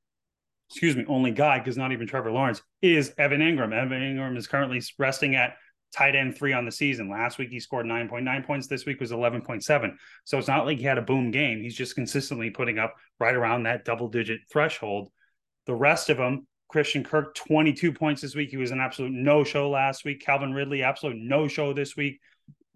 excuse 0.70 0.94
me, 0.94 1.04
only 1.08 1.32
guy, 1.32 1.58
because 1.58 1.76
not 1.76 1.90
even 1.90 2.06
Trevor 2.06 2.30
Lawrence, 2.30 2.62
is 2.80 3.12
Evan 3.18 3.40
Engram. 3.40 3.72
Evan 3.74 4.00
Engram 4.00 4.36
is 4.36 4.46
currently 4.46 4.80
resting 4.96 5.34
at 5.34 5.56
tight 5.92 6.16
end 6.16 6.36
three 6.36 6.52
on 6.52 6.64
the 6.64 6.72
season. 6.72 7.10
Last 7.10 7.38
week 7.38 7.50
he 7.50 7.60
scored 7.60 7.86
9.9 7.86 8.46
points. 8.46 8.66
This 8.66 8.86
week 8.86 9.00
was 9.00 9.12
11.7. 9.12 9.96
So 10.24 10.38
it's 10.38 10.48
not 10.48 10.66
like 10.66 10.78
he 10.78 10.84
had 10.84 10.98
a 10.98 11.02
boom 11.02 11.30
game. 11.30 11.60
He's 11.60 11.76
just 11.76 11.94
consistently 11.94 12.50
putting 12.50 12.78
up 12.78 12.94
right 13.18 13.34
around 13.34 13.64
that 13.64 13.84
double 13.84 14.08
digit 14.08 14.40
threshold. 14.50 15.08
The 15.66 15.74
rest 15.74 16.10
of 16.10 16.16
them, 16.16 16.46
Christian 16.68 17.04
Kirk, 17.04 17.34
22 17.34 17.92
points 17.92 18.22
this 18.22 18.34
week. 18.34 18.50
He 18.50 18.56
was 18.56 18.70
an 18.70 18.80
absolute 18.80 19.12
no 19.12 19.44
show 19.44 19.70
last 19.70 20.04
week. 20.04 20.24
Calvin 20.24 20.52
Ridley, 20.52 20.82
absolute 20.82 21.16
no 21.18 21.48
show 21.48 21.72
this 21.72 21.96
week 21.96 22.20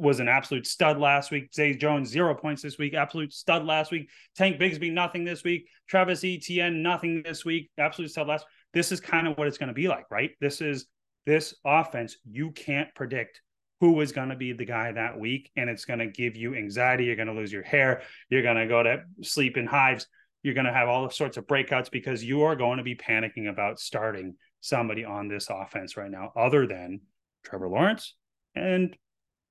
was 0.00 0.18
an 0.18 0.28
absolute 0.28 0.66
stud 0.66 0.98
last 0.98 1.30
week. 1.30 1.52
Zay 1.54 1.74
Jones, 1.74 2.08
zero 2.08 2.34
points 2.34 2.62
this 2.62 2.78
week. 2.78 2.94
Absolute 2.94 3.32
stud 3.32 3.66
last 3.66 3.92
week. 3.92 4.08
Tank 4.34 4.58
Bigsby, 4.58 4.90
nothing 4.90 5.24
this 5.24 5.44
week. 5.44 5.68
Travis 5.88 6.24
Etienne, 6.24 6.82
nothing 6.82 7.22
this 7.22 7.44
week. 7.44 7.70
Absolute 7.78 8.10
stud 8.10 8.26
last. 8.26 8.46
This 8.72 8.92
is 8.92 9.00
kind 9.00 9.28
of 9.28 9.36
what 9.36 9.46
it's 9.46 9.58
going 9.58 9.68
to 9.68 9.74
be 9.74 9.88
like, 9.88 10.10
right? 10.10 10.30
This 10.40 10.62
is 10.62 10.86
this 11.26 11.54
offense. 11.64 12.16
You 12.24 12.50
can't 12.52 12.94
predict 12.94 13.40
who 13.80 14.00
is 14.00 14.12
going 14.12 14.28
to 14.28 14.36
be 14.36 14.52
the 14.52 14.64
guy 14.64 14.92
that 14.92 15.18
week, 15.18 15.50
and 15.56 15.70
it's 15.70 15.84
going 15.84 16.00
to 16.00 16.06
give 16.06 16.36
you 16.36 16.54
anxiety. 16.54 17.04
You're 17.04 17.16
going 17.16 17.28
to 17.28 17.34
lose 17.34 17.52
your 17.52 17.62
hair. 17.62 18.02
You're 18.28 18.42
going 18.42 18.56
to 18.56 18.66
go 18.66 18.82
to 18.82 19.02
sleep 19.22 19.56
in 19.56 19.66
hives. 19.66 20.06
You're 20.42 20.54
going 20.54 20.66
to 20.66 20.72
have 20.72 20.88
all 20.88 21.08
sorts 21.10 21.36
of 21.36 21.46
breakouts 21.46 21.90
because 21.90 22.22
you 22.22 22.42
are 22.42 22.56
going 22.56 22.78
to 22.78 22.84
be 22.84 22.94
panicking 22.94 23.48
about 23.48 23.80
starting 23.80 24.36
somebody 24.60 25.04
on 25.04 25.28
this 25.28 25.48
offense 25.50 25.96
right 25.96 26.10
now, 26.10 26.32
other 26.36 26.66
than 26.66 27.00
Trevor 27.44 27.68
Lawrence 27.68 28.14
and 28.54 28.96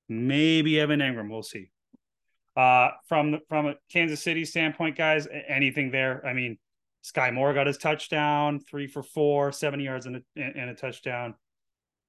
maybe 0.07 0.79
Evan 0.79 0.99
Engram. 0.99 1.29
We'll 1.29 1.43
see. 1.43 1.69
Uh, 2.55 2.89
from 3.07 3.31
the, 3.31 3.39
from 3.47 3.67
a 3.67 3.75
Kansas 3.91 4.21
City 4.21 4.45
standpoint, 4.45 4.97
guys, 4.97 5.27
anything 5.47 5.91
there? 5.91 6.25
I 6.25 6.33
mean, 6.33 6.57
Skyy 7.03 7.33
Moore 7.33 7.53
got 7.53 7.67
his 7.67 7.77
touchdown, 7.77 8.59
three 8.59 8.87
for 8.87 9.01
four, 9.01 9.51
70 9.51 9.83
yards 9.83 10.05
and 10.05 10.17
a, 10.17 10.21
and 10.35 10.69
a 10.69 10.75
touchdown. 10.75 11.35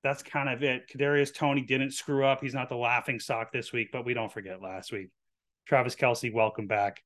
That's 0.03 0.23
kind 0.23 0.49
of 0.49 0.63
it. 0.63 0.89
Kadarius 0.91 1.35
Toney 1.35 1.63
didn't 1.63 1.93
screw 1.93 2.25
up. 2.25 2.41
He's 2.41 2.55
not 2.55 2.69
the 2.69 2.77
laughing 2.77 3.21
stock 3.21 3.53
this 3.53 3.73
week, 3.73 3.89
but 3.93 4.05
we 4.05 4.15
don't 4.15 4.33
forget 4.33 4.63
last 4.63 4.93
week. 4.93 5.09
Travis 5.67 5.95
Kelce, 5.95 6.33
welcome 6.33 6.67
back. 6.67 7.03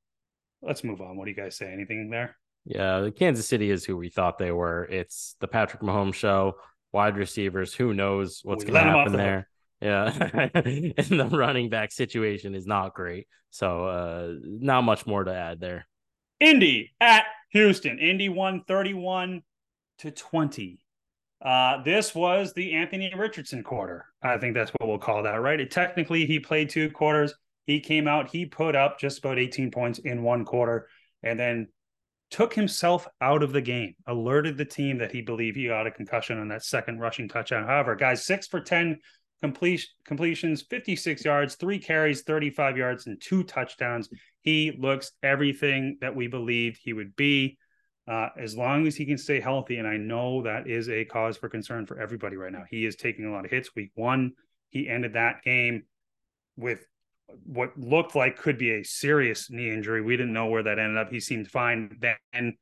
Let's 0.61 0.83
move 0.83 1.01
on. 1.01 1.17
What 1.17 1.25
do 1.25 1.31
you 1.31 1.37
guys 1.37 1.57
say? 1.57 1.71
Anything 1.71 2.09
there? 2.09 2.37
Yeah, 2.65 3.09
Kansas 3.15 3.47
City 3.47 3.69
is 3.69 3.85
who 3.85 3.95
we 3.97 4.09
thought 4.09 4.37
they 4.39 4.51
were. 4.51 4.85
It's 4.85 5.35
the 5.39 5.47
Patrick 5.47 5.81
Mahomes 5.83 6.15
show. 6.15 6.55
Wide 6.91 7.17
receivers, 7.17 7.73
who 7.73 7.93
knows 7.93 8.39
what's 8.43 8.63
going 8.63 8.73
to 8.75 8.79
let 8.79 8.87
'em 8.87 8.95
off 8.95 8.97
happen 8.99 9.11
the 9.11 9.17
there? 9.17 9.49
Yeah, 9.81 10.05
and 10.97 11.19
the 11.19 11.29
running 11.31 11.69
back 11.69 11.91
situation 11.91 12.55
is 12.55 12.65
not 12.65 12.93
great. 12.95 13.27
So, 13.49 13.85
uh, 13.85 14.33
not 14.41 14.83
much 14.83 15.05
more 15.05 15.23
to 15.23 15.33
add 15.33 15.59
there. 15.59 15.85
Indy 16.39 16.93
at 17.01 17.25
Houston. 17.51 17.99
Indy 17.99 18.29
won 18.29 18.63
31 18.67 19.43
to 19.99 20.11
20. 20.11 20.79
Uh, 21.45 21.83
this 21.83 22.15
was 22.15 22.53
the 22.53 22.73
Anthony 22.73 23.13
Richardson 23.15 23.61
quarter. 23.61 24.05
I 24.23 24.39
think 24.39 24.55
that's 24.55 24.71
what 24.71 24.89
we'll 24.89 24.97
call 24.97 25.21
that, 25.23 25.35
right? 25.35 25.59
It, 25.59 25.69
technically, 25.69 26.25
he 26.25 26.39
played 26.39 26.71
two 26.71 26.89
quarters. 26.89 27.35
He 27.67 27.79
came 27.79 28.07
out, 28.07 28.29
he 28.29 28.45
put 28.45 28.75
up 28.75 28.99
just 28.99 29.19
about 29.19 29.37
18 29.37 29.69
points 29.69 29.99
in 29.99 30.23
one 30.23 30.43
quarter 30.43 30.87
and 31.21 31.39
then 31.39 31.67
took 32.31 32.53
himself 32.53 33.07
out 33.21 33.43
of 33.43 33.53
the 33.53 33.61
game, 33.61 33.93
alerted 34.07 34.57
the 34.57 34.65
team 34.65 34.97
that 34.97 35.11
he 35.11 35.21
believed 35.21 35.55
he 35.55 35.67
got 35.67 35.87
a 35.87 35.91
concussion 35.91 36.39
on 36.39 36.47
that 36.47 36.63
second 36.63 36.99
rushing 36.99 37.27
touchdown. 37.29 37.65
However, 37.65 37.95
guys, 37.95 38.25
six 38.25 38.47
for 38.47 38.59
10 38.59 38.99
complete, 39.41 39.87
completions, 40.05 40.63
56 40.63 41.23
yards, 41.23 41.55
three 41.55 41.77
carries, 41.77 42.23
35 42.23 42.77
yards, 42.77 43.05
and 43.05 43.21
two 43.21 43.43
touchdowns. 43.43 44.09
He 44.41 44.75
looks 44.79 45.11
everything 45.21 45.97
that 46.01 46.15
we 46.15 46.27
believed 46.27 46.79
he 46.81 46.93
would 46.93 47.15
be. 47.15 47.57
Uh, 48.07 48.29
as 48.37 48.55
long 48.55 48.85
as 48.85 48.95
he 48.95 49.05
can 49.05 49.17
stay 49.17 49.39
healthy, 49.39 49.77
and 49.77 49.87
I 49.87 49.97
know 49.97 50.43
that 50.43 50.67
is 50.67 50.89
a 50.89 51.05
cause 51.05 51.37
for 51.37 51.49
concern 51.49 51.87
for 51.87 51.99
everybody 51.99 52.35
right 52.35 52.51
now. 52.51 52.63
He 52.69 52.85
is 52.85 52.95
taking 52.95 53.25
a 53.25 53.31
lot 53.31 53.45
of 53.45 53.51
hits. 53.51 53.75
Week 53.75 53.91
one, 53.95 54.33
he 54.69 54.87
ended 54.87 55.13
that 55.13 55.41
game 55.43 55.83
with 56.55 56.85
what 57.45 57.77
looked 57.77 58.15
like 58.15 58.37
could 58.37 58.59
be 58.59 58.71
a 58.71 58.83
serious 58.83 59.49
knee 59.49 59.71
injury. 59.71 60.01
We 60.01 60.17
didn't 60.17 60.33
know 60.33 60.45
where 60.45 60.61
that 60.61 60.77
ended 60.77 60.97
up. 60.97 61.09
He 61.09 61.19
seemed 61.19 61.49
fine 61.49 61.97
then, 61.99 62.57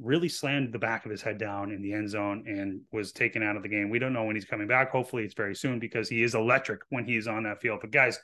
really 0.00 0.28
slammed 0.28 0.72
the 0.72 0.78
back 0.78 1.04
of 1.04 1.10
his 1.10 1.22
head 1.22 1.38
down 1.38 1.70
in 1.70 1.82
the 1.82 1.92
end 1.92 2.10
zone 2.10 2.44
and 2.48 2.80
was 2.90 3.12
taken 3.12 3.42
out 3.42 3.56
of 3.56 3.62
the 3.62 3.68
game. 3.68 3.90
We 3.90 4.00
don't 4.00 4.12
know 4.12 4.24
when 4.24 4.34
he's 4.34 4.44
coming 4.44 4.66
back. 4.66 4.90
Hopefully, 4.90 5.24
it's 5.24 5.34
very 5.34 5.54
soon 5.54 5.78
because 5.78 6.08
he 6.08 6.22
is 6.22 6.34
electric 6.34 6.80
when 6.88 7.04
he's 7.04 7.28
on 7.28 7.44
that 7.44 7.60
field. 7.60 7.78
But 7.80 7.92
guys, 7.92 8.18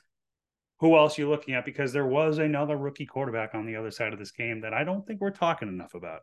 who 0.79 0.97
else 0.97 1.17
are 1.17 1.21
you 1.21 1.29
looking 1.29 1.55
at? 1.55 1.65
Because 1.65 1.93
there 1.93 2.05
was 2.05 2.39
another 2.39 2.75
rookie 2.75 3.05
quarterback 3.05 3.55
on 3.55 3.65
the 3.65 3.75
other 3.75 3.91
side 3.91 4.11
of 4.11 4.19
this 4.19 4.31
game 4.31 4.61
that 4.61 4.73
I 4.73 4.83
don't 4.83 5.05
think 5.07 5.21
we're 5.21 5.31
talking 5.31 5.69
enough 5.69 5.93
about. 5.93 6.21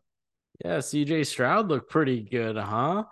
Yeah, 0.63 0.79
CJ 0.79 1.27
Stroud 1.27 1.69
looked 1.69 1.91
pretty 1.91 2.21
good, 2.23 2.57
huh? 2.57 3.05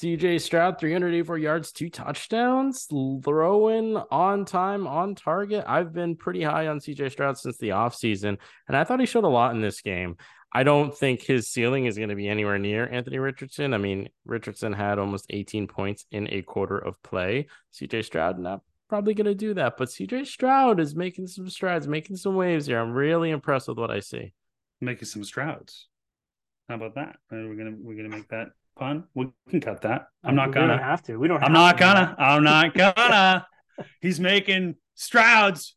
CJ 0.00 0.40
Stroud, 0.40 0.78
384 0.78 1.38
yards, 1.38 1.72
two 1.72 1.90
touchdowns, 1.90 2.84
throwing 2.84 3.96
on 3.96 4.44
time, 4.44 4.86
on 4.86 5.16
target. 5.16 5.64
I've 5.66 5.92
been 5.92 6.14
pretty 6.14 6.42
high 6.42 6.68
on 6.68 6.78
CJ 6.78 7.10
Stroud 7.10 7.36
since 7.36 7.58
the 7.58 7.70
offseason, 7.70 8.38
and 8.68 8.76
I 8.76 8.84
thought 8.84 9.00
he 9.00 9.06
showed 9.06 9.24
a 9.24 9.28
lot 9.28 9.56
in 9.56 9.60
this 9.60 9.80
game. 9.80 10.16
I 10.52 10.62
don't 10.62 10.96
think 10.96 11.22
his 11.22 11.50
ceiling 11.50 11.86
is 11.86 11.96
going 11.96 12.10
to 12.10 12.14
be 12.14 12.28
anywhere 12.28 12.58
near 12.58 12.88
Anthony 12.88 13.18
Richardson. 13.18 13.74
I 13.74 13.78
mean, 13.78 14.08
Richardson 14.24 14.72
had 14.72 15.00
almost 15.00 15.26
18 15.30 15.66
points 15.66 16.06
in 16.12 16.28
a 16.32 16.42
quarter 16.42 16.78
of 16.78 17.02
play. 17.02 17.48
CJ 17.74 18.04
Stroud 18.04 18.38
not 18.38 18.60
probably 18.88 19.14
going 19.14 19.26
to 19.26 19.34
do 19.34 19.54
that, 19.54 19.76
but 19.76 19.88
CJ 19.88 20.26
Stroud 20.26 20.78
is 20.78 20.94
making 20.94 21.26
some 21.26 21.50
strides, 21.50 21.88
making 21.88 22.16
some 22.16 22.36
waves 22.36 22.66
here. 22.66 22.78
I'm 22.78 22.92
really 22.92 23.30
impressed 23.30 23.66
with 23.66 23.78
what 23.78 23.90
I 23.90 23.98
see. 23.98 24.32
Making 24.80 25.06
some 25.06 25.24
Strouds. 25.24 25.87
How 26.68 26.74
about 26.74 26.94
that? 26.96 27.16
We're 27.30 27.54
gonna 27.54 27.76
we're 27.78 27.96
gonna 27.96 28.08
make 28.08 28.28
that 28.28 28.48
pun. 28.78 29.04
We 29.14 29.28
can 29.48 29.60
cut 29.60 29.82
that. 29.82 30.08
I'm 30.22 30.34
not 30.34 30.52
gonna. 30.52 30.68
Don't 30.68 30.78
have 30.78 31.02
to. 31.04 31.16
We 31.16 31.28
don't. 31.28 31.42
I'm 31.42 31.52
not 31.52 31.78
gonna. 31.78 32.14
I'm 32.18 32.44
not 32.44 32.74
gonna. 32.96 33.46
He's 34.00 34.20
making 34.20 34.74
Strouds. 34.96 35.72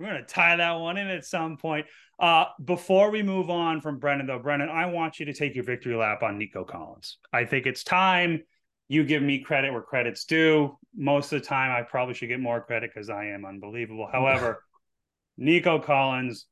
We're 0.00 0.06
gonna 0.06 0.24
tie 0.24 0.56
that 0.56 0.72
one 0.72 0.96
in 0.96 1.08
at 1.08 1.24
some 1.24 1.56
point. 1.58 1.86
Uh, 2.18 2.46
before 2.64 3.10
we 3.10 3.22
move 3.22 3.50
on 3.50 3.80
from 3.80 3.98
Brendan, 3.98 4.26
though, 4.26 4.38
Brendan, 4.38 4.70
I 4.70 4.86
want 4.86 5.20
you 5.20 5.26
to 5.26 5.34
take 5.34 5.54
your 5.54 5.64
victory 5.64 5.94
lap 5.94 6.22
on 6.22 6.38
Nico 6.38 6.64
Collins. 6.64 7.18
I 7.32 7.44
think 7.44 7.66
it's 7.66 7.84
time 7.84 8.42
you 8.88 9.04
give 9.04 9.22
me 9.22 9.40
credit 9.40 9.72
where 9.72 9.82
credit's 9.82 10.24
due. 10.24 10.78
Most 10.94 11.32
of 11.32 11.42
the 11.42 11.46
time, 11.46 11.70
I 11.70 11.82
probably 11.82 12.14
should 12.14 12.28
get 12.28 12.40
more 12.40 12.60
credit 12.62 12.90
because 12.94 13.10
I 13.10 13.26
am 13.26 13.44
unbelievable. 13.44 14.08
However, 14.10 14.64
Nico 15.36 15.78
Collins 15.78 16.46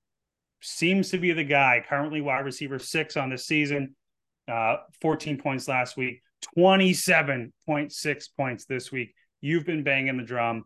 seems 0.65 1.11
to 1.11 1.19
be 1.19 1.33
the 1.33 1.45
guy 1.45 1.85
currently 1.87 2.21
wide 2.21 2.45
receiver 2.45 2.79
six 2.79 3.17
on 3.17 3.31
the 3.31 3.39
season, 3.39 3.95
uh, 4.49 4.77
14 5.01 5.39
points 5.39 5.69
last 5.69 5.97
week, 5.97 6.23
27.6 6.57 8.29
points 8.37 8.65
this 8.65 8.91
week. 8.91 9.15
You've 9.41 9.67
been 9.67 9.83
banging 9.83 10.17
the 10.17 10.23
drum. 10.23 10.65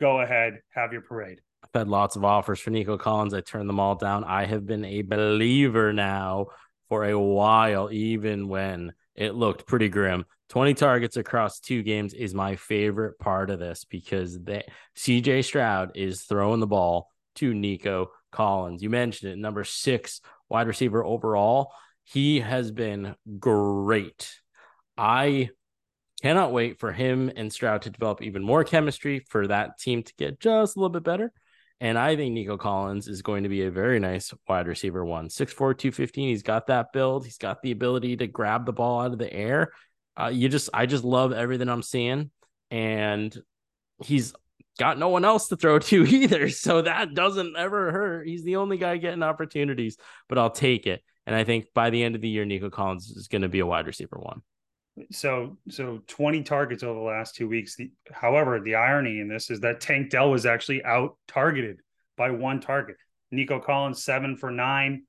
Go 0.00 0.20
ahead, 0.20 0.60
have 0.70 0.92
your 0.92 1.02
parade. 1.02 1.40
I've 1.62 1.80
had 1.80 1.88
lots 1.88 2.16
of 2.16 2.24
offers 2.24 2.60
for 2.60 2.70
Nico 2.70 2.96
Collins. 2.96 3.34
I 3.34 3.40
turned 3.40 3.68
them 3.68 3.80
all 3.80 3.94
down. 3.94 4.24
I 4.24 4.46
have 4.46 4.66
been 4.66 4.84
a 4.84 5.02
believer 5.02 5.92
now 5.92 6.46
for 6.88 7.04
a 7.04 7.18
while, 7.18 7.90
even 7.92 8.48
when 8.48 8.92
it 9.14 9.34
looked 9.34 9.66
pretty 9.66 9.88
grim. 9.88 10.24
20 10.48 10.74
targets 10.74 11.16
across 11.16 11.58
two 11.58 11.82
games 11.82 12.14
is 12.14 12.32
my 12.32 12.56
favorite 12.56 13.18
part 13.18 13.50
of 13.50 13.58
this 13.58 13.84
because 13.84 14.38
they, 14.40 14.62
CJ 14.96 15.44
Stroud 15.44 15.92
is 15.96 16.22
throwing 16.22 16.60
the 16.60 16.66
ball 16.66 17.10
to 17.36 17.52
Nico 17.52 18.10
Collins. 18.36 18.82
You 18.82 18.90
mentioned 18.90 19.32
it, 19.32 19.38
number 19.38 19.64
six 19.64 20.20
wide 20.48 20.66
receiver 20.66 21.04
overall. 21.04 21.72
He 22.04 22.40
has 22.40 22.70
been 22.70 23.16
great. 23.38 24.30
I 24.96 25.50
cannot 26.22 26.52
wait 26.52 26.78
for 26.78 26.92
him 26.92 27.32
and 27.34 27.52
Stroud 27.52 27.82
to 27.82 27.90
develop 27.90 28.22
even 28.22 28.42
more 28.42 28.62
chemistry 28.62 29.20
for 29.28 29.46
that 29.46 29.78
team 29.78 30.02
to 30.02 30.14
get 30.16 30.38
just 30.38 30.76
a 30.76 30.78
little 30.78 30.90
bit 30.90 31.04
better. 31.04 31.32
And 31.80 31.98
I 31.98 32.16
think 32.16 32.32
Nico 32.32 32.56
Collins 32.56 33.06
is 33.06 33.22
going 33.22 33.42
to 33.42 33.48
be 33.48 33.64
a 33.64 33.70
very 33.70 33.98
nice 34.00 34.32
wide 34.48 34.66
receiver 34.66 35.04
one. 35.04 35.28
6'4, 35.28 35.56
215. 35.56 36.28
He's 36.28 36.42
got 36.42 36.68
that 36.68 36.92
build. 36.92 37.24
He's 37.24 37.38
got 37.38 37.60
the 37.62 37.72
ability 37.72 38.16
to 38.18 38.26
grab 38.26 38.64
the 38.64 38.72
ball 38.72 39.00
out 39.00 39.12
of 39.12 39.18
the 39.18 39.32
air. 39.32 39.72
Uh, 40.18 40.30
you 40.32 40.48
just, 40.48 40.70
I 40.72 40.86
just 40.86 41.04
love 41.04 41.32
everything 41.32 41.68
I'm 41.68 41.82
seeing. 41.82 42.30
And 42.70 43.36
he's 44.02 44.34
got 44.78 44.98
no 44.98 45.08
one 45.08 45.24
else 45.24 45.48
to 45.48 45.56
throw 45.56 45.78
to 45.78 46.04
either. 46.06 46.48
So 46.48 46.82
that 46.82 47.14
doesn't 47.14 47.56
ever 47.56 47.92
hurt. 47.92 48.26
He's 48.26 48.44
the 48.44 48.56
only 48.56 48.78
guy 48.78 48.96
getting 48.96 49.22
opportunities, 49.22 49.96
but 50.28 50.38
I'll 50.38 50.50
take 50.50 50.86
it. 50.86 51.02
And 51.26 51.34
I 51.34 51.44
think 51.44 51.66
by 51.74 51.90
the 51.90 52.02
end 52.02 52.14
of 52.14 52.20
the 52.20 52.28
year, 52.28 52.44
Nico 52.44 52.70
Collins 52.70 53.10
is 53.10 53.28
going 53.28 53.42
to 53.42 53.48
be 53.48 53.60
a 53.60 53.66
wide 53.66 53.86
receiver 53.86 54.18
one. 54.20 54.42
So, 55.10 55.58
so 55.68 56.00
20 56.06 56.42
targets 56.42 56.82
over 56.82 56.98
the 56.98 57.04
last 57.04 57.34
two 57.34 57.48
weeks. 57.48 57.76
The, 57.76 57.90
however, 58.12 58.60
the 58.60 58.76
irony 58.76 59.20
in 59.20 59.28
this 59.28 59.50
is 59.50 59.60
that 59.60 59.80
Tank 59.80 60.10
Dell 60.10 60.30
was 60.30 60.46
actually 60.46 60.82
out 60.84 61.16
targeted 61.26 61.80
by 62.16 62.30
one 62.30 62.60
target. 62.60 62.96
Nico 63.30 63.60
Collins, 63.60 64.02
seven 64.02 64.36
for 64.36 64.50
nine 64.50 65.02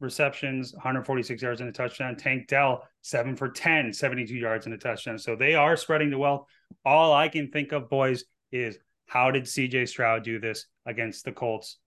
receptions, 0.00 0.72
146 0.74 1.40
yards 1.40 1.60
and 1.60 1.70
a 1.70 1.72
touchdown. 1.72 2.16
Tank 2.16 2.48
Dell, 2.48 2.86
seven 3.02 3.36
for 3.36 3.48
10, 3.48 3.92
72 3.92 4.34
yards 4.34 4.66
and 4.66 4.74
a 4.74 4.78
touchdown. 4.78 5.18
So 5.18 5.36
they 5.36 5.54
are 5.54 5.76
spreading 5.76 6.10
the 6.10 6.18
wealth. 6.18 6.46
All 6.84 7.12
I 7.12 7.28
can 7.28 7.50
think 7.50 7.72
of, 7.72 7.88
boys, 7.88 8.24
is 8.50 8.78
how 9.10 9.32
did 9.32 9.42
CJ 9.42 9.88
Stroud 9.88 10.22
do 10.22 10.38
this 10.38 10.66
against 10.86 11.24
the 11.24 11.32
Colts 11.32 11.78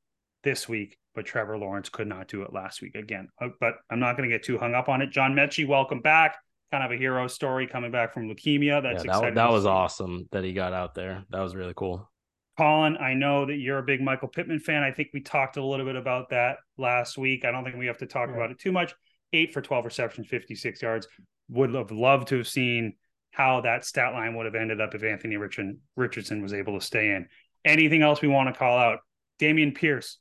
this 0.44 0.68
week? 0.68 0.98
But 1.16 1.26
Trevor 1.26 1.58
Lawrence 1.58 1.88
could 1.88 2.08
not 2.08 2.28
do 2.28 2.42
it 2.42 2.52
last 2.52 2.82
week 2.82 2.96
again. 2.96 3.30
Uh, 3.42 3.48
but 3.62 3.76
I'm 3.90 4.02
not 4.02 4.18
going 4.18 4.30
to 4.30 4.36
get 4.36 4.44
too 4.44 4.58
hung 4.58 4.76
up 4.76 4.90
on 4.90 5.02
it. 5.02 5.10
John 5.10 5.34
Metchie, 5.34 5.66
welcome 5.66 6.02
back. 6.02 6.36
Kind 6.70 6.84
of 6.84 6.92
a 6.92 6.98
hero 6.98 7.28
story 7.28 7.66
coming 7.66 7.92
back 7.92 8.14
from 8.14 8.28
leukemia. 8.28 8.84
That's 8.84 9.06
yeah, 9.06 9.22
that, 9.22 9.36
that 9.36 9.50
was 9.50 9.66
awesome 9.66 10.28
that 10.34 10.44
he 10.44 10.52
got 10.52 10.74
out 10.74 10.96
there. 10.96 11.24
That 11.30 11.40
was 11.40 11.56
really 11.56 11.74
cool. 11.74 12.12
Colin, 12.58 12.98
I 12.98 13.14
know 13.14 13.46
that 13.46 13.56
you're 13.56 13.80
a 13.80 13.84
big 13.84 14.02
Michael 14.02 14.28
Pittman 14.28 14.60
fan. 14.60 14.84
I 14.84 14.92
think 14.92 15.12
we 15.14 15.22
talked 15.22 15.56
a 15.56 15.64
little 15.64 15.86
bit 15.86 15.96
about 15.96 16.30
that 16.32 16.58
last 16.78 17.18
week. 17.18 17.46
I 17.46 17.52
don't 17.52 17.64
think 17.64 17.78
we 17.78 17.88
have 17.88 18.00
to 18.00 18.06
talk 18.06 18.28
yeah. 18.28 18.36
about 18.36 18.52
it 18.52 18.60
too 18.60 18.74
much. 18.74 18.94
Eight 19.32 19.54
for 19.54 19.62
12 19.62 19.86
receptions, 19.86 20.28
56 20.28 20.82
yards. 20.82 21.08
Would 21.48 21.74
have 21.74 21.92
loved 21.92 22.28
to 22.30 22.38
have 22.38 22.50
seen 22.50 22.96
how 23.34 23.62
that 23.62 23.84
stat 23.84 24.14
line 24.14 24.36
would 24.36 24.46
have 24.46 24.54
ended 24.54 24.80
up 24.80 24.94
if 24.94 25.04
Anthony 25.04 25.38
Richard, 25.38 25.76
Richardson 25.96 26.44
was 26.44 26.54
able 26.54 26.80
to 26.80 26.86
stay 26.86 27.10
in. 27.10 27.28
Anything 27.66 28.04
else 28.04 28.22
we 28.22 28.28
want 28.28 28.48
to 28.48 28.58
call 28.58 28.78
out? 28.78 29.00
Dameon 29.42 29.74
Pierce 29.74 30.20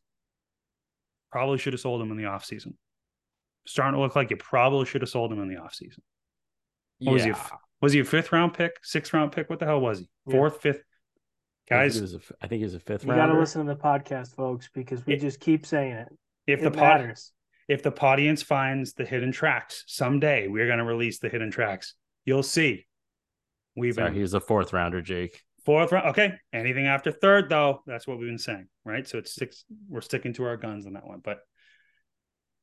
probably 1.30 1.58
should 1.58 1.74
have 1.74 1.80
sold 1.80 2.00
him 2.00 2.10
in 2.10 2.16
the 2.16 2.24
offseason. 2.24 2.72
Starting 3.66 3.94
to 3.94 4.00
look 4.00 4.16
like 4.16 4.30
you 4.30 4.38
probably 4.38 4.86
should 4.86 5.02
have 5.02 5.10
sold 5.10 5.30
him 5.30 5.40
in 5.40 5.48
the 5.48 5.56
offseason. 5.56 5.98
Yeah. 7.00 7.12
Was 7.12 7.24
he, 7.24 7.30
a, 7.30 7.36
was 7.82 7.92
he 7.92 8.00
a 8.00 8.04
fifth 8.04 8.32
round 8.32 8.54
pick, 8.54 8.72
sixth 8.82 9.12
round 9.12 9.30
pick? 9.30 9.50
What 9.50 9.58
the 9.58 9.66
hell 9.66 9.80
was 9.80 9.98
he? 9.98 10.08
Fourth, 10.30 10.54
yeah. 10.54 10.72
fifth? 10.72 10.82
Guys, 11.68 11.96
I 11.96 12.06
think, 12.06 12.22
a, 12.22 12.34
I 12.40 12.46
think 12.46 12.58
he 12.60 12.64
was 12.64 12.74
a 12.74 12.80
fifth. 12.80 13.04
You 13.04 13.14
got 13.14 13.26
to 13.26 13.38
listen 13.38 13.66
to 13.66 13.74
the 13.74 13.78
podcast, 13.78 14.34
folks, 14.34 14.70
because 14.72 15.04
we 15.04 15.14
it, 15.14 15.20
just 15.20 15.38
keep 15.38 15.66
saying 15.66 15.92
it. 15.92 16.08
If 16.46 16.60
it 16.60 16.62
the 16.62 16.70
pod, 16.70 17.14
if 17.68 17.82
the 17.82 17.94
audience 18.00 18.42
finds 18.42 18.94
the 18.94 19.04
hidden 19.04 19.32
tracks 19.32 19.84
someday, 19.86 20.48
we're 20.48 20.66
going 20.66 20.78
to 20.78 20.84
release 20.84 21.18
the 21.18 21.28
hidden 21.28 21.50
tracks. 21.50 21.94
You'll 22.24 22.42
see 22.42 22.86
We've 23.76 23.94
Sorry, 23.94 24.08
been, 24.08 24.14
he 24.16 24.22
was 24.22 24.34
a 24.34 24.40
fourth 24.40 24.72
rounder, 24.72 25.00
Jake. 25.00 25.40
Fourth 25.64 25.92
round. 25.92 26.08
Okay. 26.08 26.32
Anything 26.52 26.86
after 26.86 27.12
third, 27.12 27.48
though, 27.48 27.82
that's 27.86 28.06
what 28.06 28.18
we've 28.18 28.28
been 28.28 28.38
saying, 28.38 28.68
right? 28.84 29.06
So 29.06 29.18
it's 29.18 29.34
six. 29.34 29.64
We're 29.88 30.00
sticking 30.00 30.32
to 30.34 30.44
our 30.44 30.56
guns 30.56 30.86
on 30.86 30.94
that 30.94 31.06
one, 31.06 31.20
but 31.22 31.38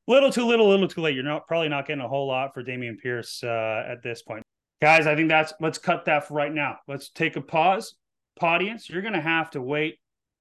little 0.06 0.30
too 0.30 0.46
little, 0.46 0.68
little 0.68 0.88
too 0.88 1.00
late. 1.00 1.14
You're 1.14 1.24
not 1.24 1.46
probably 1.46 1.68
not 1.68 1.86
getting 1.86 2.04
a 2.04 2.08
whole 2.08 2.28
lot 2.28 2.52
for 2.54 2.62
Dameon 2.62 2.98
Pierce 2.98 3.42
uh, 3.42 3.84
at 3.88 4.02
this 4.02 4.22
point, 4.22 4.42
guys. 4.82 5.06
I 5.06 5.16
think 5.16 5.28
that's 5.28 5.52
let's 5.60 5.78
cut 5.78 6.04
that 6.06 6.28
for 6.28 6.34
right 6.34 6.52
now. 6.52 6.76
Let's 6.86 7.10
take 7.10 7.36
a 7.36 7.40
pause. 7.40 7.94
Audience, 8.42 8.88
you're 8.88 9.02
gonna 9.02 9.20
have 9.20 9.50
to 9.50 9.60
wait 9.60 9.98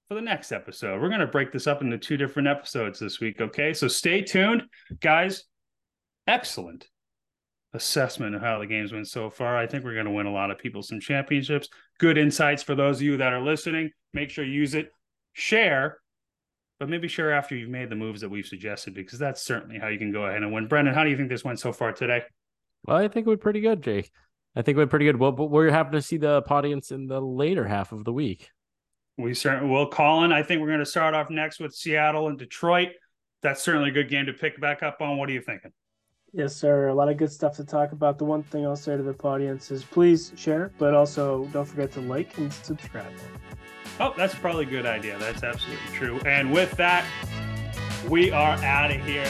for 0.07 0.15
the 0.15 0.21
next 0.21 0.53
episode. 0.53 1.01
We're 1.01 1.09
gonna 1.09 1.27
break 1.27 1.51
this 1.51 1.67
up 1.67 1.81
into 1.81 1.97
two 1.97 2.15
different 2.15 2.47
episodes 2.47 2.97
this 2.97 3.19
week. 3.19 3.41
Okay, 3.41 3.73
so 3.73 3.89
stay 3.89 4.21
tuned, 4.21 4.63
guys. 5.01 5.43
Excellent 6.25 6.87
assessment 7.73 8.35
of 8.35 8.41
how 8.41 8.59
the 8.59 8.65
game's 8.65 8.91
went 8.91 9.07
so 9.07 9.29
far. 9.29 9.57
I 9.57 9.67
think 9.67 9.83
we're 9.83 9.93
going 9.93 10.05
to 10.05 10.11
win 10.11 10.25
a 10.25 10.31
lot 10.31 10.51
of 10.51 10.57
people 10.57 10.81
some 10.81 10.99
championships. 10.99 11.69
Good 11.99 12.17
insights 12.17 12.63
for 12.63 12.75
those 12.75 12.97
of 12.97 13.03
you 13.03 13.17
that 13.17 13.33
are 13.33 13.41
listening. 13.41 13.91
Make 14.13 14.29
sure 14.29 14.43
you 14.43 14.53
use 14.53 14.73
it, 14.73 14.91
share, 15.33 15.99
but 16.79 16.89
maybe 16.89 17.07
share 17.07 17.31
after 17.31 17.55
you've 17.55 17.69
made 17.69 17.89
the 17.89 17.95
moves 17.95 18.21
that 18.21 18.29
we've 18.29 18.45
suggested 18.45 18.93
because 18.93 19.19
that's 19.19 19.43
certainly 19.43 19.77
how 19.77 19.87
you 19.87 19.99
can 19.99 20.11
go 20.11 20.25
ahead 20.25 20.41
and 20.41 20.51
win. 20.51 20.67
Brendan, 20.67 20.95
how 20.95 21.03
do 21.03 21.09
you 21.09 21.17
think 21.17 21.29
this 21.29 21.43
went 21.43 21.59
so 21.59 21.71
far 21.71 21.91
today? 21.91 22.23
Well, 22.85 22.97
I 22.97 23.07
think 23.07 23.27
we're 23.27 23.37
pretty 23.37 23.61
good, 23.61 23.83
Jake. 23.83 24.09
I 24.55 24.61
think 24.61 24.77
we're 24.77 24.87
pretty 24.87 25.05
good. 25.05 25.17
Well, 25.17 25.31
but 25.31 25.47
we're 25.47 25.69
happy 25.69 25.91
to 25.91 26.01
see 26.01 26.17
the 26.17 26.43
audience 26.49 26.91
in 26.91 27.05
the 27.05 27.21
later 27.21 27.67
half 27.67 27.91
of 27.91 28.03
the 28.03 28.13
week. 28.13 28.49
We 29.17 29.33
certainly 29.33 29.69
will. 29.69 29.89
Colin, 29.89 30.31
I 30.31 30.43
think 30.43 30.61
we're 30.61 30.67
going 30.67 30.79
to 30.79 30.85
start 30.85 31.13
off 31.13 31.29
next 31.29 31.59
with 31.59 31.75
Seattle 31.75 32.29
and 32.29 32.39
Detroit. 32.39 32.89
That's 33.41 33.61
certainly 33.61 33.89
a 33.89 33.93
good 33.93 34.09
game 34.09 34.25
to 34.25 34.33
pick 34.33 34.59
back 34.59 34.81
up 34.81 35.01
on. 35.01 35.17
What 35.17 35.29
are 35.29 35.33
you 35.33 35.41
thinking? 35.41 35.71
Yes, 36.31 36.55
sir. 36.55 36.89
A 36.89 36.93
lot 36.93 37.09
of 37.09 37.17
good 37.17 37.31
stuff 37.31 37.55
to 37.55 37.63
talk 37.63 37.91
about. 37.91 38.17
The 38.19 38.25
one 38.25 38.43
thing 38.43 38.65
I'll 38.65 38.75
say 38.75 38.95
to 38.95 39.01
the 39.03 39.15
audience 39.23 39.71
is 39.71 39.83
please 39.83 40.31
share, 40.35 40.71
but 40.77 40.93
also 40.93 41.45
don't 41.45 41.65
forget 41.65 41.91
to 41.93 42.01
like 42.01 42.37
and 42.37 42.53
subscribe. 42.53 43.11
Oh, 43.99 44.13
that's 44.15 44.35
probably 44.35 44.65
a 44.65 44.69
good 44.69 44.85
idea. 44.85 45.17
That's 45.17 45.43
absolutely 45.43 45.93
true. 45.93 46.19
And 46.25 46.53
with 46.53 46.71
that, 46.73 47.05
we 48.07 48.31
are 48.31 48.55
out 48.63 48.91
of 48.91 49.05
here. 49.05 49.29